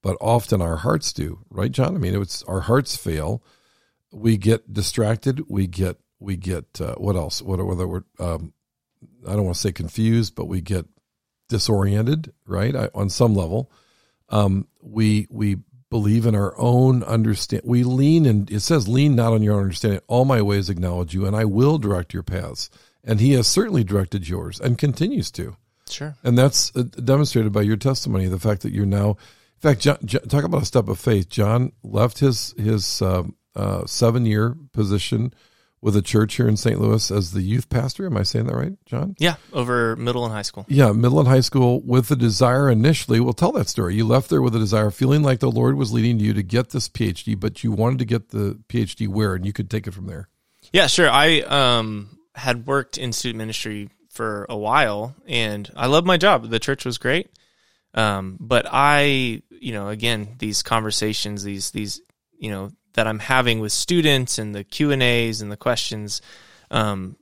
But 0.00 0.16
often 0.20 0.62
our 0.62 0.76
hearts 0.76 1.12
do, 1.12 1.40
right, 1.50 1.72
John? 1.72 1.96
I 1.96 1.98
mean, 1.98 2.14
it's 2.20 2.44
our 2.44 2.60
hearts 2.60 2.96
fail. 2.96 3.42
We 4.12 4.36
get 4.36 4.72
distracted. 4.72 5.42
We 5.48 5.66
get 5.66 5.98
we 6.18 6.36
get 6.36 6.80
uh, 6.80 6.94
what 6.94 7.16
else? 7.16 7.42
What 7.42 7.64
whether 7.64 7.86
we're 7.86 8.04
um, 8.18 8.52
I 9.26 9.32
don't 9.32 9.44
want 9.44 9.56
to 9.56 9.60
say 9.60 9.72
confused, 9.72 10.34
but 10.34 10.46
we 10.46 10.60
get 10.60 10.86
disoriented, 11.48 12.32
right? 12.46 12.74
I, 12.74 12.88
on 12.94 13.10
some 13.10 13.34
level, 13.34 13.70
um, 14.28 14.68
we 14.82 15.26
we 15.30 15.58
believe 15.90 16.26
in 16.26 16.34
our 16.34 16.54
own 16.58 17.02
understand. 17.02 17.62
We 17.64 17.82
lean 17.82 18.26
and 18.26 18.50
it 18.50 18.60
says, 18.60 18.88
lean 18.88 19.16
not 19.16 19.32
on 19.32 19.42
your 19.42 19.54
own 19.54 19.62
understanding. 19.62 20.00
All 20.06 20.24
my 20.24 20.42
ways 20.42 20.68
acknowledge 20.68 21.14
you, 21.14 21.26
and 21.26 21.34
I 21.34 21.44
will 21.44 21.78
direct 21.78 22.12
your 22.12 22.22
paths. 22.22 22.70
And 23.04 23.20
He 23.20 23.32
has 23.32 23.46
certainly 23.46 23.84
directed 23.84 24.28
yours 24.28 24.60
and 24.60 24.76
continues 24.76 25.30
to. 25.32 25.56
Sure. 25.88 26.14
And 26.22 26.36
that's 26.36 26.74
uh, 26.76 26.82
demonstrated 26.82 27.52
by 27.52 27.62
your 27.62 27.78
testimony. 27.78 28.26
The 28.26 28.38
fact 28.38 28.62
that 28.62 28.72
you're 28.72 28.84
now, 28.84 29.10
in 29.10 29.60
fact, 29.60 29.80
John, 29.80 29.98
John, 30.04 30.22
talk 30.22 30.44
about 30.44 30.62
a 30.62 30.66
step 30.66 30.88
of 30.88 30.98
faith. 30.98 31.30
John 31.30 31.72
left 31.82 32.18
his 32.18 32.54
his 32.58 33.00
um, 33.00 33.36
uh, 33.58 33.86
seven 33.86 34.24
year 34.24 34.56
position 34.72 35.32
with 35.80 35.96
a 35.96 36.02
church 36.02 36.34
here 36.34 36.48
in 36.48 36.56
St. 36.56 36.80
Louis 36.80 37.10
as 37.10 37.32
the 37.32 37.42
youth 37.42 37.68
pastor. 37.68 38.06
Am 38.06 38.16
I 38.16 38.22
saying 38.22 38.46
that 38.46 38.56
right, 38.56 38.72
John? 38.86 39.14
Yeah, 39.18 39.36
over 39.52 39.94
middle 39.96 40.24
and 40.24 40.32
high 40.32 40.42
school. 40.42 40.66
Yeah, 40.68 40.92
middle 40.92 41.20
and 41.20 41.28
high 41.28 41.40
school 41.40 41.80
with 41.82 42.08
the 42.08 42.16
desire 42.16 42.70
initially. 42.70 43.20
Well, 43.20 43.32
tell 43.32 43.52
that 43.52 43.68
story. 43.68 43.94
You 43.94 44.06
left 44.06 44.28
there 44.28 44.42
with 44.42 44.56
a 44.56 44.58
desire, 44.58 44.90
feeling 44.90 45.22
like 45.22 45.40
the 45.40 45.50
Lord 45.50 45.76
was 45.76 45.92
leading 45.92 46.18
you 46.18 46.34
to 46.34 46.42
get 46.42 46.70
this 46.70 46.88
PhD, 46.88 47.38
but 47.38 47.62
you 47.62 47.72
wanted 47.72 48.00
to 48.00 48.04
get 48.04 48.30
the 48.30 48.58
PhD 48.68 49.06
where, 49.06 49.34
and 49.34 49.46
you 49.46 49.52
could 49.52 49.70
take 49.70 49.86
it 49.86 49.94
from 49.94 50.06
there. 50.06 50.28
Yeah, 50.72 50.86
sure. 50.86 51.08
I 51.08 51.40
um, 51.40 52.18
had 52.34 52.66
worked 52.66 52.98
in 52.98 53.12
student 53.12 53.38
ministry 53.38 53.90
for 54.10 54.46
a 54.48 54.56
while, 54.56 55.14
and 55.26 55.70
I 55.76 55.86
loved 55.86 56.06
my 56.06 56.16
job. 56.16 56.48
The 56.50 56.58
church 56.58 56.84
was 56.84 56.98
great, 56.98 57.30
um, 57.94 58.36
but 58.40 58.66
I, 58.70 59.42
you 59.50 59.72
know, 59.72 59.88
again, 59.88 60.34
these 60.38 60.62
conversations, 60.62 61.44
these 61.44 61.70
these, 61.70 62.00
you 62.36 62.50
know, 62.50 62.70
that 62.98 63.06
I'm 63.06 63.20
having 63.20 63.60
with 63.60 63.70
students 63.70 64.40
and 64.40 64.52
the 64.52 64.64
Q 64.64 64.90
and 64.90 65.04
A's 65.04 65.40
and 65.40 65.52
the 65.52 65.56
questions, 65.56 66.20
um, 66.72 67.14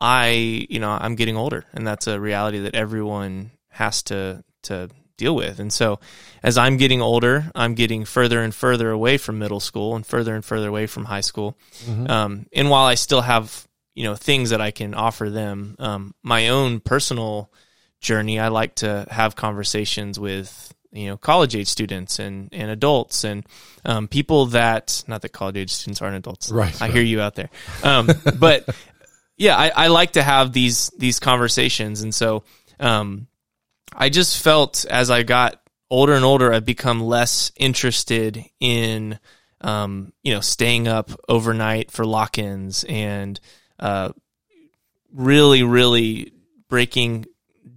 I, 0.00 0.66
you 0.70 0.80
know, 0.80 0.88
I'm 0.88 1.14
getting 1.14 1.36
older, 1.36 1.66
and 1.74 1.86
that's 1.86 2.06
a 2.06 2.18
reality 2.18 2.60
that 2.60 2.74
everyone 2.74 3.50
has 3.68 4.02
to 4.04 4.42
to 4.62 4.88
deal 5.18 5.36
with. 5.36 5.60
And 5.60 5.70
so, 5.70 6.00
as 6.42 6.56
I'm 6.56 6.78
getting 6.78 7.02
older, 7.02 7.50
I'm 7.54 7.74
getting 7.74 8.06
further 8.06 8.40
and 8.40 8.54
further 8.54 8.90
away 8.90 9.18
from 9.18 9.38
middle 9.38 9.60
school 9.60 9.94
and 9.94 10.06
further 10.06 10.34
and 10.34 10.42
further 10.42 10.68
away 10.68 10.86
from 10.86 11.04
high 11.04 11.20
school. 11.20 11.58
Mm-hmm. 11.84 12.10
Um, 12.10 12.46
and 12.54 12.70
while 12.70 12.86
I 12.86 12.94
still 12.94 13.20
have, 13.20 13.68
you 13.94 14.04
know, 14.04 14.14
things 14.14 14.50
that 14.50 14.62
I 14.62 14.70
can 14.70 14.94
offer 14.94 15.28
them, 15.28 15.76
um, 15.80 16.14
my 16.22 16.48
own 16.48 16.80
personal 16.80 17.52
journey, 18.00 18.40
I 18.40 18.48
like 18.48 18.76
to 18.76 19.06
have 19.10 19.36
conversations 19.36 20.18
with 20.18 20.73
you 20.94 21.08
know 21.08 21.16
college 21.16 21.56
age 21.56 21.66
students 21.66 22.18
and 22.18 22.48
and 22.52 22.70
adults 22.70 23.24
and 23.24 23.44
um, 23.84 24.08
people 24.08 24.46
that 24.46 25.04
not 25.06 25.20
that 25.22 25.30
college 25.30 25.56
age 25.56 25.72
students 25.72 26.00
aren't 26.00 26.16
adults. 26.16 26.50
Right 26.50 26.80
i 26.80 26.86
right. 26.86 26.94
hear 26.94 27.02
you 27.02 27.20
out 27.20 27.34
there. 27.34 27.50
Um, 27.82 28.08
but 28.38 28.68
yeah 29.36 29.56
I, 29.56 29.70
I 29.74 29.86
like 29.88 30.12
to 30.12 30.22
have 30.22 30.52
these 30.52 30.90
these 30.96 31.18
conversations. 31.20 32.02
And 32.02 32.14
so 32.14 32.44
um, 32.80 33.26
i 33.94 34.08
just 34.08 34.42
felt 34.42 34.84
as 34.86 35.10
i 35.10 35.22
got 35.22 35.60
older 35.90 36.14
and 36.14 36.24
older 36.24 36.52
i've 36.52 36.64
become 36.64 37.00
less 37.00 37.52
interested 37.56 38.42
in 38.58 39.18
um, 39.60 40.12
you 40.22 40.32
know 40.32 40.40
staying 40.40 40.88
up 40.88 41.10
overnight 41.28 41.90
for 41.90 42.04
lock-ins 42.04 42.84
and 42.84 43.38
uh, 43.78 44.10
really 45.12 45.62
really 45.62 46.32
breaking 46.68 47.26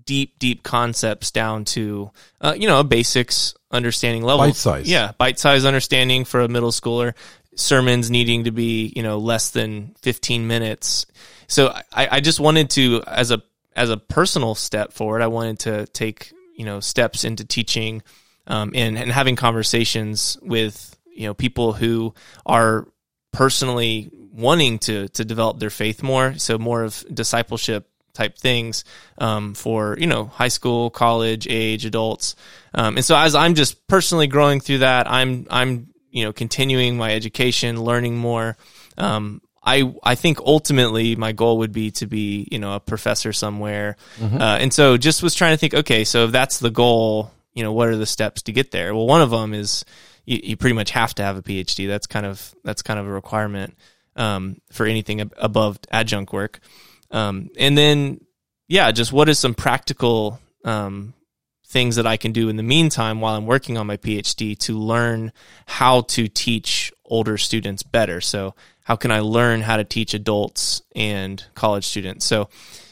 deep, 0.08 0.40
deep 0.40 0.64
concepts 0.64 1.30
down 1.30 1.66
to, 1.66 2.10
uh, 2.42 2.56
you 2.58 2.68
know, 2.68 2.80
a 2.80 2.84
basics 2.84 3.54
understanding 3.70 4.24
level. 4.24 4.46
Bite 4.46 4.56
size. 4.56 4.90
Yeah. 4.90 5.12
Bite 5.20 5.38
size 5.38 5.66
understanding 5.66 6.26
for 6.26 6.42
a 6.42 6.48
middle 6.48 6.72
schooler. 6.72 7.14
Sermons 7.56 8.10
needing 8.10 8.46
to 8.46 8.52
be, 8.52 8.92
you 8.96 9.04
know, 9.04 9.20
less 9.20 9.52
than 9.52 9.94
15 10.02 10.48
minutes. 10.48 11.06
So 11.48 11.68
I, 11.94 12.08
I 12.14 12.20
just 12.22 12.40
wanted 12.40 12.72
to, 12.72 13.04
as 13.06 13.30
a, 13.30 13.44
as 13.76 13.92
a 13.92 13.98
personal 13.98 14.56
step 14.56 14.94
forward, 14.94 15.22
I 15.22 15.28
wanted 15.28 15.60
to 15.60 15.86
take, 15.88 16.32
you 16.56 16.66
know, 16.66 16.80
steps 16.80 17.24
into 17.24 17.46
teaching, 17.46 18.02
um, 18.48 18.72
and, 18.74 18.98
and 18.98 19.12
having 19.12 19.36
conversations 19.36 20.38
with, 20.42 20.98
you 21.14 21.28
know, 21.28 21.34
people 21.34 21.74
who 21.74 22.14
are 22.46 22.88
personally 23.34 24.10
wanting 24.32 24.80
to, 24.80 25.10
to 25.10 25.26
develop 25.26 25.60
their 25.60 25.70
faith 25.70 26.02
more. 26.02 26.36
So 26.38 26.58
more 26.58 26.84
of 26.84 27.04
discipleship 27.14 27.90
type 28.18 28.38
things 28.38 28.84
um, 29.20 29.54
for 29.54 29.96
you 30.00 30.08
know 30.08 30.26
high 30.26 30.48
school, 30.50 30.90
college 30.90 31.48
age 31.50 31.86
adults. 31.86 32.36
Um, 32.74 32.98
and 32.98 33.06
so 33.06 33.16
as 33.16 33.36
I'm 33.36 33.54
just 33.54 33.88
personally 33.88 34.28
growing 34.28 34.60
through 34.60 34.80
that, 34.80 35.10
I'm 35.10 35.46
I'm 35.50 35.88
you 36.10 36.26
know 36.26 36.34
continuing 36.34 36.98
my 36.98 37.14
education, 37.14 37.82
learning 37.82 38.18
more. 38.18 38.58
Um, 38.98 39.42
I 39.64 39.94
I 40.04 40.16
think 40.16 40.40
ultimately 40.40 41.16
my 41.16 41.32
goal 41.32 41.60
would 41.60 41.72
be 41.72 41.92
to 41.92 42.08
be 42.08 42.48
you 42.52 42.58
know 42.58 42.74
a 42.74 42.80
professor 42.80 43.32
somewhere. 43.32 43.96
Mm-hmm. 44.18 44.42
Uh, 44.42 44.58
and 44.58 44.74
so 44.74 44.98
just 44.98 45.22
was 45.22 45.36
trying 45.36 45.54
to 45.54 45.58
think, 45.58 45.74
okay, 45.74 46.04
so 46.04 46.26
if 46.26 46.32
that's 46.32 46.60
the 46.60 46.72
goal, 46.72 47.32
you 47.54 47.64
know, 47.64 47.72
what 47.72 47.88
are 47.88 47.96
the 47.96 48.06
steps 48.06 48.42
to 48.44 48.52
get 48.52 48.72
there? 48.72 48.96
Well, 48.96 49.06
one 49.06 49.22
of 49.22 49.30
them 49.30 49.54
is 49.54 49.86
you, 50.26 50.40
you 50.44 50.58
pretty 50.58 50.76
much 50.76 50.92
have 50.92 51.14
to 51.16 51.24
have 51.24 51.38
a 51.38 51.44
PhD. 51.44 51.88
That's 51.88 52.08
kind 52.08 52.26
of 52.26 52.56
that's 52.64 52.82
kind 52.82 53.00
of 53.00 53.06
a 53.06 53.12
requirement 53.12 53.78
um, 54.18 54.60
for 54.72 54.86
anything 54.86 55.22
ab- 55.22 55.34
above 55.38 55.80
adjunct 55.92 56.34
work. 56.34 56.60
Um, 57.12 57.50
and 57.58 57.78
then, 57.78 58.22
yeah, 58.68 58.92
just 58.92 59.14
what 59.14 59.30
is 59.30 59.40
some 59.40 59.54
practical 59.54 60.40
um, 60.66 61.14
things 61.68 61.98
that 61.98 62.08
I 62.08 62.18
can 62.18 62.32
do 62.32 62.50
in 62.50 62.58
the 62.58 62.64
meantime 62.64 63.22
while 63.22 63.36
I'm 63.36 63.46
working 63.46 63.78
on 63.78 63.88
my 63.88 63.98
PhD 63.98 64.58
to 64.60 64.78
learn 64.78 65.32
how 65.66 66.02
to 66.02 66.28
teach 66.28 66.92
older 67.06 67.38
students 67.38 67.84
better. 67.84 68.22
So, 68.22 68.56
how 68.84 68.96
can 68.96 69.12
I 69.12 69.20
learn 69.20 69.62
how 69.62 69.76
to 69.78 69.84
teach 69.84 70.14
adults 70.14 70.82
and 70.96 71.44
college 71.56 71.86
students? 71.86 72.26
So, 72.26 72.50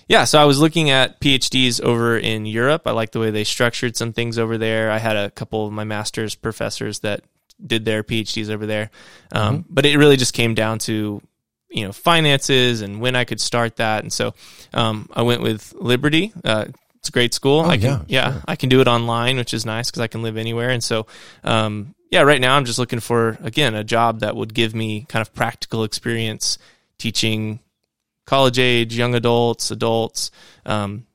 yeah, 0.09 0.25
so 0.25 0.41
I 0.41 0.45
was 0.45 0.59
looking 0.59 0.89
at 0.89 1.21
PhDs 1.21 1.81
over 1.81 2.17
in 2.17 2.45
Europe. 2.45 2.83
I 2.85 2.91
like 2.91 3.11
the 3.11 3.19
way 3.19 3.31
they 3.31 3.45
structured 3.45 3.95
some 3.95 4.11
things 4.11 4.37
over 4.37 4.57
there. 4.57 4.91
I 4.91 4.97
had 4.97 5.15
a 5.15 5.31
couple 5.31 5.65
of 5.65 5.71
my 5.71 5.85
master's 5.85 6.35
professors 6.35 6.99
that 6.99 7.21
did 7.65 7.85
their 7.85 8.03
PhDs 8.03 8.49
over 8.49 8.65
there. 8.65 8.91
Um, 9.31 9.59
mm-hmm. 9.59 9.73
But 9.73 9.85
it 9.85 9.97
really 9.97 10.17
just 10.17 10.33
came 10.33 10.53
down 10.53 10.79
to 10.79 11.21
you 11.75 11.85
know 11.85 11.91
finances 11.91 12.81
and 12.81 12.99
when 13.01 13.15
I 13.15 13.25
could 13.25 13.41
start 13.41 13.75
that. 13.75 14.01
And 14.01 14.11
so 14.11 14.33
um, 14.73 15.09
I 15.13 15.21
went 15.21 15.41
with 15.41 15.73
Liberty. 15.73 16.33
Uh, 16.43 16.65
it's 16.95 17.09
a 17.09 17.11
great 17.11 17.35
school. 17.35 17.59
Oh, 17.59 17.65
I 17.65 17.77
can, 17.77 17.83
yeah, 17.83 18.03
yeah, 18.07 18.31
sure. 18.31 18.41
I 18.47 18.55
can 18.55 18.69
do 18.69 18.81
it 18.81 18.87
online, 18.87 19.37
which 19.37 19.53
is 19.53 19.65
nice 19.65 19.91
because 19.91 20.01
I 20.01 20.07
can 20.07 20.23
live 20.23 20.37
anywhere. 20.37 20.69
And 20.71 20.83
so, 20.83 21.05
um, 21.43 21.93
yeah, 22.09 22.21
right 22.21 22.41
now 22.41 22.55
I'm 22.55 22.65
just 22.65 22.79
looking 22.79 23.01
for 23.01 23.37
again 23.43 23.75
a 23.75 23.83
job 23.83 24.21
that 24.21 24.35
would 24.35 24.53
give 24.53 24.73
me 24.73 25.05
kind 25.07 25.21
of 25.21 25.33
practical 25.33 25.83
experience 25.83 26.57
teaching 26.97 27.59
college 28.25 28.57
age, 28.57 28.97
young 28.97 29.13
adults, 29.13 29.69
adults. 29.69 30.31
Um, 30.65 31.05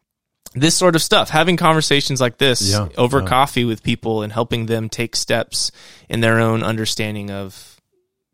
this 0.52 0.76
sort 0.76 0.96
of 0.96 1.02
stuff, 1.02 1.30
having 1.30 1.56
conversations 1.56 2.20
like 2.20 2.38
this 2.38 2.72
yeah, 2.72 2.88
over 2.98 3.20
yeah. 3.20 3.26
coffee 3.26 3.64
with 3.64 3.84
people 3.84 4.22
and 4.22 4.32
helping 4.32 4.66
them 4.66 4.88
take 4.88 5.14
steps 5.14 5.70
in 6.08 6.20
their 6.20 6.40
own 6.40 6.64
understanding 6.64 7.30
of 7.30 7.69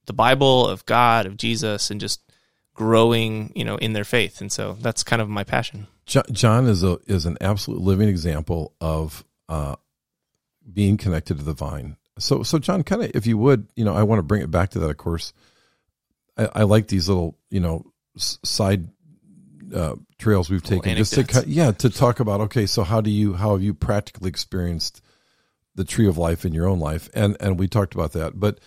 the 0.06 0.12
Bible, 0.12 0.66
of 0.66 0.86
God, 0.86 1.26
of 1.26 1.36
Jesus, 1.36 1.90
and 1.90 2.00
just 2.00 2.20
growing, 2.74 3.52
you 3.54 3.64
know, 3.64 3.76
in 3.76 3.92
their 3.92 4.04
faith. 4.04 4.40
And 4.40 4.52
so 4.52 4.76
that's 4.80 5.02
kind 5.02 5.22
of 5.22 5.28
my 5.28 5.44
passion. 5.44 5.86
John 6.06 6.68
is 6.68 6.84
a 6.84 6.98
is 7.06 7.26
an 7.26 7.36
absolute 7.40 7.80
living 7.80 8.08
example 8.08 8.72
of 8.80 9.24
uh, 9.48 9.74
being 10.72 10.96
connected 10.96 11.38
to 11.38 11.44
the 11.44 11.52
vine. 11.52 11.96
So, 12.18 12.42
so 12.44 12.58
John, 12.58 12.82
kind 12.82 13.02
of, 13.02 13.10
if 13.14 13.26
you 13.26 13.36
would, 13.38 13.66
you 13.74 13.84
know, 13.84 13.94
I 13.94 14.04
want 14.04 14.20
to 14.20 14.22
bring 14.22 14.42
it 14.42 14.50
back 14.50 14.70
to 14.70 14.78
that. 14.78 14.90
Of 14.90 14.96
course, 14.96 15.32
I, 16.36 16.48
I 16.54 16.62
like 16.62 16.88
these 16.88 17.08
little, 17.08 17.36
you 17.50 17.60
know, 17.60 17.92
side 18.16 18.88
uh, 19.74 19.96
trails 20.18 20.48
we've 20.48 20.62
taken, 20.62 20.96
just 20.96 21.14
to, 21.14 21.44
yeah, 21.46 21.72
to 21.72 21.90
talk 21.90 22.20
about. 22.20 22.40
Okay, 22.42 22.66
so 22.66 22.84
how 22.84 23.00
do 23.00 23.10
you, 23.10 23.34
how 23.34 23.52
have 23.52 23.62
you 23.62 23.74
practically 23.74 24.28
experienced 24.28 25.02
the 25.74 25.84
tree 25.84 26.08
of 26.08 26.16
life 26.16 26.44
in 26.44 26.54
your 26.54 26.68
own 26.68 26.78
life? 26.78 27.10
And 27.14 27.36
and 27.40 27.58
we 27.58 27.68
talked 27.68 27.94
about 27.94 28.12
that, 28.12 28.38
but 28.38 28.60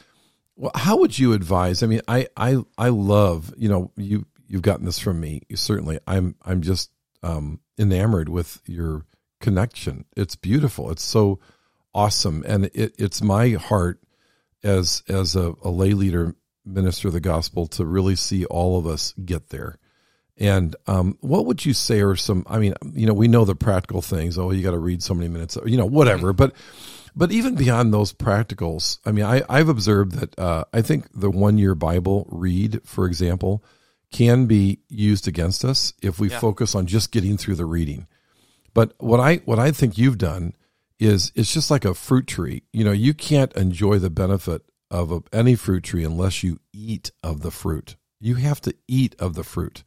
well, 0.60 0.72
how 0.76 0.98
would 0.98 1.18
you 1.18 1.32
advise? 1.32 1.82
I 1.82 1.88
mean, 1.88 2.02
I 2.08 2.28
I 2.36 2.58
I 2.78 2.90
love 2.90 3.54
you 3.58 3.70
know 3.70 3.92
you 3.96 4.26
you've 4.48 4.62
gotten 4.62 4.86
this 4.86 5.00
from 5.00 5.20
me 5.20 5.42
certainly. 5.56 6.00
I'm 6.06 6.36
I'm 6.44 6.62
just 6.62 6.92
um, 7.24 7.62
enamored 7.80 8.28
with 8.28 8.62
your 8.66 9.06
connection. 9.40 10.04
It's 10.18 10.36
beautiful. 10.36 10.92
It's 10.92 11.04
so 11.04 11.40
awesome, 11.96 12.44
and 12.46 12.66
it, 12.66 12.94
it's 12.98 13.22
my 13.22 13.52
heart 13.52 14.02
as 14.62 15.02
as 15.08 15.38
a, 15.38 15.54
a 15.64 15.70
lay 15.70 15.94
leader, 15.94 16.36
minister 16.66 17.08
of 17.08 17.14
the 17.14 17.22
gospel, 17.22 17.66
to 17.68 17.86
really 17.86 18.18
see 18.18 18.44
all 18.46 18.78
of 18.78 18.86
us 18.86 19.14
get 19.14 19.50
there. 19.50 19.78
And 20.38 20.76
um, 20.88 21.18
what 21.22 21.46
would 21.46 21.66
you 21.66 21.74
say 21.74 22.02
are 22.02 22.18
some? 22.18 22.46
I 22.50 22.60
mean, 22.60 22.74
you 22.94 23.06
know, 23.06 23.14
we 23.14 23.30
know 23.30 23.46
the 23.46 23.56
practical 23.56 24.02
things. 24.02 24.38
Oh, 24.38 24.52
you 24.52 24.62
got 24.62 24.72
to 24.72 24.78
read 24.78 25.02
so 25.02 25.14
many 25.14 25.30
minutes. 25.30 25.58
You 25.66 25.78
know, 25.78 25.86
whatever. 25.86 26.34
But 26.34 26.54
but 27.16 27.32
even 27.32 27.56
beyond 27.56 27.94
those 27.94 28.14
practicals, 28.14 29.00
I 29.06 29.12
mean, 29.12 29.26
I, 29.26 29.42
I've 29.50 29.70
observed 29.70 30.14
that 30.14 30.38
uh, 30.40 30.64
I 30.74 30.82
think 30.82 31.08
the 31.14 31.30
one 31.30 31.58
year 31.58 31.76
Bible 31.76 32.28
read, 32.32 32.82
for 32.86 33.06
example, 33.06 33.64
can 34.12 34.46
be 34.46 34.80
used 34.90 35.28
against 35.28 35.64
us 35.64 35.94
if 36.02 36.20
we 36.20 36.30
Yeah. 36.30 36.40
focus 36.40 36.76
on 36.76 36.88
just 36.88 37.12
getting 37.12 37.38
through 37.38 37.56
the 37.56 37.66
reading. 37.66 38.08
But 38.74 38.94
what 38.98 39.20
I 39.20 39.38
what 39.46 39.60
I 39.60 39.72
think 39.72 39.98
you've 39.98 40.18
done 40.18 40.54
is 41.00 41.32
it's 41.36 41.54
just 41.54 41.72
like 41.72 41.86
a 41.86 41.94
fruit 41.94 42.28
tree. 42.28 42.64
You 42.74 42.84
know, 42.84 42.92
you 42.92 43.14
can't 43.14 43.54
enjoy 43.54 44.00
the 44.00 44.10
benefit 44.10 44.64
of 44.92 45.12
a, 45.12 45.22
any 45.32 45.56
fruit 45.56 45.84
tree 45.84 46.04
unless 46.04 46.44
you 46.44 46.60
eat 46.74 47.12
of 47.24 47.42
the 47.42 47.52
fruit. 47.52 47.96
You 48.20 48.36
have 48.36 48.60
to 48.62 48.74
eat 48.88 49.16
of 49.20 49.34
the 49.36 49.44
fruit. 49.44 49.84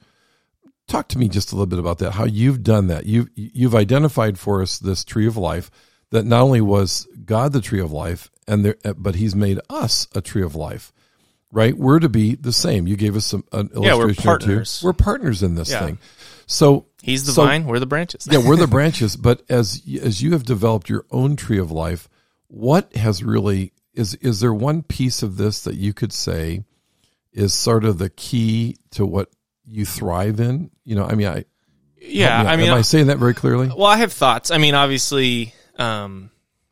Talk 0.89 1.09
to 1.09 1.19
me 1.19 1.29
just 1.29 1.53
a 1.53 1.55
little 1.55 1.67
bit 1.67 1.79
about 1.79 1.99
that. 1.99 2.13
How 2.13 2.25
you've 2.25 2.63
done 2.63 2.87
that. 2.89 3.07
You 3.07 3.29
you've 3.35 3.75
identified 3.75 4.39
for 4.39 4.63
us 4.63 4.79
this 4.79 5.05
tree 5.05 5.27
of 5.27 5.37
life 5.37 5.71
that 6.13 6.25
not 6.25 6.41
only 6.43 6.61
was 6.61 7.07
God 7.27 7.53
the 7.53 7.61
tree 7.61 7.81
of 7.81 7.91
life, 7.93 8.31
and 8.49 8.65
there, 8.65 8.77
but 8.97 9.17
He's 9.17 9.35
made 9.35 9.59
us 9.69 10.07
a 10.15 10.21
tree 10.21 10.43
of 10.43 10.55
life. 10.55 10.93
Right, 11.55 11.77
we're 11.77 11.99
to 11.99 12.09
be 12.09 12.35
the 12.35 12.53
same. 12.53 12.87
You 12.87 12.97
gave 12.97 13.15
us 13.15 13.27
some 13.27 13.45
an 13.53 13.69
Yeah, 13.75 13.95
we're 13.95 14.05
illustration 14.05 14.09
or 14.09 14.15
two. 14.15 14.23
partners. 14.47 14.81
We're 14.83 14.93
partners 14.95 15.43
in 15.43 15.55
this 15.55 15.71
Yeah. 15.71 15.85
thing. 15.85 15.99
So 16.47 16.87
He's 17.03 17.25
the 17.25 17.33
so- 17.33 17.45
vine, 17.45 17.67
we're 17.67 17.79
the 17.79 17.85
branches. 17.87 18.27
yeah, 18.31 18.39
we're 18.39 18.57
the 18.57 18.67
branches. 18.79 19.17
But 19.17 19.43
as 19.51 19.83
as 20.01 20.23
you 20.23 20.33
have 20.33 20.45
developed 20.45 20.89
your 20.89 21.05
own 21.11 21.37
tree 21.37 21.59
of 21.59 21.71
life, 21.71 22.09
what 22.49 22.95
has 22.97 23.23
really 23.23 23.73
is 23.95 24.15
is 24.15 24.41
there 24.41 24.55
one 24.55 24.83
piece 24.83 25.23
of 25.23 25.37
this 25.37 25.61
that 25.65 25.75
you 25.75 25.93
could 25.93 26.13
say 26.15 26.65
is 27.35 27.53
sort 27.53 27.85
of 27.85 27.99
the 27.99 28.09
key 28.11 28.77
to 28.93 29.05
what 29.05 29.29
you 29.67 29.85
thrive 29.85 30.41
in? 30.41 30.71
You 30.85 30.97
know, 30.97 31.05
I 31.05 31.15
mean, 31.15 31.29
I 31.29 31.45
yeah, 32.01 32.43
me, 32.45 32.49
I 32.49 32.57
mean, 32.57 32.69
am 32.69 32.79
I 32.79 32.83
saying 32.83 33.09
that 33.09 33.19
very 33.19 33.35
clearly? 33.35 33.69
Well, 33.69 33.85
I 33.87 33.99
have 33.99 34.13
thoughts. 34.13 34.51
I 34.51 34.57
mean, 34.59 34.75
obviously, 34.75 35.53
um, 35.79 36.31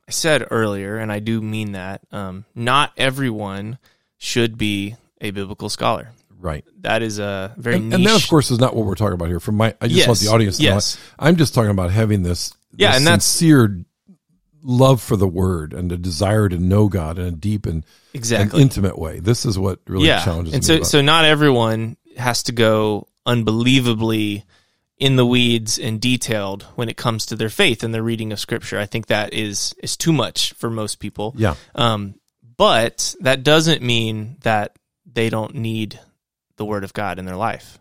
I 0.09 0.11
said 0.11 0.47
earlier, 0.51 0.97
and 0.99 1.11
I 1.13 1.19
do 1.21 1.41
mean 1.41 1.73
that. 1.73 2.01
Um, 2.13 2.45
not 2.55 2.93
everyone 2.97 3.79
should 4.19 4.59
be 4.59 4.97
a 5.21 5.31
biblical 5.31 5.69
scholar. 5.69 6.11
Right. 6.39 6.65
That 6.81 7.03
is 7.03 7.19
a 7.19 7.55
very 7.59 7.77
And, 7.77 7.91
niche. 7.91 7.95
and 7.97 8.07
that, 8.07 8.23
of 8.23 8.29
course, 8.29 8.51
is 8.51 8.59
not 8.59 8.75
what 8.75 8.87
we're 8.87 8.95
talking 8.95 9.15
about 9.15 9.29
here. 9.29 9.41
From 9.41 9.57
my, 9.57 9.75
I 9.81 9.87
just 9.89 9.99
Yes, 9.99 10.09
want 10.09 10.19
the 10.21 10.29
audience 10.29 10.57
to 10.57 10.63
yes. 10.63 10.97
know. 10.97 11.03
I'm 11.27 11.37
just 11.37 11.55
talking 11.55 11.71
about 11.71 11.91
having 11.91 12.23
this, 12.23 12.53
Yeah, 12.75 12.89
this 12.93 12.97
and 12.99 13.07
that's- 13.07 13.25
sincere 13.25 13.85
love 14.63 15.01
for 15.03 15.17
the 15.17 15.29
Word 15.29 15.73
and 15.75 15.91
a 15.93 15.97
desire 15.97 16.49
to 16.49 16.59
know 16.59 16.89
God 16.89 17.19
in 17.19 17.27
a 17.27 17.31
deep 17.31 17.65
and, 17.67 17.77
and 17.77 17.85
exactly. 18.15 18.61
intimate 18.63 18.99
way. 18.99 19.21
This 19.21 19.45
is 19.47 19.59
what 19.59 19.81
really 19.87 20.07
yeah, 20.09 20.23
challenges 20.25 20.53
and 20.55 20.63
me. 20.63 20.67
so 20.67 20.83
so 20.83 21.01
not 21.01 21.25
everyone 21.25 21.97
has 22.17 22.43
to 22.45 22.53
go 22.53 23.07
unbelievably 23.27 24.45
in 25.01 25.17
the 25.17 25.27
weeds 25.27 25.79
and 25.79 26.01
detailed 26.01 26.63
when 26.77 26.89
it 26.91 26.97
comes 26.97 27.27
to 27.27 27.37
their 27.37 27.49
faith 27.49 27.83
and 27.83 27.93
their 27.93 28.03
reading 28.03 28.33
of 28.33 28.39
Scripture. 28.39 28.79
I 28.79 28.87
think 28.87 29.07
that 29.07 29.33
is 29.33 29.75
is 29.83 29.97
too 29.97 30.13
much 30.13 30.53
for 30.53 30.71
most 30.71 31.01
people. 31.01 31.35
yeah, 31.37 31.55
Um, 31.75 32.15
but 32.57 33.17
that 33.21 33.43
doesn't 33.43 33.83
mean 33.83 34.37
that 34.43 34.77
they 35.11 35.31
don't 35.31 35.55
need 35.55 35.99
the 36.57 36.67
word 36.67 36.85
of 36.85 36.93
God 36.93 37.19
in 37.19 37.25
their 37.25 37.37
life. 37.37 37.79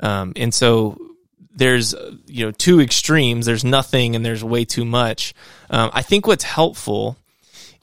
Um, 0.00 0.32
and 0.34 0.52
so 0.52 0.98
there's, 1.54 1.94
you 2.26 2.44
know, 2.44 2.50
two 2.50 2.80
extremes. 2.80 3.46
There's 3.46 3.64
nothing 3.64 4.16
and 4.16 4.26
there's 4.26 4.42
way 4.42 4.64
too 4.64 4.84
much. 4.84 5.34
Um, 5.70 5.90
I 5.92 6.02
think 6.02 6.26
what's 6.26 6.44
helpful 6.44 7.16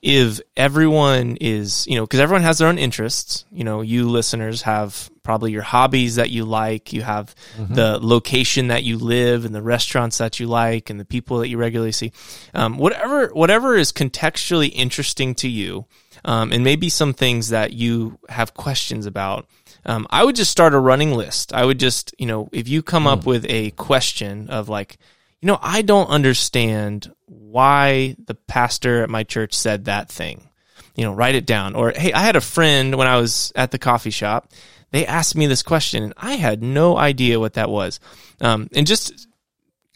if 0.06 0.40
everyone 0.56 1.36
is, 1.42 1.88
you 1.88 1.96
know, 1.96 2.04
because 2.04 2.20
everyone 2.20 2.44
has 2.44 2.60
their 2.60 2.68
own 2.68 2.78
interests. 2.78 3.44
You 3.52 3.64
know, 3.64 3.82
you 3.82 4.08
listeners 4.08 4.62
have 4.62 5.10
probably 5.24 5.52
your 5.52 5.64
hobbies 5.64 6.18
that 6.18 6.30
you 6.30 6.46
like. 6.46 6.94
You 6.94 7.02
have 7.02 7.34
the 7.58 7.98
location 8.00 8.68
that 8.68 8.84
you 8.84 9.00
live 9.00 9.46
and 9.46 9.56
the 9.56 9.64
restaurants 9.64 10.20
that 10.20 10.40
you 10.40 10.46
like 10.46 10.92
and 10.92 11.00
the 11.00 11.06
people 11.06 11.40
that 11.40 11.50
you 11.50 11.58
regularly 11.58 11.92
see. 11.92 12.12
Um, 12.54 12.78
whatever, 12.78 13.30
whatever 13.30 13.76
is 13.76 13.92
contextually 13.92 14.72
interesting 14.76 15.34
to 15.36 15.50
you, 15.50 15.88
um, 16.24 16.52
and 16.52 16.64
maybe 16.64 16.88
some 16.88 17.14
things 17.14 17.50
that 17.50 17.74
you 17.74 18.20
have 18.30 18.54
questions 18.54 19.08
about. 19.08 19.48
Um, 19.88 20.06
I 20.12 20.24
would 20.24 20.36
just 20.36 20.52
start 20.52 20.76
a 20.76 20.80
running 20.80 21.14
list. 21.14 21.52
I 21.52 21.66
would 21.66 21.80
just, 21.80 22.14
you 22.20 22.28
know, 22.28 22.48
if 22.52 22.68
you 22.68 22.84
come 22.84 23.08
up 23.08 23.26
with 23.26 23.46
a 23.50 23.72
question 23.72 24.50
of 24.52 24.70
like, 24.70 25.00
you 25.46 25.52
know, 25.52 25.60
I 25.62 25.84
don't 25.84 26.10
understand 26.10 27.14
why 27.28 28.16
the 28.26 28.34
pastor 28.34 29.04
at 29.04 29.12
my 29.12 29.22
church 29.22 29.54
said 29.54 29.86
that 29.86 30.10
thing. 30.10 30.50
You 30.96 31.06
know, 31.06 31.14
write 31.14 31.36
it 31.36 31.46
down. 31.46 31.76
Or, 31.76 31.92
hey, 31.96 32.12
I 32.14 32.22
had 32.22 32.36
a 32.36 32.42
friend 32.42 32.96
when 32.96 33.08
I 33.08 33.18
was 33.18 33.52
at 33.56 33.70
the 33.70 33.78
coffee 33.78 34.10
shop. 34.10 34.52
They 34.90 35.06
asked 35.06 35.36
me 35.36 35.46
this 35.46 35.62
question 35.62 36.04
and 36.04 36.16
I 36.18 36.34
had 36.34 36.64
no 36.64 36.98
idea 36.98 37.40
what 37.40 37.54
that 37.54 37.70
was. 37.70 38.00
Um, 38.42 38.70
and 38.74 38.88
just 38.88 39.28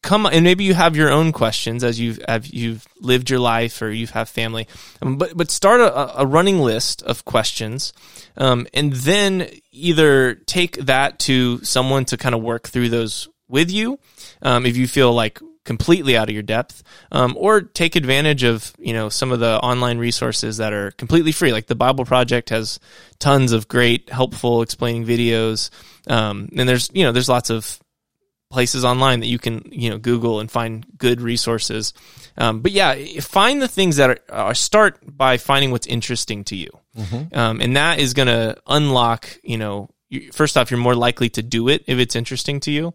come 0.04 0.28
and 0.28 0.44
maybe 0.44 0.66
you 0.66 0.76
have 0.76 0.96
your 0.96 1.10
own 1.10 1.32
questions 1.32 1.84
as 1.84 2.00
you've 2.00 2.20
have 2.28 2.46
you've 2.46 2.88
lived 3.02 3.32
your 3.32 3.40
life 3.40 3.82
or 3.82 3.90
you 3.90 4.06
have 4.08 4.30
family 4.30 4.66
um, 5.02 5.18
but 5.18 5.36
but 5.36 5.52
start 5.52 5.82
a, 5.82 6.22
a 6.22 6.26
running 6.26 6.60
list 6.60 7.02
of 7.02 7.26
questions 7.26 7.92
um, 8.38 8.66
and 8.74 8.94
then 8.94 9.50
either 9.74 10.36
take 10.36 10.78
that 10.78 11.20
to 11.20 11.62
someone 11.66 12.06
to 12.06 12.16
kind 12.16 12.34
of 12.34 12.42
work 12.42 12.70
through 12.70 12.88
those 12.88 13.28
with 13.50 13.72
you 13.72 14.00
um, 14.42 14.66
if 14.66 14.78
you 14.78 14.88
feel 14.88 15.14
like 15.14 15.40
completely 15.66 16.18
out 16.18 16.30
of 16.30 16.34
your 16.34 16.44
depth 16.44 16.82
um, 17.12 17.36
or 17.38 17.62
take 17.62 17.96
advantage 17.96 18.44
of 18.44 18.74
you 18.80 18.94
know 18.94 19.10
some 19.10 19.32
of 19.32 19.40
the 19.40 19.60
online 19.60 19.98
resources 19.98 20.58
that 20.58 20.74
are 20.74 20.92
completely 20.92 21.32
free 21.32 21.52
like 21.52 21.68
the 21.68 21.76
bible 21.76 22.06
project 22.06 22.50
has 22.50 22.80
tons 23.20 23.52
of 23.52 23.68
great 23.68 24.10
helpful 24.10 24.62
explaining 24.62 25.06
videos 25.06 25.70
um, 26.08 26.50
and 26.56 26.68
there's 26.68 26.90
you 26.94 27.04
know 27.04 27.12
there's 27.12 27.30
lots 27.30 27.50
of 27.50 27.80
places 28.50 28.84
online 28.84 29.20
that 29.20 29.28
you 29.28 29.38
can 29.38 29.64
you 29.72 29.90
know 29.90 29.98
Google 29.98 30.40
and 30.40 30.50
find 30.50 30.86
good 30.98 31.22
resources. 31.22 31.94
Um, 32.38 32.62
but 32.62 32.72
yeah, 32.72 32.96
find 33.22 33.62
the 33.62 33.68
things 33.68 33.98
that 33.98 34.10
are, 34.10 34.20
are 34.30 34.56
start 34.56 35.00
by 35.06 35.38
finding 35.38 35.72
what's 35.72 35.88
interesting 35.88 36.44
to 36.46 36.56
you, 36.56 36.70
um, 37.34 37.62
and 37.62 37.76
that 37.76 38.00
is 38.00 38.14
going 38.14 38.28
to 38.28 38.58
unlock. 38.68 39.30
You 39.44 39.58
know, 39.58 39.90
you, 40.10 40.32
first 40.32 40.58
off, 40.58 40.72
you're 40.72 40.80
more 40.80 40.96
likely 40.96 41.30
to 41.32 41.44
do 41.44 41.70
it 41.70 41.84
if 41.88 42.00
it's 42.00 42.16
interesting 42.16 42.60
to 42.62 42.72
you. 42.72 42.94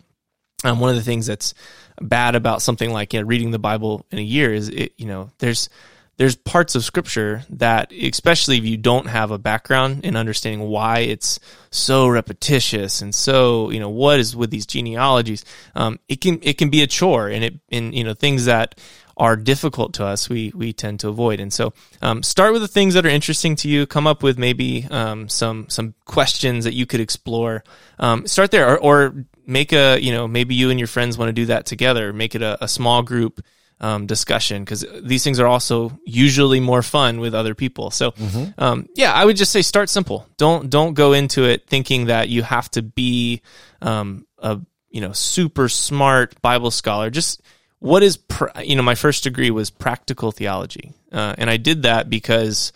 Um, 0.64 0.80
one 0.80 0.90
of 0.90 0.96
the 0.96 1.02
things 1.02 1.26
that's 1.26 1.54
bad 2.00 2.34
about 2.34 2.62
something 2.62 2.90
like 2.90 3.12
you 3.12 3.20
know, 3.20 3.26
reading 3.26 3.50
the 3.50 3.58
Bible 3.58 4.04
in 4.10 4.18
a 4.18 4.22
year 4.22 4.52
is 4.52 4.68
it, 4.68 4.92
you 4.96 5.06
know 5.06 5.30
there's 5.38 5.68
there's 6.16 6.36
parts 6.36 6.76
of 6.76 6.84
scripture 6.84 7.42
that 7.50 7.92
especially 7.92 8.56
if 8.56 8.64
you 8.64 8.76
don't 8.76 9.06
have 9.06 9.30
a 9.30 9.38
background 9.38 10.04
in 10.04 10.16
understanding 10.16 10.68
why 10.68 11.00
it's 11.00 11.40
so 11.70 12.06
repetitious 12.06 13.02
and 13.02 13.14
so 13.14 13.70
you 13.70 13.80
know 13.80 13.88
what 13.88 14.18
is 14.18 14.34
with 14.36 14.50
these 14.50 14.66
genealogies 14.66 15.44
um, 15.74 15.98
it 16.08 16.20
can 16.20 16.38
it 16.42 16.56
can 16.56 16.70
be 16.70 16.82
a 16.82 16.86
chore 16.86 17.28
and 17.28 17.44
it 17.44 17.54
and 17.70 17.94
you 17.94 18.04
know 18.04 18.14
things 18.14 18.44
that 18.44 18.78
are 19.16 19.36
difficult 19.36 19.94
to 19.94 20.04
us 20.04 20.28
we 20.28 20.52
we 20.54 20.72
tend 20.72 21.00
to 21.00 21.08
avoid. 21.08 21.40
And 21.40 21.52
so 21.52 21.72
um, 22.02 22.22
start 22.22 22.52
with 22.52 22.62
the 22.62 22.68
things 22.68 22.94
that 22.94 23.06
are 23.06 23.10
interesting 23.10 23.56
to 23.56 23.68
you. 23.68 23.86
Come 23.86 24.06
up 24.06 24.22
with 24.22 24.38
maybe 24.38 24.86
um, 24.90 25.28
some 25.28 25.68
some 25.68 25.94
questions 26.04 26.64
that 26.64 26.74
you 26.74 26.86
could 26.86 27.00
explore. 27.00 27.64
Um, 27.98 28.26
start 28.26 28.50
there 28.50 28.70
or, 28.70 28.78
or 28.78 29.24
make 29.47 29.72
a 29.72 29.99
you 30.01 30.12
know 30.12 30.26
maybe 30.26 30.55
you 30.55 30.70
and 30.70 30.78
your 30.78 30.86
friends 30.88 31.18
want 31.18 31.28
to 31.28 31.32
do 31.32 31.47
that 31.47 31.66
together 31.66 32.12
make 32.12 32.34
it 32.34 32.42
a, 32.42 32.62
a 32.64 32.68
small 32.68 33.03
group 33.03 33.40
um, 33.80 34.07
discussion 34.07 34.62
because 34.62 34.84
these 35.03 35.24
things 35.24 35.40
are 35.40 35.47
also 35.47 35.99
usually 36.05 36.61
more 36.61 36.82
fun 36.82 37.20
with 37.20 37.34
other 37.34 37.55
people. 37.55 37.90
So, 37.90 38.14
um, 38.59 38.88
yeah, 38.95 39.12
I 39.12 39.24
would 39.24 39.36
just 39.36 39.53
say 39.53 39.62
start 39.62 39.90
simple. 39.90 40.26
Don't 40.36 40.70
don't 40.70 40.95
go 40.95 41.12
into 41.12 41.45
it 41.45 41.66
thinking 41.66 42.07
that 42.07 42.28
you 42.28 42.42
have 42.42 42.70
to 42.72 42.82
be 42.82 43.42
um, 43.82 44.26
a 44.38 44.61
you 44.90 45.01
know 45.01 45.12
super 45.12 45.68
smart 45.68 46.40
Bible 46.40 46.70
scholar. 46.70 47.11
Just 47.11 47.42
what 47.80 48.03
is 48.03 48.16
pr- 48.16 48.59
you 48.62 48.76
know 48.76 48.82
my 48.82 48.95
first 48.95 49.24
degree 49.24 49.51
was 49.51 49.70
practical 49.70 50.32
theology, 50.32 50.92
uh, 51.12 51.34
and 51.36 51.51
I 51.51 51.57
did 51.57 51.82
that 51.82 52.09
because 52.09 52.72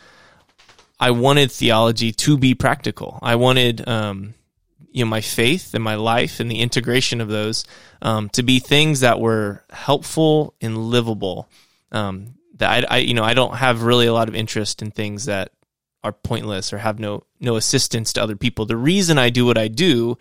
I 1.01 1.13
wanted 1.13 1.53
theology 1.53 2.13
to 2.13 2.37
be 2.37 2.55
practical. 2.55 3.19
I 3.23 3.37
wanted 3.37 3.89
um, 3.89 4.35
you 4.99 5.05
know 5.05 5.11
my 5.11 5.21
faith 5.21 5.75
and 5.75 5.85
my 5.85 5.95
life 5.95 6.41
and 6.41 6.51
the 6.51 6.59
integration 6.61 7.21
of 7.21 7.29
those 7.29 7.65
um, 8.03 8.29
to 8.31 8.43
be 8.43 8.59
things 8.59 9.01
that 9.01 9.21
were 9.21 9.65
helpful 9.71 10.55
and 10.61 10.77
livable. 10.77 11.49
Um, 11.93 12.35
that 12.57 12.91
I, 12.91 12.97
I 12.97 12.99
you 12.99 13.15
know 13.15 13.23
I 13.23 13.35
don't 13.35 13.55
have 13.55 13.83
really 13.85 14.07
a 14.07 14.13
lot 14.13 14.29
of 14.29 14.35
interest 14.35 14.83
in 14.83 14.91
things 14.91 15.27
that 15.27 15.53
are 16.03 16.13
pointless 16.13 16.73
or 16.73 16.79
have 16.79 16.99
no 16.99 17.23
no 17.39 17.57
assistance 17.57 18.13
to 18.15 18.23
other 18.23 18.37
people. 18.37 18.67
The 18.67 18.77
reason 18.77 19.19
I 19.19 19.31
do 19.31 19.47
what 19.47 19.57
I 19.57 19.69
do 19.69 20.19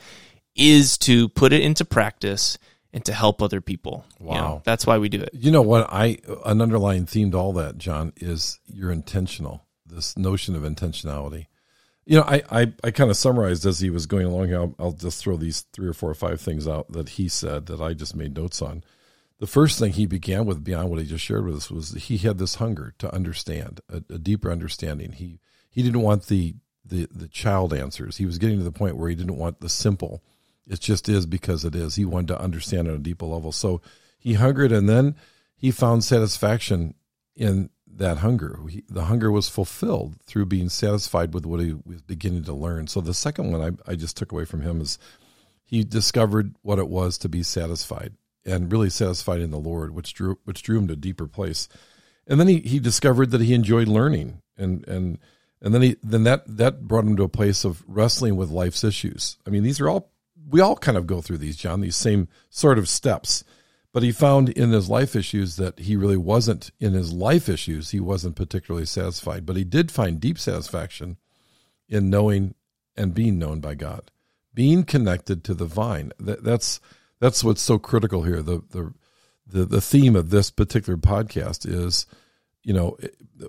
is 0.55 0.97
to 0.99 1.29
put 1.29 1.53
it 1.53 1.61
into 1.61 1.83
practice 1.85 2.57
and 2.93 3.03
to 3.05 3.13
help 3.13 3.41
other 3.41 3.61
people. 3.61 4.05
You 4.19 4.25
know, 4.27 4.31
Wow. 4.31 4.61
that's 4.63 4.85
why 4.87 4.97
we 4.97 5.09
do 5.09 5.21
it. 5.21 5.29
You 5.33 5.51
know 5.51 5.61
what? 5.61 5.87
I 5.91 6.19
an 6.45 6.61
underlying 6.61 7.05
theme 7.07 7.31
to 7.31 7.37
all 7.37 7.53
that, 7.53 7.77
John, 7.77 8.13
is 8.17 8.59
you're 8.67 8.91
intentional. 8.91 9.65
This 9.85 10.15
notion 10.17 10.55
of 10.55 10.61
intentionality. 10.63 11.47
You 12.07 12.15
know, 12.15 12.23
I 12.23 12.41
I, 12.49 12.73
I 12.85 12.91
kind 12.91 13.09
of 13.11 13.17
summarized 13.17 13.65
as 13.65 13.81
he 13.81 13.89
was 13.89 14.05
going 14.05 14.25
along 14.25 14.47
here. 14.47 14.59
I'll, 14.59 14.75
I'll 14.79 14.91
just 14.93 15.21
throw 15.21 15.35
these 15.35 15.65
three 15.73 15.89
or 15.89 15.93
four 15.93 16.09
or 16.09 16.15
five 16.15 16.39
things 16.39 16.65
out 16.65 16.89
that 16.93 17.09
he 17.09 17.27
said 17.27 17.65
that 17.65 17.81
I 17.81 17.93
just 17.93 18.15
made 18.15 18.37
notes 18.37 18.61
on. 18.61 18.83
The 19.39 19.45
first 19.45 19.77
thing 19.77 19.91
he 19.91 20.05
began 20.05 20.45
with, 20.45 20.63
beyond 20.63 20.89
what 20.89 20.99
he 20.99 21.05
just 21.05 21.23
shared 21.23 21.45
with 21.45 21.57
us, 21.57 21.69
was 21.69 21.91
he 21.91 22.17
had 22.17 22.37
this 22.37 22.55
hunger 22.55 22.95
to 22.99 23.13
understand, 23.13 23.81
a, 23.89 23.97
a 24.09 24.17
deeper 24.17 24.49
understanding. 24.49 25.11
He 25.11 25.41
he 25.69 25.83
didn't 25.83 26.01
want 26.01 26.27
the 26.27 26.55
the 26.85 27.09
the 27.11 27.27
child 27.27 27.73
answers. 27.73 28.17
He 28.17 28.25
was 28.25 28.37
getting 28.37 28.57
to 28.57 28.63
the 28.63 28.71
point 28.71 28.95
where 28.95 29.09
he 29.09 29.15
didn't 29.15 29.37
want 29.37 29.59
the 29.59 29.69
simple. 29.69 30.23
It 30.65 30.79
just 30.79 31.09
is 31.09 31.25
because 31.25 31.65
it 31.65 31.75
is. 31.75 31.95
He 31.95 32.05
wanted 32.05 32.29
to 32.29 32.41
understand 32.41 32.87
on 32.87 32.95
a 32.95 32.99
deeper 32.99 33.25
level. 33.25 33.51
So 33.51 33.81
he 34.17 34.35
hungered, 34.35 34.71
and 34.71 34.87
then 34.87 35.15
he 35.57 35.71
found 35.71 36.05
satisfaction 36.05 36.93
in 37.35 37.69
that 37.97 38.19
hunger. 38.19 38.59
He, 38.69 38.83
the 38.89 39.05
hunger 39.05 39.31
was 39.31 39.49
fulfilled 39.49 40.15
through 40.25 40.45
being 40.45 40.69
satisfied 40.69 41.33
with 41.33 41.45
what 41.45 41.59
he 41.59 41.75
was 41.85 42.01
beginning 42.01 42.43
to 42.45 42.53
learn. 42.53 42.87
So 42.87 43.01
the 43.01 43.13
second 43.13 43.51
one 43.51 43.79
I, 43.87 43.91
I 43.91 43.95
just 43.95 44.17
took 44.17 44.31
away 44.31 44.45
from 44.45 44.61
him 44.61 44.81
is 44.81 44.97
he 45.63 45.83
discovered 45.83 46.55
what 46.61 46.79
it 46.79 46.87
was 46.87 47.17
to 47.19 47.29
be 47.29 47.43
satisfied 47.43 48.13
and 48.45 48.71
really 48.71 48.89
satisfied 48.89 49.41
in 49.41 49.51
the 49.51 49.59
Lord, 49.59 49.93
which 49.93 50.13
drew 50.13 50.39
which 50.45 50.63
drew 50.63 50.77
him 50.77 50.87
to 50.87 50.93
a 50.93 50.97
deeper 50.97 51.27
place. 51.27 51.67
And 52.25 52.39
then 52.39 52.47
he, 52.47 52.59
he 52.59 52.79
discovered 52.79 53.31
that 53.31 53.41
he 53.41 53.53
enjoyed 53.53 53.87
learning 53.87 54.41
and 54.57 54.87
and 54.87 55.19
and 55.61 55.73
then 55.73 55.81
he 55.81 55.97
then 56.03 56.23
that 56.23 56.43
that 56.47 56.87
brought 56.87 57.05
him 57.05 57.17
to 57.17 57.23
a 57.23 57.29
place 57.29 57.65
of 57.65 57.83
wrestling 57.87 58.35
with 58.35 58.49
life's 58.49 58.83
issues. 58.83 59.37
I 59.45 59.49
mean, 59.49 59.63
these 59.63 59.81
are 59.81 59.89
all 59.89 60.11
we 60.49 60.61
all 60.61 60.75
kind 60.75 60.97
of 60.97 61.07
go 61.07 61.21
through 61.21 61.39
these, 61.39 61.57
John, 61.57 61.81
these 61.81 61.95
same 61.95 62.27
sort 62.49 62.77
of 62.77 62.87
steps. 62.87 63.43
But 63.97 64.03
he 64.03 64.11
found 64.11 64.49
in 64.49 64.69
his 64.69 64.87
life 64.87 65.15
issues 65.15 65.55
that 65.55 65.79
he 65.79 65.95
really 65.95 66.17
wasn't 66.17 66.69
in 66.79 66.93
his 66.93 67.11
life 67.11 67.49
issues 67.49 67.89
he 67.89 67.99
wasn't 67.99 68.35
particularly 68.35 68.85
satisfied. 68.85 69.43
But 69.43 69.55
he 69.55 69.63
did 69.63 69.91
find 69.91 70.19
deep 70.19 70.37
satisfaction 70.37 71.17
in 71.89 72.11
knowing 72.11 72.53
and 72.95 73.15
being 73.15 73.39
known 73.39 73.59
by 73.59 73.73
god 73.73 74.11
being 74.53 74.83
connected 74.83 75.43
to 75.43 75.55
the 75.55 75.65
vine. 75.65 76.11
That, 76.19 76.43
that's 76.43 76.79
that's 77.19 77.43
what's 77.43 77.63
so 77.63 77.79
critical 77.79 78.21
here. 78.21 78.43
The 78.43 78.61
the 78.69 78.93
the, 79.47 79.65
the 79.65 79.81
theme 79.81 80.15
of 80.15 80.29
this 80.29 80.51
particular 80.51 80.97
podcast 80.97 81.67
is 81.67 82.05
you 82.61 82.73
know 82.73 82.99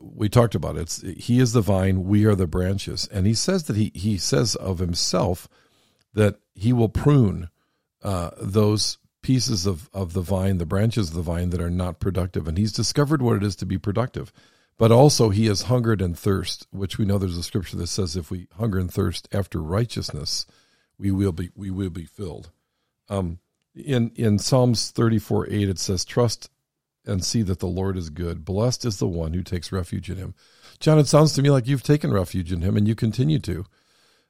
we 0.01 0.31
talked 0.31 0.55
about 0.55 0.77
it. 0.77 0.81
it's 0.81 1.03
he 1.03 1.41
is 1.41 1.53
the 1.53 1.61
vine 1.61 2.05
we 2.05 2.25
are 2.25 2.35
the 2.35 2.47
branches. 2.47 3.07
And 3.13 3.27
he 3.27 3.35
says 3.35 3.65
that 3.65 3.77
he 3.77 3.93
he 3.95 4.17
says 4.17 4.55
of 4.55 4.79
himself 4.79 5.47
that 6.15 6.37
he 6.55 6.73
will 6.73 6.89
prune 6.89 7.51
uh, 8.03 8.31
those 8.41 8.97
pieces 9.29 9.67
of, 9.67 9.91
of 9.93 10.15
the 10.15 10.23
vine, 10.23 10.57
the 10.57 10.65
branches 10.65 11.11
of 11.11 11.15
the 11.15 11.21
vine 11.21 11.51
that 11.51 11.61
are 11.61 11.69
not 11.69 12.01
productive. 12.01 12.49
And 12.49 12.57
he's 12.57 12.73
discovered 12.73 13.21
what 13.21 13.37
it 13.37 13.43
is 13.43 13.55
to 13.57 13.67
be 13.67 13.77
productive. 13.77 14.33
But 14.79 14.91
also 14.91 15.29
he 15.29 15.45
has 15.49 15.65
hungered 15.65 16.01
and 16.01 16.19
thirst, 16.19 16.67
which 16.71 16.97
we 16.97 17.05
know 17.05 17.19
there's 17.19 17.37
a 17.37 17.43
scripture 17.43 17.77
that 17.77 17.89
says 17.89 18.17
if 18.17 18.31
we 18.31 18.49
hunger 18.57 18.79
and 18.79 18.91
thirst 18.91 19.29
after 19.31 19.61
righteousness, 19.61 20.47
we 20.97 21.11
will 21.11 21.33
be 21.33 21.51
we 21.55 21.71
will 21.71 21.91
be 21.91 22.07
filled. 22.07 22.51
Um, 23.11 23.41
in 23.75 24.13
in 24.15 24.39
Psalms 24.39 24.93
34 24.93 25.51
8 25.51 25.69
it 25.69 25.79
says, 25.79 26.07
Trust 26.07 26.49
and 27.05 27.23
see 27.23 27.43
that 27.43 27.59
the 27.59 27.67
Lord 27.67 27.99
is 27.99 28.09
good. 28.09 28.47
Blessed 28.47 28.87
is 28.87 28.99
the 28.99 29.07
one 29.07 29.35
who 29.35 29.43
takes 29.43 29.71
refuge 29.71 30.09
in 30.09 30.17
him. 30.17 30.35
John, 30.81 30.99
it 30.99 31.07
sounds 31.07 31.35
to 31.35 31.43
me 31.43 31.51
like 31.51 31.67
you've 31.67 31.83
taken 31.83 32.15
refuge 32.15 32.51
in 32.51 32.63
him 32.63 32.79
and 32.79 32.89
you 32.89 32.95
continue 32.95 33.41
to. 33.41 33.67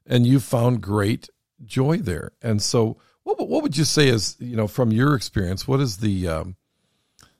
And 0.04 0.26
you've 0.26 0.42
found 0.42 0.80
great 0.80 1.30
joy 1.64 1.98
there. 1.98 2.32
And 2.42 2.60
so 2.60 2.98
what 3.36 3.48
what 3.48 3.62
would 3.62 3.76
you 3.76 3.84
say 3.84 4.08
is 4.08 4.36
you 4.38 4.56
know 4.56 4.66
from 4.66 4.90
your 4.92 5.14
experience? 5.14 5.68
What 5.68 5.80
is 5.80 5.98
the 5.98 6.28
um, 6.28 6.56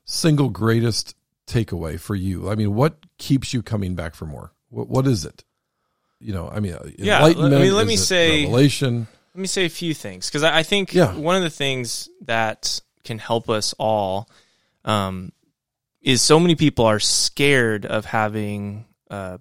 single 0.05 0.49
greatest 0.49 1.15
takeaway 1.47 1.99
for 1.99 2.15
you? 2.15 2.49
I 2.49 2.55
mean, 2.55 2.75
what 2.75 2.97
keeps 3.17 3.53
you 3.53 3.63
coming 3.63 3.95
back 3.95 4.15
for 4.15 4.25
more? 4.25 4.53
What 4.69 4.87
what 4.87 5.07
is 5.07 5.25
it? 5.25 5.43
You 6.19 6.33
know, 6.33 6.49
I 6.49 6.59
mean, 6.59 6.75
yeah. 6.97 7.23
I 7.23 7.33
mean, 7.33 7.73
let 7.73 7.87
me 7.87 7.95
say 7.95 8.43
revelation. 8.43 9.07
Let 9.33 9.41
me 9.41 9.47
say 9.47 9.65
a 9.65 9.69
few 9.69 9.93
things 9.93 10.27
because 10.27 10.43
I, 10.43 10.59
I, 10.59 10.63
think 10.63 10.93
yeah. 10.93 11.15
one 11.15 11.35
of 11.35 11.43
the 11.43 11.49
things 11.49 12.09
that 12.21 12.81
can 13.03 13.19
help 13.19 13.49
us 13.49 13.73
all 13.77 14.29
um, 14.83 15.31
is 16.01 16.21
so 16.21 16.39
many 16.39 16.55
people 16.55 16.85
are 16.85 16.99
scared 16.99 17.85
of 17.85 18.05
having 18.05 18.85
uh, 19.09 19.37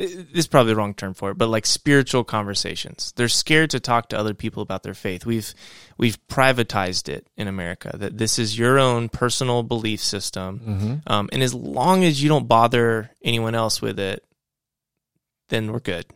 this 0.00 0.26
is 0.32 0.46
probably 0.46 0.72
the 0.72 0.76
wrong 0.76 0.94
term 0.94 1.14
for 1.14 1.30
it, 1.30 1.38
but 1.38 1.48
like 1.48 1.66
spiritual 1.66 2.24
conversations. 2.24 3.12
They're 3.16 3.28
scared 3.28 3.70
to 3.70 3.80
talk 3.80 4.08
to 4.08 4.18
other 4.18 4.34
people 4.34 4.62
about 4.62 4.82
their 4.82 4.94
faith. 4.94 5.26
We've 5.26 5.52
we've 5.98 6.18
privatized 6.28 7.08
it 7.08 7.26
in 7.36 7.48
America 7.48 7.94
that 7.94 8.16
this 8.16 8.38
is 8.38 8.58
your 8.58 8.78
own 8.78 9.10
personal 9.10 9.62
belief 9.62 10.00
system, 10.00 10.60
mm-hmm. 10.60 10.94
um, 11.12 11.28
and 11.32 11.42
as 11.42 11.52
long 11.52 12.04
as 12.04 12.22
you 12.22 12.28
don't 12.28 12.48
bother 12.48 13.10
anyone 13.22 13.54
else 13.54 13.82
with 13.82 13.98
it, 13.98 14.24
then 15.48 15.70
we're 15.70 15.80
good. 15.80 16.06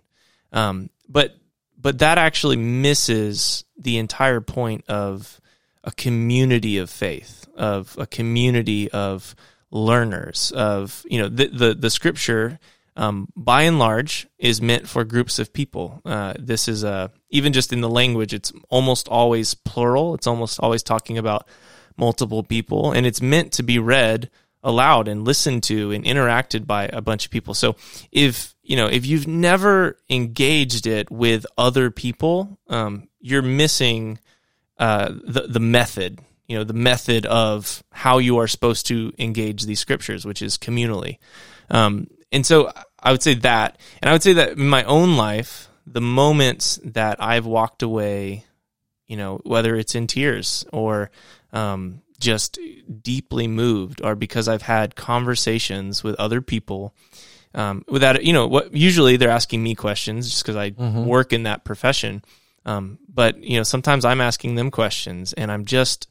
Um, 0.52 0.88
but 1.08 1.34
but 1.76 1.98
that 1.98 2.16
actually 2.16 2.56
misses 2.56 3.64
the 3.76 3.98
entire 3.98 4.40
point 4.40 4.84
of 4.88 5.40
a 5.82 5.92
community 5.92 6.78
of 6.78 6.88
faith, 6.88 7.46
of 7.54 7.94
a 7.98 8.06
community 8.06 8.90
of 8.90 9.34
learners, 9.70 10.52
of 10.52 11.04
you 11.06 11.18
know 11.18 11.28
the 11.28 11.48
the, 11.48 11.74
the 11.74 11.90
scripture 11.90 12.58
um, 12.96 13.28
by 13.34 13.62
and 13.62 13.78
large 13.78 14.28
is 14.38 14.62
meant 14.62 14.88
for 14.88 15.04
groups 15.04 15.38
of 15.38 15.52
people. 15.52 16.00
Uh, 16.04 16.34
this 16.38 16.68
is 16.68 16.84
a 16.84 17.10
even 17.30 17.52
just 17.52 17.72
in 17.72 17.80
the 17.80 17.88
language, 17.88 18.32
it's 18.32 18.52
almost 18.68 19.08
always 19.08 19.54
plural. 19.54 20.14
It's 20.14 20.26
almost 20.26 20.60
always 20.60 20.82
talking 20.82 21.18
about 21.18 21.48
multiple 21.96 22.42
people, 22.42 22.92
and 22.92 23.06
it's 23.06 23.20
meant 23.20 23.52
to 23.54 23.62
be 23.62 23.78
read 23.78 24.30
aloud 24.62 25.08
and 25.08 25.26
listened 25.26 25.62
to 25.64 25.92
and 25.92 26.04
interacted 26.04 26.66
by 26.66 26.84
a 26.86 27.02
bunch 27.02 27.26
of 27.26 27.30
people. 27.30 27.52
So 27.54 27.76
if 28.12 28.54
you 28.62 28.76
know 28.76 28.86
if 28.86 29.04
you've 29.06 29.26
never 29.26 29.98
engaged 30.08 30.86
it 30.86 31.10
with 31.10 31.46
other 31.58 31.90
people, 31.90 32.58
um, 32.68 33.08
you're 33.20 33.42
missing 33.42 34.18
uh, 34.78 35.12
the 35.24 35.46
the 35.48 35.60
method. 35.60 36.20
You 36.46 36.58
know 36.58 36.64
the 36.64 36.74
method 36.74 37.26
of 37.26 37.82
how 37.90 38.18
you 38.18 38.38
are 38.38 38.46
supposed 38.46 38.86
to 38.86 39.12
engage 39.18 39.64
these 39.64 39.80
scriptures, 39.80 40.24
which 40.24 40.42
is 40.42 40.58
communally. 40.58 41.18
Um, 41.70 42.06
and 42.34 42.44
so 42.44 42.72
I 43.00 43.12
would 43.12 43.22
say 43.22 43.34
that, 43.34 43.78
and 44.02 44.10
I 44.10 44.12
would 44.12 44.22
say 44.22 44.34
that 44.34 44.58
in 44.58 44.68
my 44.68 44.82
own 44.84 45.16
life, 45.16 45.68
the 45.86 46.00
moments 46.00 46.80
that 46.82 47.22
I've 47.22 47.46
walked 47.46 47.82
away, 47.82 48.44
you 49.06 49.16
know, 49.16 49.40
whether 49.44 49.76
it's 49.76 49.94
in 49.94 50.06
tears 50.08 50.64
or 50.72 51.10
um, 51.52 52.02
just 52.18 52.58
deeply 53.02 53.46
moved, 53.46 54.02
are 54.02 54.16
because 54.16 54.48
I've 54.48 54.62
had 54.62 54.96
conversations 54.96 56.02
with 56.02 56.16
other 56.16 56.40
people. 56.40 56.92
Um, 57.56 57.84
without 57.86 58.24
you 58.24 58.32
know 58.32 58.48
what 58.48 58.74
usually 58.74 59.16
they're 59.16 59.30
asking 59.30 59.62
me 59.62 59.76
questions 59.76 60.28
just 60.28 60.42
because 60.42 60.56
I 60.56 60.72
mm-hmm. 60.72 61.04
work 61.04 61.32
in 61.32 61.44
that 61.44 61.64
profession. 61.64 62.24
Um, 62.66 62.98
but 63.08 63.40
you 63.44 63.58
know 63.58 63.62
sometimes 63.62 64.04
I'm 64.04 64.20
asking 64.20 64.56
them 64.56 64.72
questions 64.72 65.34
and 65.34 65.52
I'm 65.52 65.64
just 65.64 66.08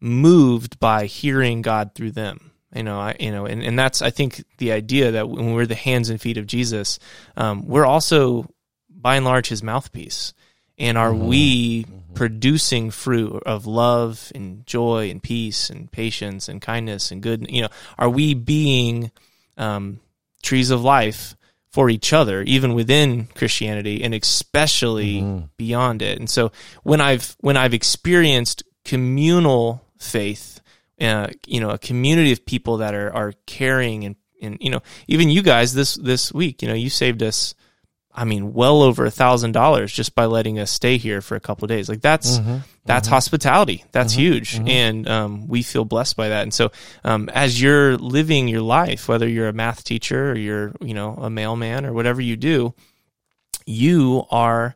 moved 0.00 0.78
by 0.78 1.06
hearing 1.06 1.62
God 1.62 1.94
through 1.94 2.10
them 2.10 2.51
you 2.74 2.82
know 2.82 2.98
I, 2.98 3.16
you 3.18 3.30
know 3.30 3.46
and, 3.46 3.62
and 3.62 3.78
that's 3.78 4.02
i 4.02 4.10
think 4.10 4.44
the 4.58 4.72
idea 4.72 5.12
that 5.12 5.28
when 5.28 5.54
we're 5.54 5.66
the 5.66 5.74
hands 5.74 6.10
and 6.10 6.20
feet 6.20 6.38
of 6.38 6.46
jesus 6.46 6.98
um, 7.36 7.66
we're 7.66 7.86
also 7.86 8.48
by 8.88 9.16
and 9.16 9.24
large 9.24 9.48
his 9.48 9.62
mouthpiece 9.62 10.32
and 10.78 10.96
are 10.96 11.12
mm-hmm. 11.12 11.26
we 11.26 11.84
mm-hmm. 11.84 12.14
producing 12.14 12.90
fruit 12.90 13.42
of 13.44 13.66
love 13.66 14.32
and 14.34 14.66
joy 14.66 15.10
and 15.10 15.22
peace 15.22 15.70
and 15.70 15.90
patience 15.90 16.48
and 16.48 16.62
kindness 16.62 17.10
and 17.10 17.22
good 17.22 17.46
you 17.50 17.62
know 17.62 17.68
are 17.98 18.10
we 18.10 18.34
being 18.34 19.10
um, 19.58 20.00
trees 20.42 20.70
of 20.70 20.82
life 20.82 21.36
for 21.70 21.88
each 21.88 22.12
other 22.12 22.42
even 22.42 22.74
within 22.74 23.26
christianity 23.34 24.02
and 24.02 24.14
especially 24.14 25.20
mm-hmm. 25.20 25.46
beyond 25.56 26.02
it 26.02 26.18
and 26.18 26.28
so 26.28 26.52
when 26.82 27.00
i've 27.00 27.36
when 27.40 27.56
i've 27.56 27.74
experienced 27.74 28.62
communal 28.84 29.84
faith 29.98 30.51
uh, 31.02 31.28
you 31.46 31.60
know, 31.60 31.70
a 31.70 31.78
community 31.78 32.32
of 32.32 32.46
people 32.46 32.78
that 32.78 32.94
are 32.94 33.12
are 33.12 33.32
caring 33.46 34.04
and 34.04 34.16
and 34.40 34.58
you 34.60 34.70
know, 34.70 34.82
even 35.08 35.30
you 35.30 35.42
guys 35.42 35.74
this 35.74 35.94
this 35.96 36.32
week, 36.32 36.62
you 36.62 36.68
know, 36.68 36.74
you 36.74 36.90
saved 36.90 37.22
us. 37.22 37.54
I 38.14 38.24
mean, 38.24 38.52
well 38.52 38.82
over 38.82 39.06
a 39.06 39.10
thousand 39.10 39.52
dollars 39.52 39.90
just 39.90 40.14
by 40.14 40.26
letting 40.26 40.58
us 40.58 40.70
stay 40.70 40.98
here 40.98 41.22
for 41.22 41.34
a 41.34 41.40
couple 41.40 41.66
days. 41.66 41.88
Like 41.88 42.02
that's 42.02 42.38
mm-hmm, 42.38 42.58
that's 42.84 43.08
mm-hmm. 43.08 43.14
hospitality. 43.14 43.84
That's 43.92 44.12
mm-hmm, 44.12 44.20
huge, 44.20 44.56
mm-hmm. 44.56 44.68
and 44.68 45.08
um, 45.08 45.48
we 45.48 45.62
feel 45.62 45.86
blessed 45.86 46.14
by 46.16 46.28
that. 46.28 46.42
And 46.42 46.52
so, 46.52 46.72
um, 47.04 47.30
as 47.30 47.58
you're 47.58 47.96
living 47.96 48.48
your 48.48 48.60
life, 48.60 49.08
whether 49.08 49.26
you're 49.26 49.48
a 49.48 49.54
math 49.54 49.84
teacher 49.84 50.32
or 50.32 50.36
you're 50.36 50.74
you 50.82 50.92
know 50.92 51.14
a 51.14 51.30
mailman 51.30 51.86
or 51.86 51.94
whatever 51.94 52.20
you 52.20 52.36
do, 52.36 52.74
you 53.64 54.24
are 54.30 54.74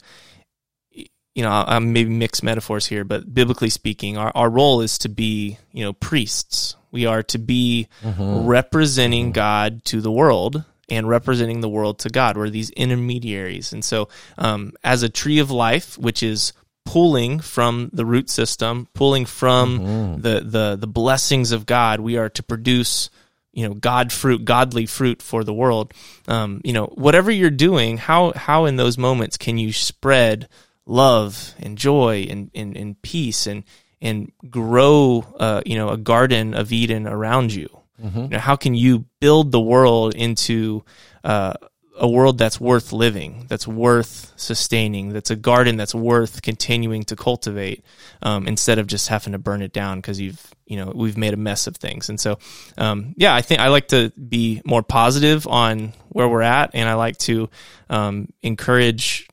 you 1.36 1.42
know, 1.42 1.50
I'm 1.50 1.92
maybe 1.92 2.08
mixed 2.08 2.42
metaphors 2.42 2.86
here, 2.86 3.04
but 3.04 3.32
biblically 3.32 3.68
speaking, 3.68 4.16
our, 4.16 4.32
our 4.34 4.48
role 4.48 4.80
is 4.80 4.96
to 4.98 5.10
be, 5.10 5.58
you 5.70 5.84
know, 5.84 5.92
priests. 5.92 6.76
We 6.90 7.04
are 7.04 7.22
to 7.24 7.38
be 7.38 7.88
mm-hmm. 8.02 8.46
representing 8.46 9.26
mm-hmm. 9.26 9.32
God 9.32 9.84
to 9.84 10.00
the 10.00 10.10
world 10.10 10.64
and 10.88 11.06
representing 11.06 11.60
the 11.60 11.68
world 11.68 11.98
to 12.00 12.08
God. 12.08 12.38
We're 12.38 12.48
these 12.48 12.70
intermediaries. 12.70 13.74
And 13.74 13.84
so, 13.84 14.08
um, 14.38 14.72
as 14.82 15.02
a 15.02 15.10
tree 15.10 15.38
of 15.38 15.50
life, 15.50 15.98
which 15.98 16.22
is 16.22 16.54
pulling 16.86 17.40
from 17.40 17.90
the 17.92 18.06
root 18.06 18.30
system, 18.30 18.88
pulling 18.94 19.26
from 19.26 19.78
mm-hmm. 19.78 20.20
the, 20.22 20.40
the, 20.40 20.76
the 20.80 20.86
blessings 20.86 21.52
of 21.52 21.66
God, 21.66 22.00
we 22.00 22.16
are 22.16 22.30
to 22.30 22.42
produce, 22.42 23.10
you 23.52 23.68
know, 23.68 23.74
God 23.74 24.10
fruit, 24.10 24.46
godly 24.46 24.86
fruit 24.86 25.20
for 25.20 25.44
the 25.44 25.52
world. 25.52 25.92
Um, 26.28 26.62
you 26.64 26.72
know, 26.72 26.86
whatever 26.94 27.30
you're 27.30 27.50
doing, 27.50 27.98
how, 27.98 28.32
how 28.34 28.64
in 28.64 28.76
those 28.76 28.96
moments 28.96 29.36
can 29.36 29.58
you 29.58 29.74
spread 29.74 30.48
love 30.86 31.54
and 31.58 31.76
joy 31.76 32.26
and, 32.30 32.50
and, 32.54 32.76
and 32.76 33.02
peace 33.02 33.46
and 33.46 33.64
and 34.00 34.30
grow 34.50 35.24
uh, 35.38 35.62
you 35.66 35.76
know 35.76 35.90
a 35.90 35.96
garden 35.96 36.54
of 36.54 36.72
Eden 36.72 37.06
around 37.06 37.52
you. 37.52 37.68
Mm-hmm. 38.02 38.22
you 38.24 38.28
know, 38.28 38.38
how 38.38 38.56
can 38.56 38.74
you 38.74 39.06
build 39.20 39.52
the 39.52 39.60
world 39.60 40.14
into 40.14 40.84
uh, 41.24 41.54
a 41.98 42.06
world 42.06 42.36
that's 42.36 42.60
worth 42.60 42.92
living, 42.92 43.46
that's 43.48 43.66
worth 43.66 44.32
sustaining, 44.36 45.14
that's 45.14 45.30
a 45.30 45.36
garden 45.36 45.78
that's 45.78 45.94
worth 45.94 46.42
continuing 46.42 47.04
to 47.04 47.16
cultivate, 47.16 47.82
um, 48.20 48.46
instead 48.46 48.78
of 48.78 48.86
just 48.86 49.08
having 49.08 49.32
to 49.32 49.38
burn 49.38 49.62
it 49.62 49.72
down 49.72 49.98
because 49.98 50.20
you've 50.20 50.54
you 50.66 50.76
know 50.76 50.92
we've 50.94 51.16
made 51.16 51.32
a 51.32 51.38
mess 51.38 51.66
of 51.66 51.76
things. 51.76 52.08
And 52.08 52.20
so, 52.20 52.38
um, 52.76 53.14
yeah, 53.16 53.34
I 53.34 53.40
think 53.40 53.60
I 53.60 53.68
like 53.68 53.88
to 53.88 54.10
be 54.10 54.60
more 54.64 54.82
positive 54.82 55.46
on 55.46 55.94
where 56.10 56.28
we're 56.28 56.42
at, 56.42 56.70
and 56.74 56.88
I 56.88 56.94
like 56.94 57.16
to 57.18 57.48
um, 57.88 58.28
encourage 58.42 59.26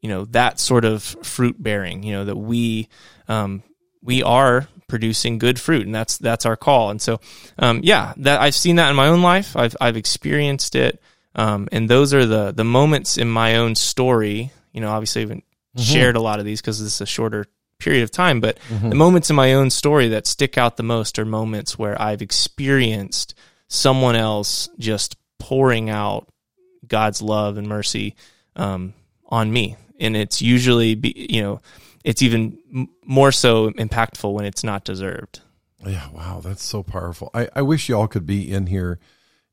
you 0.00 0.08
know 0.08 0.24
that 0.26 0.60
sort 0.60 0.84
of 0.84 1.02
fruit 1.02 1.60
bearing 1.62 2.02
you 2.02 2.12
know 2.12 2.24
that 2.24 2.36
we 2.36 2.88
um, 3.28 3.62
we 4.02 4.22
are 4.22 4.68
producing 4.88 5.38
good 5.38 5.60
fruit 5.60 5.84
and 5.84 5.94
that's 5.94 6.16
that's 6.18 6.46
our 6.46 6.56
call 6.56 6.90
and 6.90 7.00
so 7.02 7.20
um, 7.58 7.80
yeah 7.82 8.14
that 8.16 8.40
I've 8.40 8.54
seen 8.54 8.76
that 8.76 8.90
in 8.90 8.96
my 8.96 9.08
own 9.08 9.22
life 9.22 9.56
I've 9.56 9.76
I've 9.80 9.96
experienced 9.96 10.74
it 10.74 11.00
um, 11.34 11.68
and 11.72 11.88
those 11.88 12.14
are 12.14 12.26
the 12.26 12.52
the 12.52 12.64
moments 12.64 13.18
in 13.18 13.28
my 13.28 13.56
own 13.56 13.74
story 13.74 14.50
you 14.72 14.80
know 14.80 14.90
obviously 14.90 15.22
I 15.22 15.24
haven't 15.24 15.44
mm-hmm. 15.76 15.82
shared 15.82 16.16
a 16.16 16.20
lot 16.20 16.38
of 16.38 16.44
these 16.44 16.60
because 16.60 16.82
this 16.82 16.94
is 16.94 17.00
a 17.00 17.06
shorter 17.06 17.46
period 17.78 18.02
of 18.02 18.10
time. 18.10 18.40
But 18.40 18.58
Mm-hmm. 18.68 18.90
the 18.90 18.94
moments 18.96 19.30
in 19.30 19.36
my 19.36 19.54
own 19.54 19.70
story 19.70 20.08
that 20.08 20.26
stick 20.26 20.58
out 20.58 20.76
the 20.76 20.82
most 20.82 21.18
are 21.18 21.24
moments 21.24 21.78
where 21.78 22.00
I've 22.00 22.22
experienced 22.22 23.34
someone 23.68 24.16
else 24.16 24.68
just 24.78 25.16
pouring 25.38 25.88
out 25.90 26.28
God's 26.86 27.22
love 27.22 27.56
and 27.56 27.68
mercy 27.68 28.16
um, 28.56 28.94
on 29.26 29.52
me, 29.52 29.76
and 29.98 30.16
it's 30.16 30.40
usually 30.40 30.94
be, 30.94 31.12
you 31.30 31.42
know 31.42 31.60
it's 32.04 32.22
even 32.22 32.88
more 33.04 33.32
so 33.32 33.70
impactful 33.72 34.32
when 34.32 34.44
it's 34.44 34.64
not 34.64 34.84
deserved. 34.84 35.40
Yeah, 35.84 36.08
wow, 36.10 36.40
that's 36.42 36.64
so 36.64 36.82
powerful. 36.82 37.30
I, 37.34 37.48
I 37.54 37.62
wish 37.62 37.88
y'all 37.88 38.08
could 38.08 38.26
be 38.26 38.50
in 38.50 38.66
here 38.66 38.98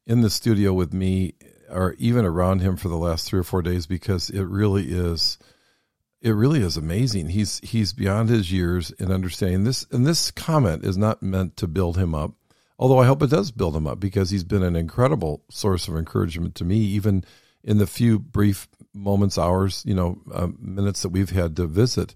in 0.07 0.21
the 0.21 0.29
studio 0.29 0.73
with 0.73 0.93
me 0.93 1.33
or 1.69 1.95
even 1.97 2.25
around 2.25 2.61
him 2.61 2.77
for 2.77 2.87
the 2.87 2.97
last 2.97 3.27
three 3.27 3.39
or 3.39 3.43
four 3.43 3.61
days 3.61 3.87
because 3.87 4.29
it 4.29 4.43
really 4.43 4.85
is 4.85 5.37
it 6.21 6.31
really 6.31 6.61
is 6.61 6.77
amazing. 6.77 7.29
He's 7.29 7.59
he's 7.59 7.93
beyond 7.93 8.29
his 8.29 8.51
years 8.51 8.91
in 8.91 9.11
understanding 9.11 9.63
this 9.63 9.85
and 9.91 10.05
this 10.05 10.31
comment 10.31 10.83
is 10.83 10.97
not 10.97 11.21
meant 11.21 11.57
to 11.57 11.67
build 11.67 11.97
him 11.97 12.15
up. 12.15 12.31
Although 12.77 12.99
I 12.99 13.05
hope 13.05 13.21
it 13.21 13.29
does 13.29 13.51
build 13.51 13.75
him 13.75 13.87
up 13.87 13.99
because 13.99 14.29
he's 14.29 14.43
been 14.43 14.63
an 14.63 14.75
incredible 14.75 15.43
source 15.49 15.87
of 15.87 15.95
encouragement 15.95 16.55
to 16.55 16.65
me, 16.65 16.77
even 16.77 17.23
in 17.65 17.79
the 17.79 17.87
few 17.87 18.19
brief 18.19 18.69
moments, 18.93 19.37
hours, 19.37 19.83
you 19.85 19.93
know, 19.93 20.21
um, 20.33 20.57
minutes 20.61 21.01
that 21.01 21.09
we've 21.09 21.31
had 21.31 21.57
to 21.57 21.65
visit 21.65 22.15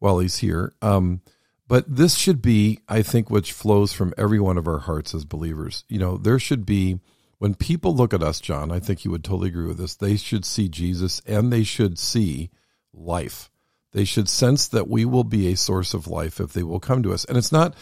while 0.00 0.18
he's 0.18 0.38
here. 0.38 0.72
Um, 0.82 1.20
but 1.68 1.84
this 1.86 2.16
should 2.16 2.40
be, 2.40 2.80
I 2.88 3.02
think, 3.02 3.30
which 3.30 3.52
flows 3.52 3.92
from 3.92 4.14
every 4.16 4.40
one 4.40 4.56
of 4.56 4.66
our 4.66 4.78
hearts 4.78 5.14
as 5.14 5.26
believers. 5.26 5.84
You 5.88 5.98
know, 5.98 6.16
there 6.16 6.38
should 6.38 6.64
be, 6.64 6.98
when 7.36 7.54
people 7.54 7.94
look 7.94 8.14
at 8.14 8.22
us, 8.22 8.40
John, 8.40 8.72
I 8.72 8.80
think 8.80 9.04
you 9.04 9.10
would 9.10 9.22
totally 9.22 9.50
agree 9.50 9.66
with 9.66 9.78
this, 9.78 9.94
they 9.94 10.16
should 10.16 10.46
see 10.46 10.68
Jesus 10.68 11.20
and 11.26 11.52
they 11.52 11.62
should 11.62 11.98
see 11.98 12.50
life. 12.94 13.50
They 13.92 14.04
should 14.04 14.28
sense 14.28 14.68
that 14.68 14.88
we 14.88 15.04
will 15.04 15.24
be 15.24 15.48
a 15.48 15.56
source 15.56 15.92
of 15.94 16.08
life 16.08 16.40
if 16.40 16.52
they 16.52 16.62
will 16.62 16.80
come 16.80 17.02
to 17.02 17.12
us. 17.12 17.24
And 17.26 17.36
it's 17.36 17.52
not, 17.52 17.74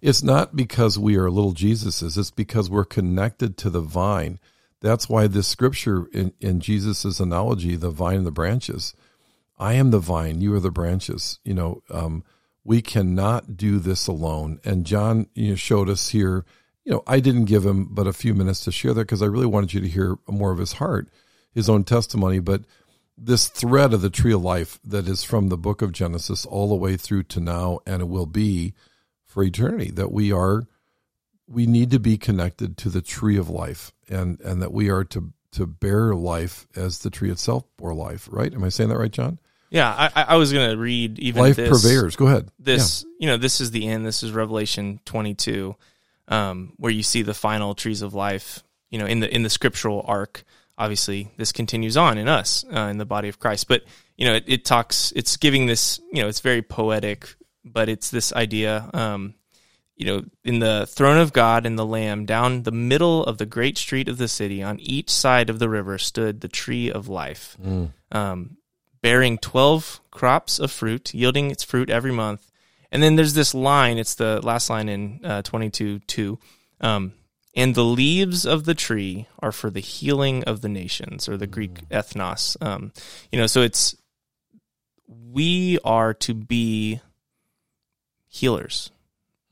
it's 0.00 0.22
not 0.22 0.56
because 0.56 0.98
we 0.98 1.16
are 1.16 1.30
little 1.30 1.54
Jesuses. 1.54 2.16
It's 2.16 2.30
because 2.30 2.70
we're 2.70 2.84
connected 2.84 3.56
to 3.58 3.70
the 3.70 3.80
vine. 3.80 4.38
That's 4.82 5.08
why 5.08 5.28
this 5.28 5.46
scripture 5.46 6.06
in, 6.12 6.32
in 6.40 6.60
Jesus' 6.60 7.20
analogy, 7.20 7.76
the 7.76 7.90
vine 7.90 8.18
and 8.18 8.26
the 8.26 8.32
branches, 8.32 8.94
I 9.56 9.74
am 9.74 9.92
the 9.92 10.00
vine, 10.00 10.40
you 10.40 10.52
are 10.54 10.60
the 10.60 10.72
branches. 10.72 11.38
You 11.44 11.54
know, 11.54 11.82
um, 11.88 12.24
we 12.64 12.82
cannot 12.82 13.56
do 13.56 13.78
this 13.78 14.08
alone. 14.08 14.60
And 14.64 14.84
John 14.84 15.28
you 15.34 15.50
know, 15.50 15.54
showed 15.54 15.88
us 15.88 16.08
here, 16.08 16.44
you 16.84 16.90
know, 16.90 17.04
I 17.06 17.20
didn't 17.20 17.44
give 17.44 17.64
him 17.64 17.86
but 17.92 18.08
a 18.08 18.12
few 18.12 18.34
minutes 18.34 18.64
to 18.64 18.72
share 18.72 18.92
that 18.92 19.02
because 19.02 19.22
I 19.22 19.26
really 19.26 19.46
wanted 19.46 19.72
you 19.72 19.80
to 19.80 19.88
hear 19.88 20.18
more 20.26 20.50
of 20.50 20.58
his 20.58 20.74
heart, 20.74 21.08
his 21.52 21.68
own 21.68 21.84
testimony. 21.84 22.40
But 22.40 22.62
this 23.16 23.46
thread 23.48 23.94
of 23.94 24.02
the 24.02 24.10
tree 24.10 24.32
of 24.32 24.42
life 24.42 24.80
that 24.84 25.06
is 25.06 25.22
from 25.22 25.48
the 25.48 25.56
book 25.56 25.80
of 25.80 25.92
Genesis 25.92 26.44
all 26.44 26.68
the 26.68 26.74
way 26.74 26.96
through 26.96 27.22
to 27.24 27.40
now, 27.40 27.78
and 27.86 28.02
it 28.02 28.08
will 28.08 28.26
be 28.26 28.74
for 29.26 29.44
eternity, 29.44 29.92
that 29.92 30.10
we 30.10 30.32
are, 30.32 30.64
we 31.46 31.66
need 31.66 31.92
to 31.92 32.00
be 32.00 32.18
connected 32.18 32.76
to 32.78 32.88
the 32.88 33.00
tree 33.00 33.36
of 33.36 33.48
life 33.48 33.92
and, 34.12 34.40
and 34.40 34.62
that 34.62 34.72
we 34.72 34.90
are 34.90 35.04
to, 35.04 35.32
to 35.52 35.66
bear 35.66 36.14
life 36.14 36.66
as 36.76 37.00
the 37.00 37.10
tree 37.10 37.30
itself 37.30 37.64
bore 37.76 37.94
life, 37.94 38.28
right? 38.30 38.52
Am 38.52 38.62
I 38.62 38.68
saying 38.68 38.90
that 38.90 38.98
right, 38.98 39.10
John? 39.10 39.38
Yeah, 39.70 39.88
I, 40.14 40.24
I- 40.28 40.36
was 40.36 40.52
going 40.52 40.70
to 40.70 40.76
read 40.76 41.18
even 41.18 41.42
life 41.42 41.56
this, 41.56 41.70
purveyors. 41.70 42.14
Go 42.14 42.26
ahead. 42.26 42.50
This, 42.58 43.06
you 43.18 43.26
know, 43.26 43.38
this 43.38 43.58
is 43.60 43.70
the 43.70 43.88
end. 43.88 44.04
This 44.04 44.22
is 44.22 44.30
Revelation 44.30 45.00
22, 45.06 45.74
um, 46.28 46.74
where 46.76 46.92
you 46.92 47.02
see 47.02 47.22
the 47.22 47.32
final 47.32 47.74
trees 47.74 48.02
of 48.02 48.12
life. 48.12 48.62
You 48.90 48.98
know, 48.98 49.06
in 49.06 49.20
the 49.20 49.34
in 49.34 49.42
the 49.42 49.48
scriptural 49.50 50.04
arc. 50.06 50.44
Obviously, 50.76 51.30
this 51.38 51.52
continues 51.52 51.96
on 51.96 52.18
in 52.18 52.28
us 52.28 52.64
uh, 52.70 52.80
in 52.90 52.98
the 52.98 53.06
body 53.06 53.28
of 53.28 53.38
Christ. 53.38 53.66
But 53.66 53.84
you 54.18 54.26
know, 54.26 54.34
it, 54.34 54.44
it 54.46 54.64
talks. 54.66 55.10
It's 55.16 55.38
giving 55.38 55.64
this. 55.64 55.98
You 56.12 56.22
know, 56.22 56.28
it's 56.28 56.40
very 56.40 56.60
poetic, 56.60 57.34
but 57.64 57.88
it's 57.88 58.10
this 58.10 58.34
idea. 58.34 58.90
Um, 58.92 59.32
you 59.96 60.06
know, 60.06 60.24
in 60.44 60.58
the 60.58 60.86
throne 60.88 61.18
of 61.18 61.32
God 61.32 61.66
and 61.66 61.78
the 61.78 61.86
Lamb, 61.86 62.24
down 62.24 62.62
the 62.62 62.72
middle 62.72 63.24
of 63.24 63.38
the 63.38 63.46
great 63.46 63.76
street 63.78 64.08
of 64.08 64.18
the 64.18 64.28
city, 64.28 64.62
on 64.62 64.80
each 64.80 65.10
side 65.10 65.50
of 65.50 65.58
the 65.58 65.68
river, 65.68 65.98
stood 65.98 66.40
the 66.40 66.48
tree 66.48 66.90
of 66.90 67.08
life, 67.08 67.56
um, 68.10 68.56
bearing 69.02 69.38
12 69.38 70.00
crops 70.10 70.58
of 70.58 70.70
fruit, 70.70 71.12
yielding 71.14 71.50
its 71.50 71.62
fruit 71.62 71.90
every 71.90 72.12
month. 72.12 72.50
And 72.90 73.02
then 73.02 73.16
there's 73.16 73.34
this 73.34 73.54
line, 73.54 73.98
it's 73.98 74.14
the 74.14 74.40
last 74.42 74.68
line 74.70 74.88
in 74.88 75.20
uh, 75.24 75.42
22 75.42 76.00
2. 76.00 76.38
Um, 76.80 77.12
and 77.54 77.74
the 77.74 77.84
leaves 77.84 78.46
of 78.46 78.64
the 78.64 78.74
tree 78.74 79.26
are 79.40 79.52
for 79.52 79.70
the 79.70 79.80
healing 79.80 80.42
of 80.44 80.62
the 80.62 80.68
nations, 80.68 81.28
or 81.28 81.36
the 81.36 81.46
Greek 81.46 81.86
ethnos. 81.90 82.56
Um, 82.62 82.92
you 83.30 83.38
know, 83.38 83.46
so 83.46 83.60
it's 83.60 83.94
we 85.06 85.78
are 85.84 86.14
to 86.14 86.34
be 86.34 87.00
healers 88.28 88.90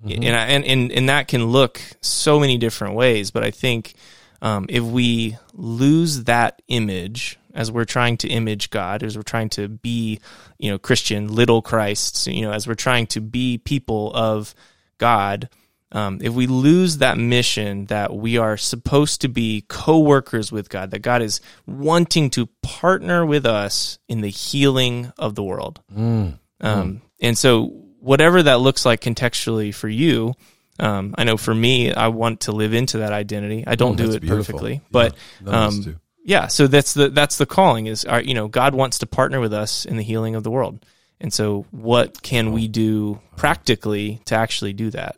and, 0.05 0.37
I, 0.37 0.47
and 0.47 0.65
and 0.65 0.93
and 0.93 1.09
that 1.09 1.29
can 1.29 1.47
look 1.47 1.81
so 2.01 2.41
many 2.41 2.59
different 2.59 2.95
ways. 2.95 3.31
But 3.31 3.45
I 3.45 3.51
think 3.51 3.95
um, 4.43 4.67
if 4.69 4.83
we 4.83 5.37
lose 5.53 6.25
that 6.25 6.63
image 6.69 7.39
as 7.53 7.71
we're 7.71 7.85
trying 7.85 8.17
to 8.19 8.29
image 8.29 8.71
God, 8.71 9.03
as 9.03 9.17
we're 9.17 9.23
trying 9.23 9.49
to 9.51 9.69
be, 9.69 10.21
you 10.59 10.71
know, 10.71 10.79
Christian 10.79 11.35
little 11.35 11.63
Christs, 11.63 12.27
you 12.29 12.43
know, 12.43 12.53
as 12.53 12.67
we're 12.67 12.75
trying 12.75 13.07
to 13.09 13.21
be 13.21 13.59
people 13.59 14.13
of 14.15 14.55
God. 14.99 15.49
Um, 15.93 16.21
if 16.23 16.33
we 16.33 16.47
lose 16.47 16.99
that 16.99 17.19
mission 17.19 17.87
that 17.87 18.15
we 18.15 18.39
are 18.39 18.57
supposed 18.57 19.23
to 19.23 19.29
be 19.29 19.65
co-workers 19.67 20.53
with 20.53 20.69
God, 20.69 20.93
that 20.93 21.01
God 21.01 21.21
is 21.21 21.41
wanting 21.67 22.31
to 22.31 22.47
partner 22.63 23.27
with 23.27 23.45
us 23.45 23.99
in 24.09 24.21
the 24.21 24.31
healing 24.31 25.13
of 25.19 25.35
the 25.35 25.43
world, 25.43 25.81
Mm. 25.93 26.39
um, 26.61 27.03
and 27.21 27.37
so, 27.37 27.75
whatever 28.01 28.43
that 28.43 28.61
looks 28.61 28.85
like 28.85 29.01
contextually 29.01 29.75
for 29.75 29.89
you, 29.89 30.35
um, 30.79 31.15
I 31.19 31.25
know 31.25 31.37
for 31.37 31.55
me, 31.55 31.93
I 31.93 32.09
want 32.09 32.41
to 32.43 32.53
live 32.53 32.73
into 32.75 32.99
that 32.99 33.13
identity. 33.13 33.65
I 33.67 33.75
don't 33.77 34.01
Oh, 34.01 34.07
do 34.07 34.13
it 34.13 34.21
beautiful. 34.21 34.37
perfectly, 34.59 34.73
Yeah, 34.75 34.81
but 34.91 35.13
us 35.47 35.87
um, 35.87 36.01
yeah. 36.25 36.47
So 36.49 36.67
that's 36.67 36.95
the 36.95 37.09
that's 37.11 37.37
the 37.39 37.47
calling 37.47 37.87
is, 37.87 38.05
our, 38.05 38.21
you 38.23 38.35
know, 38.35 38.49
God 38.49 38.75
wants 38.75 38.99
to 39.01 39.07
partner 39.07 39.41
with 39.41 39.53
us 39.53 39.85
in 39.85 39.97
the 39.97 40.03
healing 40.03 40.35
of 40.35 40.43
the 40.43 40.51
world. 40.51 40.85
And 41.21 41.33
so, 41.33 41.67
what 41.71 42.23
can 42.23 42.53
we 42.53 42.67
do 42.67 43.21
practically 43.37 44.23
to 44.25 44.35
actually 44.35 44.73
do 44.73 44.89
that? 44.91 45.17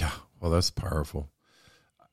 Yeah, 0.00 0.10
well, 0.40 0.50
that's 0.50 0.70
powerful. 0.70 1.28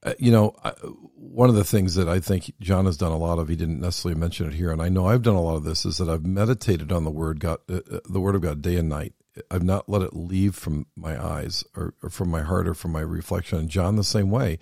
Uh, 0.04 0.12
you 0.20 0.30
know, 0.30 0.54
I, 0.62 0.72
one 1.16 1.48
of 1.48 1.56
the 1.56 1.64
things 1.64 1.96
that 1.96 2.10
I 2.10 2.20
think 2.20 2.52
John 2.60 2.86
has 2.86 2.98
done 2.98 3.14
a 3.14 3.18
lot 3.18 3.40
of, 3.40 3.48
he 3.48 3.56
didn't 3.56 3.80
necessarily 3.80 4.20
mention 4.20 4.48
it 4.48 4.54
here, 4.54 4.72
and 4.74 4.82
I 4.82 4.90
know 4.90 5.08
I've 5.08 5.22
done 5.22 5.36
a 5.36 5.42
lot 5.42 5.56
of 5.56 5.64
this, 5.64 5.86
is 5.86 6.00
that 6.00 6.10
I've 6.10 6.26
meditated 6.26 6.92
on 6.92 7.06
the 7.06 7.12
word 7.12 7.40
God, 7.40 7.60
uh, 7.70 7.80
uh, 7.90 8.00
the 8.10 8.20
word 8.20 8.36
of 8.36 8.42
God, 8.42 8.62
day 8.62 8.76
and 8.76 8.90
night. 8.90 9.14
I've 9.50 9.64
not 9.64 9.90
let 9.90 10.02
it 10.02 10.16
leave 10.16 10.56
from 10.56 10.86
my 10.96 11.22
eyes 11.24 11.64
or, 11.76 11.94
or 12.04 12.10
from 12.10 12.30
my 12.30 12.42
heart 12.42 12.68
or 12.68 12.74
from 12.74 12.92
my 12.92 13.02
reflection. 13.02 13.60
And 13.60 13.70
John, 13.70 13.96
the 13.96 14.04
same 14.04 14.30
way, 14.30 14.60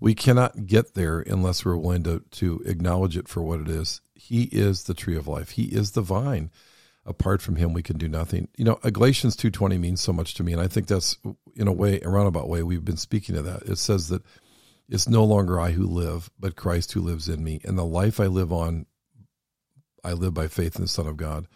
we 0.00 0.14
cannot 0.14 0.66
get 0.66 0.94
there 0.94 1.20
unless 1.20 1.64
we're 1.64 1.76
willing 1.76 2.04
to 2.04 2.20
to 2.32 2.62
acknowledge 2.64 3.16
it 3.16 3.28
for 3.28 3.42
what 3.42 3.60
it 3.60 3.68
is. 3.68 4.00
He 4.14 4.44
is 4.44 4.84
the 4.84 4.94
tree 4.94 5.16
of 5.16 5.28
life. 5.28 5.50
He 5.50 5.64
is 5.64 5.92
the 5.92 6.02
vine 6.02 6.50
apart 7.06 7.42
from 7.42 7.56
him 7.56 7.72
we 7.72 7.82
can 7.82 7.98
do 7.98 8.08
nothing 8.08 8.48
you 8.56 8.64
know 8.64 8.76
galatians 8.92 9.36
2.20 9.36 9.78
means 9.78 10.00
so 10.00 10.12
much 10.12 10.34
to 10.34 10.42
me 10.42 10.52
and 10.52 10.62
i 10.62 10.66
think 10.66 10.86
that's 10.86 11.18
in 11.54 11.68
a 11.68 11.72
way 11.72 12.00
a 12.00 12.08
roundabout 12.08 12.48
way 12.48 12.62
we've 12.62 12.84
been 12.84 12.96
speaking 12.96 13.36
of 13.36 13.44
that 13.44 13.62
it 13.62 13.76
says 13.76 14.08
that 14.08 14.22
it's 14.88 15.08
no 15.08 15.24
longer 15.24 15.60
i 15.60 15.70
who 15.70 15.86
live 15.86 16.30
but 16.38 16.56
christ 16.56 16.92
who 16.92 17.00
lives 17.00 17.28
in 17.28 17.42
me 17.44 17.60
and 17.64 17.76
the 17.76 17.84
life 17.84 18.20
i 18.20 18.26
live 18.26 18.52
on 18.52 18.86
i 20.02 20.12
live 20.12 20.32
by 20.32 20.48
faith 20.48 20.76
in 20.76 20.82
the 20.82 20.88
son 20.88 21.06
of 21.06 21.16
god 21.16 21.46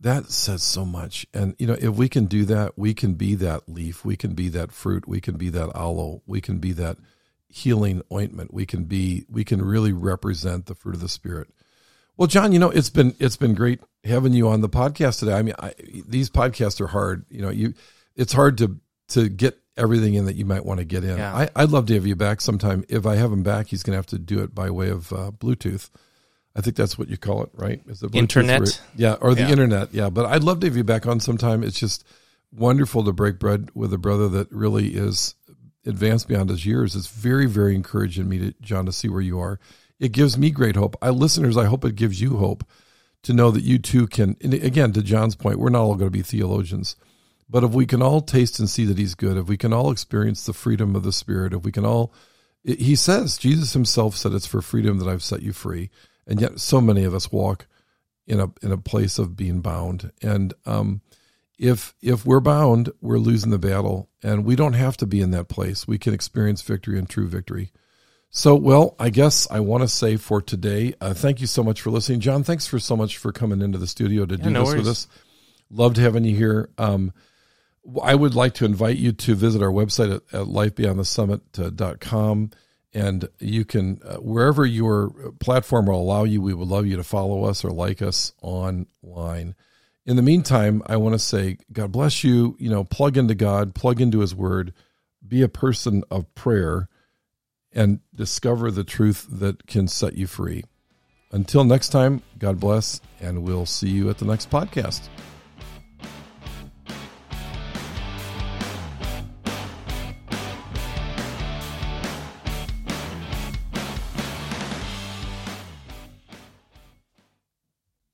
that 0.00 0.30
says 0.30 0.62
so 0.62 0.84
much 0.84 1.26
and 1.32 1.54
you 1.58 1.66
know 1.66 1.76
if 1.80 1.94
we 1.94 2.08
can 2.08 2.26
do 2.26 2.44
that 2.44 2.76
we 2.76 2.92
can 2.92 3.14
be 3.14 3.34
that 3.34 3.68
leaf 3.68 4.04
we 4.04 4.16
can 4.16 4.34
be 4.34 4.48
that 4.48 4.72
fruit 4.72 5.08
we 5.08 5.20
can 5.20 5.36
be 5.36 5.48
that 5.48 5.70
aloe 5.74 6.22
we 6.26 6.40
can 6.40 6.58
be 6.58 6.72
that 6.72 6.96
healing 7.48 8.02
ointment 8.12 8.52
we 8.52 8.66
can 8.66 8.84
be 8.84 9.24
we 9.30 9.44
can 9.44 9.62
really 9.62 9.92
represent 9.92 10.66
the 10.66 10.74
fruit 10.74 10.94
of 10.94 11.00
the 11.00 11.08
spirit 11.08 11.48
well, 12.16 12.26
John, 12.26 12.52
you 12.52 12.58
know 12.58 12.70
it's 12.70 12.90
been 12.90 13.14
it's 13.18 13.36
been 13.36 13.54
great 13.54 13.80
having 14.04 14.32
you 14.32 14.48
on 14.48 14.62
the 14.62 14.68
podcast 14.68 15.18
today. 15.18 15.34
I 15.34 15.42
mean, 15.42 15.54
I, 15.58 15.74
these 15.78 16.30
podcasts 16.30 16.80
are 16.80 16.86
hard. 16.86 17.26
You 17.28 17.42
know, 17.42 17.50
you 17.50 17.74
it's 18.14 18.32
hard 18.32 18.58
to 18.58 18.78
to 19.08 19.28
get 19.28 19.58
everything 19.76 20.14
in 20.14 20.24
that 20.24 20.36
you 20.36 20.46
might 20.46 20.64
want 20.64 20.78
to 20.78 20.84
get 20.84 21.04
in. 21.04 21.18
Yeah. 21.18 21.34
I, 21.34 21.48
I'd 21.54 21.70
love 21.70 21.86
to 21.86 21.94
have 21.94 22.06
you 22.06 22.16
back 22.16 22.40
sometime. 22.40 22.84
If 22.88 23.04
I 23.04 23.16
have 23.16 23.30
him 23.30 23.42
back, 23.42 23.66
he's 23.66 23.82
going 23.82 23.92
to 23.92 23.98
have 23.98 24.06
to 24.06 24.18
do 24.18 24.42
it 24.42 24.54
by 24.54 24.70
way 24.70 24.88
of 24.88 25.12
uh, 25.12 25.30
Bluetooth. 25.30 25.90
I 26.56 26.62
think 26.62 26.74
that's 26.74 26.96
what 26.98 27.08
you 27.08 27.18
call 27.18 27.42
it, 27.42 27.50
right? 27.54 27.82
Is 27.86 28.02
it 28.02 28.14
Internet? 28.14 28.62
or- 28.62 28.66
yeah, 28.96 29.14
or 29.20 29.34
the 29.34 29.42
Yeah. 29.42 29.50
internet. 29.50 29.92
Yeah, 29.92 30.08
but 30.08 30.24
I'd 30.24 30.42
love 30.42 30.60
to 30.60 30.66
have 30.66 30.76
you 30.76 30.84
back 30.84 31.06
on 31.06 31.20
sometime. 31.20 31.62
It's 31.62 31.78
just 31.78 32.02
wonderful 32.50 33.04
to 33.04 33.12
break 33.12 33.38
bread 33.38 33.68
with 33.74 33.92
a 33.92 33.98
brother 33.98 34.28
that 34.30 34.50
really 34.50 34.94
is 34.94 35.34
advanced 35.84 36.28
beyond 36.28 36.48
his 36.50 36.64
years. 36.64 36.96
It's 36.96 37.08
very, 37.08 37.46
very 37.46 37.74
encouraging 37.74 38.28
me 38.28 38.38
to 38.38 38.54
John 38.62 38.86
to 38.86 38.92
see 38.92 39.08
where 39.08 39.20
you 39.20 39.38
are. 39.38 39.60
It 40.00 40.12
gives 40.12 40.38
me 40.38 40.50
great 40.50 40.76
hope. 40.76 40.96
I 41.02 41.10
listeners, 41.10 41.56
I 41.58 41.66
hope 41.66 41.84
it 41.84 41.94
gives 41.94 42.20
you 42.20 42.38
hope 42.38 42.64
to 43.22 43.32
know 43.34 43.50
that 43.50 43.62
you 43.62 43.78
too 43.78 44.06
can. 44.06 44.36
And 44.40 44.54
again, 44.54 44.92
to 44.94 45.02
John's 45.02 45.36
point, 45.36 45.58
we're 45.58 45.68
not 45.68 45.82
all 45.82 45.94
going 45.94 46.06
to 46.10 46.18
be 46.18 46.22
theologians, 46.22 46.96
but 47.50 47.64
if 47.64 47.72
we 47.72 47.84
can 47.86 48.00
all 48.02 48.20
taste 48.22 48.58
and 48.58 48.68
see 48.70 48.84
that 48.86 48.98
He's 48.98 49.14
good, 49.14 49.36
if 49.36 49.46
we 49.46 49.56
can 49.56 49.72
all 49.72 49.90
experience 49.90 50.44
the 50.44 50.52
freedom 50.54 50.96
of 50.96 51.02
the 51.02 51.12
Spirit, 51.12 51.52
if 51.52 51.64
we 51.64 51.72
can 51.72 51.84
all, 51.84 52.12
He 52.64 52.96
says, 52.96 53.36
Jesus 53.38 53.72
Himself 53.74 54.16
said, 54.16 54.32
"It's 54.32 54.46
for 54.46 54.60
freedom 54.62 54.98
that 54.98 55.08
I've 55.08 55.22
set 55.22 55.42
you 55.42 55.52
free," 55.52 55.90
and 56.26 56.40
yet 56.40 56.60
so 56.60 56.80
many 56.80 57.04
of 57.04 57.14
us 57.14 57.30
walk 57.32 57.66
in 58.26 58.40
a 58.40 58.48
in 58.62 58.72
a 58.72 58.78
place 58.78 59.18
of 59.18 59.36
being 59.36 59.60
bound. 59.60 60.12
And 60.22 60.54
um, 60.64 61.00
if 61.58 61.94
if 62.02 62.26
we're 62.26 62.40
bound, 62.40 62.90
we're 63.00 63.18
losing 63.18 63.50
the 63.50 63.58
battle, 63.58 64.08
and 64.22 64.44
we 64.44 64.56
don't 64.56 64.74
have 64.74 64.96
to 64.98 65.06
be 65.06 65.20
in 65.20 65.30
that 65.30 65.48
place. 65.48 65.86
We 65.86 65.98
can 65.98 66.12
experience 66.14 66.62
victory 66.62 66.98
and 66.98 67.08
true 67.08 67.28
victory. 67.28 67.72
So, 68.30 68.54
well, 68.54 68.96
I 68.98 69.08
guess 69.08 69.48
I 69.50 69.60
want 69.60 69.82
to 69.82 69.88
say 69.88 70.16
for 70.16 70.42
today, 70.42 70.92
uh, 71.00 71.14
thank 71.14 71.40
you 71.40 71.46
so 71.46 71.62
much 71.62 71.80
for 71.80 71.90
listening, 71.90 72.20
John. 72.20 72.42
Thanks 72.42 72.66
for 72.66 72.78
so 72.78 72.94
much 72.96 73.16
for 73.16 73.32
coming 73.32 73.62
into 73.62 73.78
the 73.78 73.86
studio 73.86 74.26
to 74.26 74.36
Yeah, 74.36 74.44
do 74.44 74.50
no 74.50 74.60
this 74.60 74.66
worries. 74.68 74.78
with 74.80 74.88
us. 74.88 75.08
Loved 75.70 75.96
having 75.96 76.24
you 76.24 76.36
here. 76.36 76.68
Um, 76.76 77.12
I 78.02 78.14
would 78.16 78.34
like 78.34 78.52
to 78.54 78.64
invite 78.66 78.96
you 78.98 79.12
to 79.12 79.34
visit 79.36 79.62
our 79.62 79.70
website 79.70 80.14
at, 80.14 80.22
at 80.34 80.46
lifebeyondthesummit.com. 80.48 82.50
And 82.94 83.28
you 83.38 83.64
can, 83.64 84.00
uh, 84.04 84.16
wherever 84.16 84.64
your 84.64 85.32
platform 85.40 85.86
will 85.86 86.00
allow 86.00 86.24
you, 86.24 86.40
we 86.40 86.54
would 86.54 86.68
love 86.68 86.86
you 86.86 86.96
to 86.96 87.04
follow 87.04 87.44
us 87.44 87.64
or 87.64 87.70
like 87.70 88.00
us 88.00 88.32
online. 88.40 89.54
In 90.06 90.16
the 90.16 90.22
meantime, 90.22 90.82
I 90.86 90.96
want 90.96 91.14
to 91.14 91.18
say, 91.18 91.58
God 91.72 91.92
bless 91.92 92.24
you. 92.24 92.56
You 92.58 92.70
know, 92.70 92.84
plug 92.84 93.16
into 93.16 93.34
God, 93.34 93.74
plug 93.74 94.00
into 94.00 94.20
His 94.20 94.34
Word, 94.34 94.72
be 95.26 95.42
a 95.42 95.48
person 95.48 96.04
of 96.10 96.32
prayer, 96.34 96.88
and 97.72 98.00
discover 98.14 98.70
the 98.70 98.84
truth 98.84 99.26
that 99.28 99.66
can 99.66 99.88
set 99.88 100.16
you 100.16 100.26
free. 100.26 100.64
Until 101.32 101.64
next 101.64 101.88
time, 101.90 102.22
God 102.38 102.60
bless, 102.60 103.00
and 103.20 103.42
we'll 103.42 103.66
see 103.66 103.88
you 103.88 104.08
at 104.08 104.18
the 104.18 104.24
next 104.24 104.48
podcast. 104.48 105.08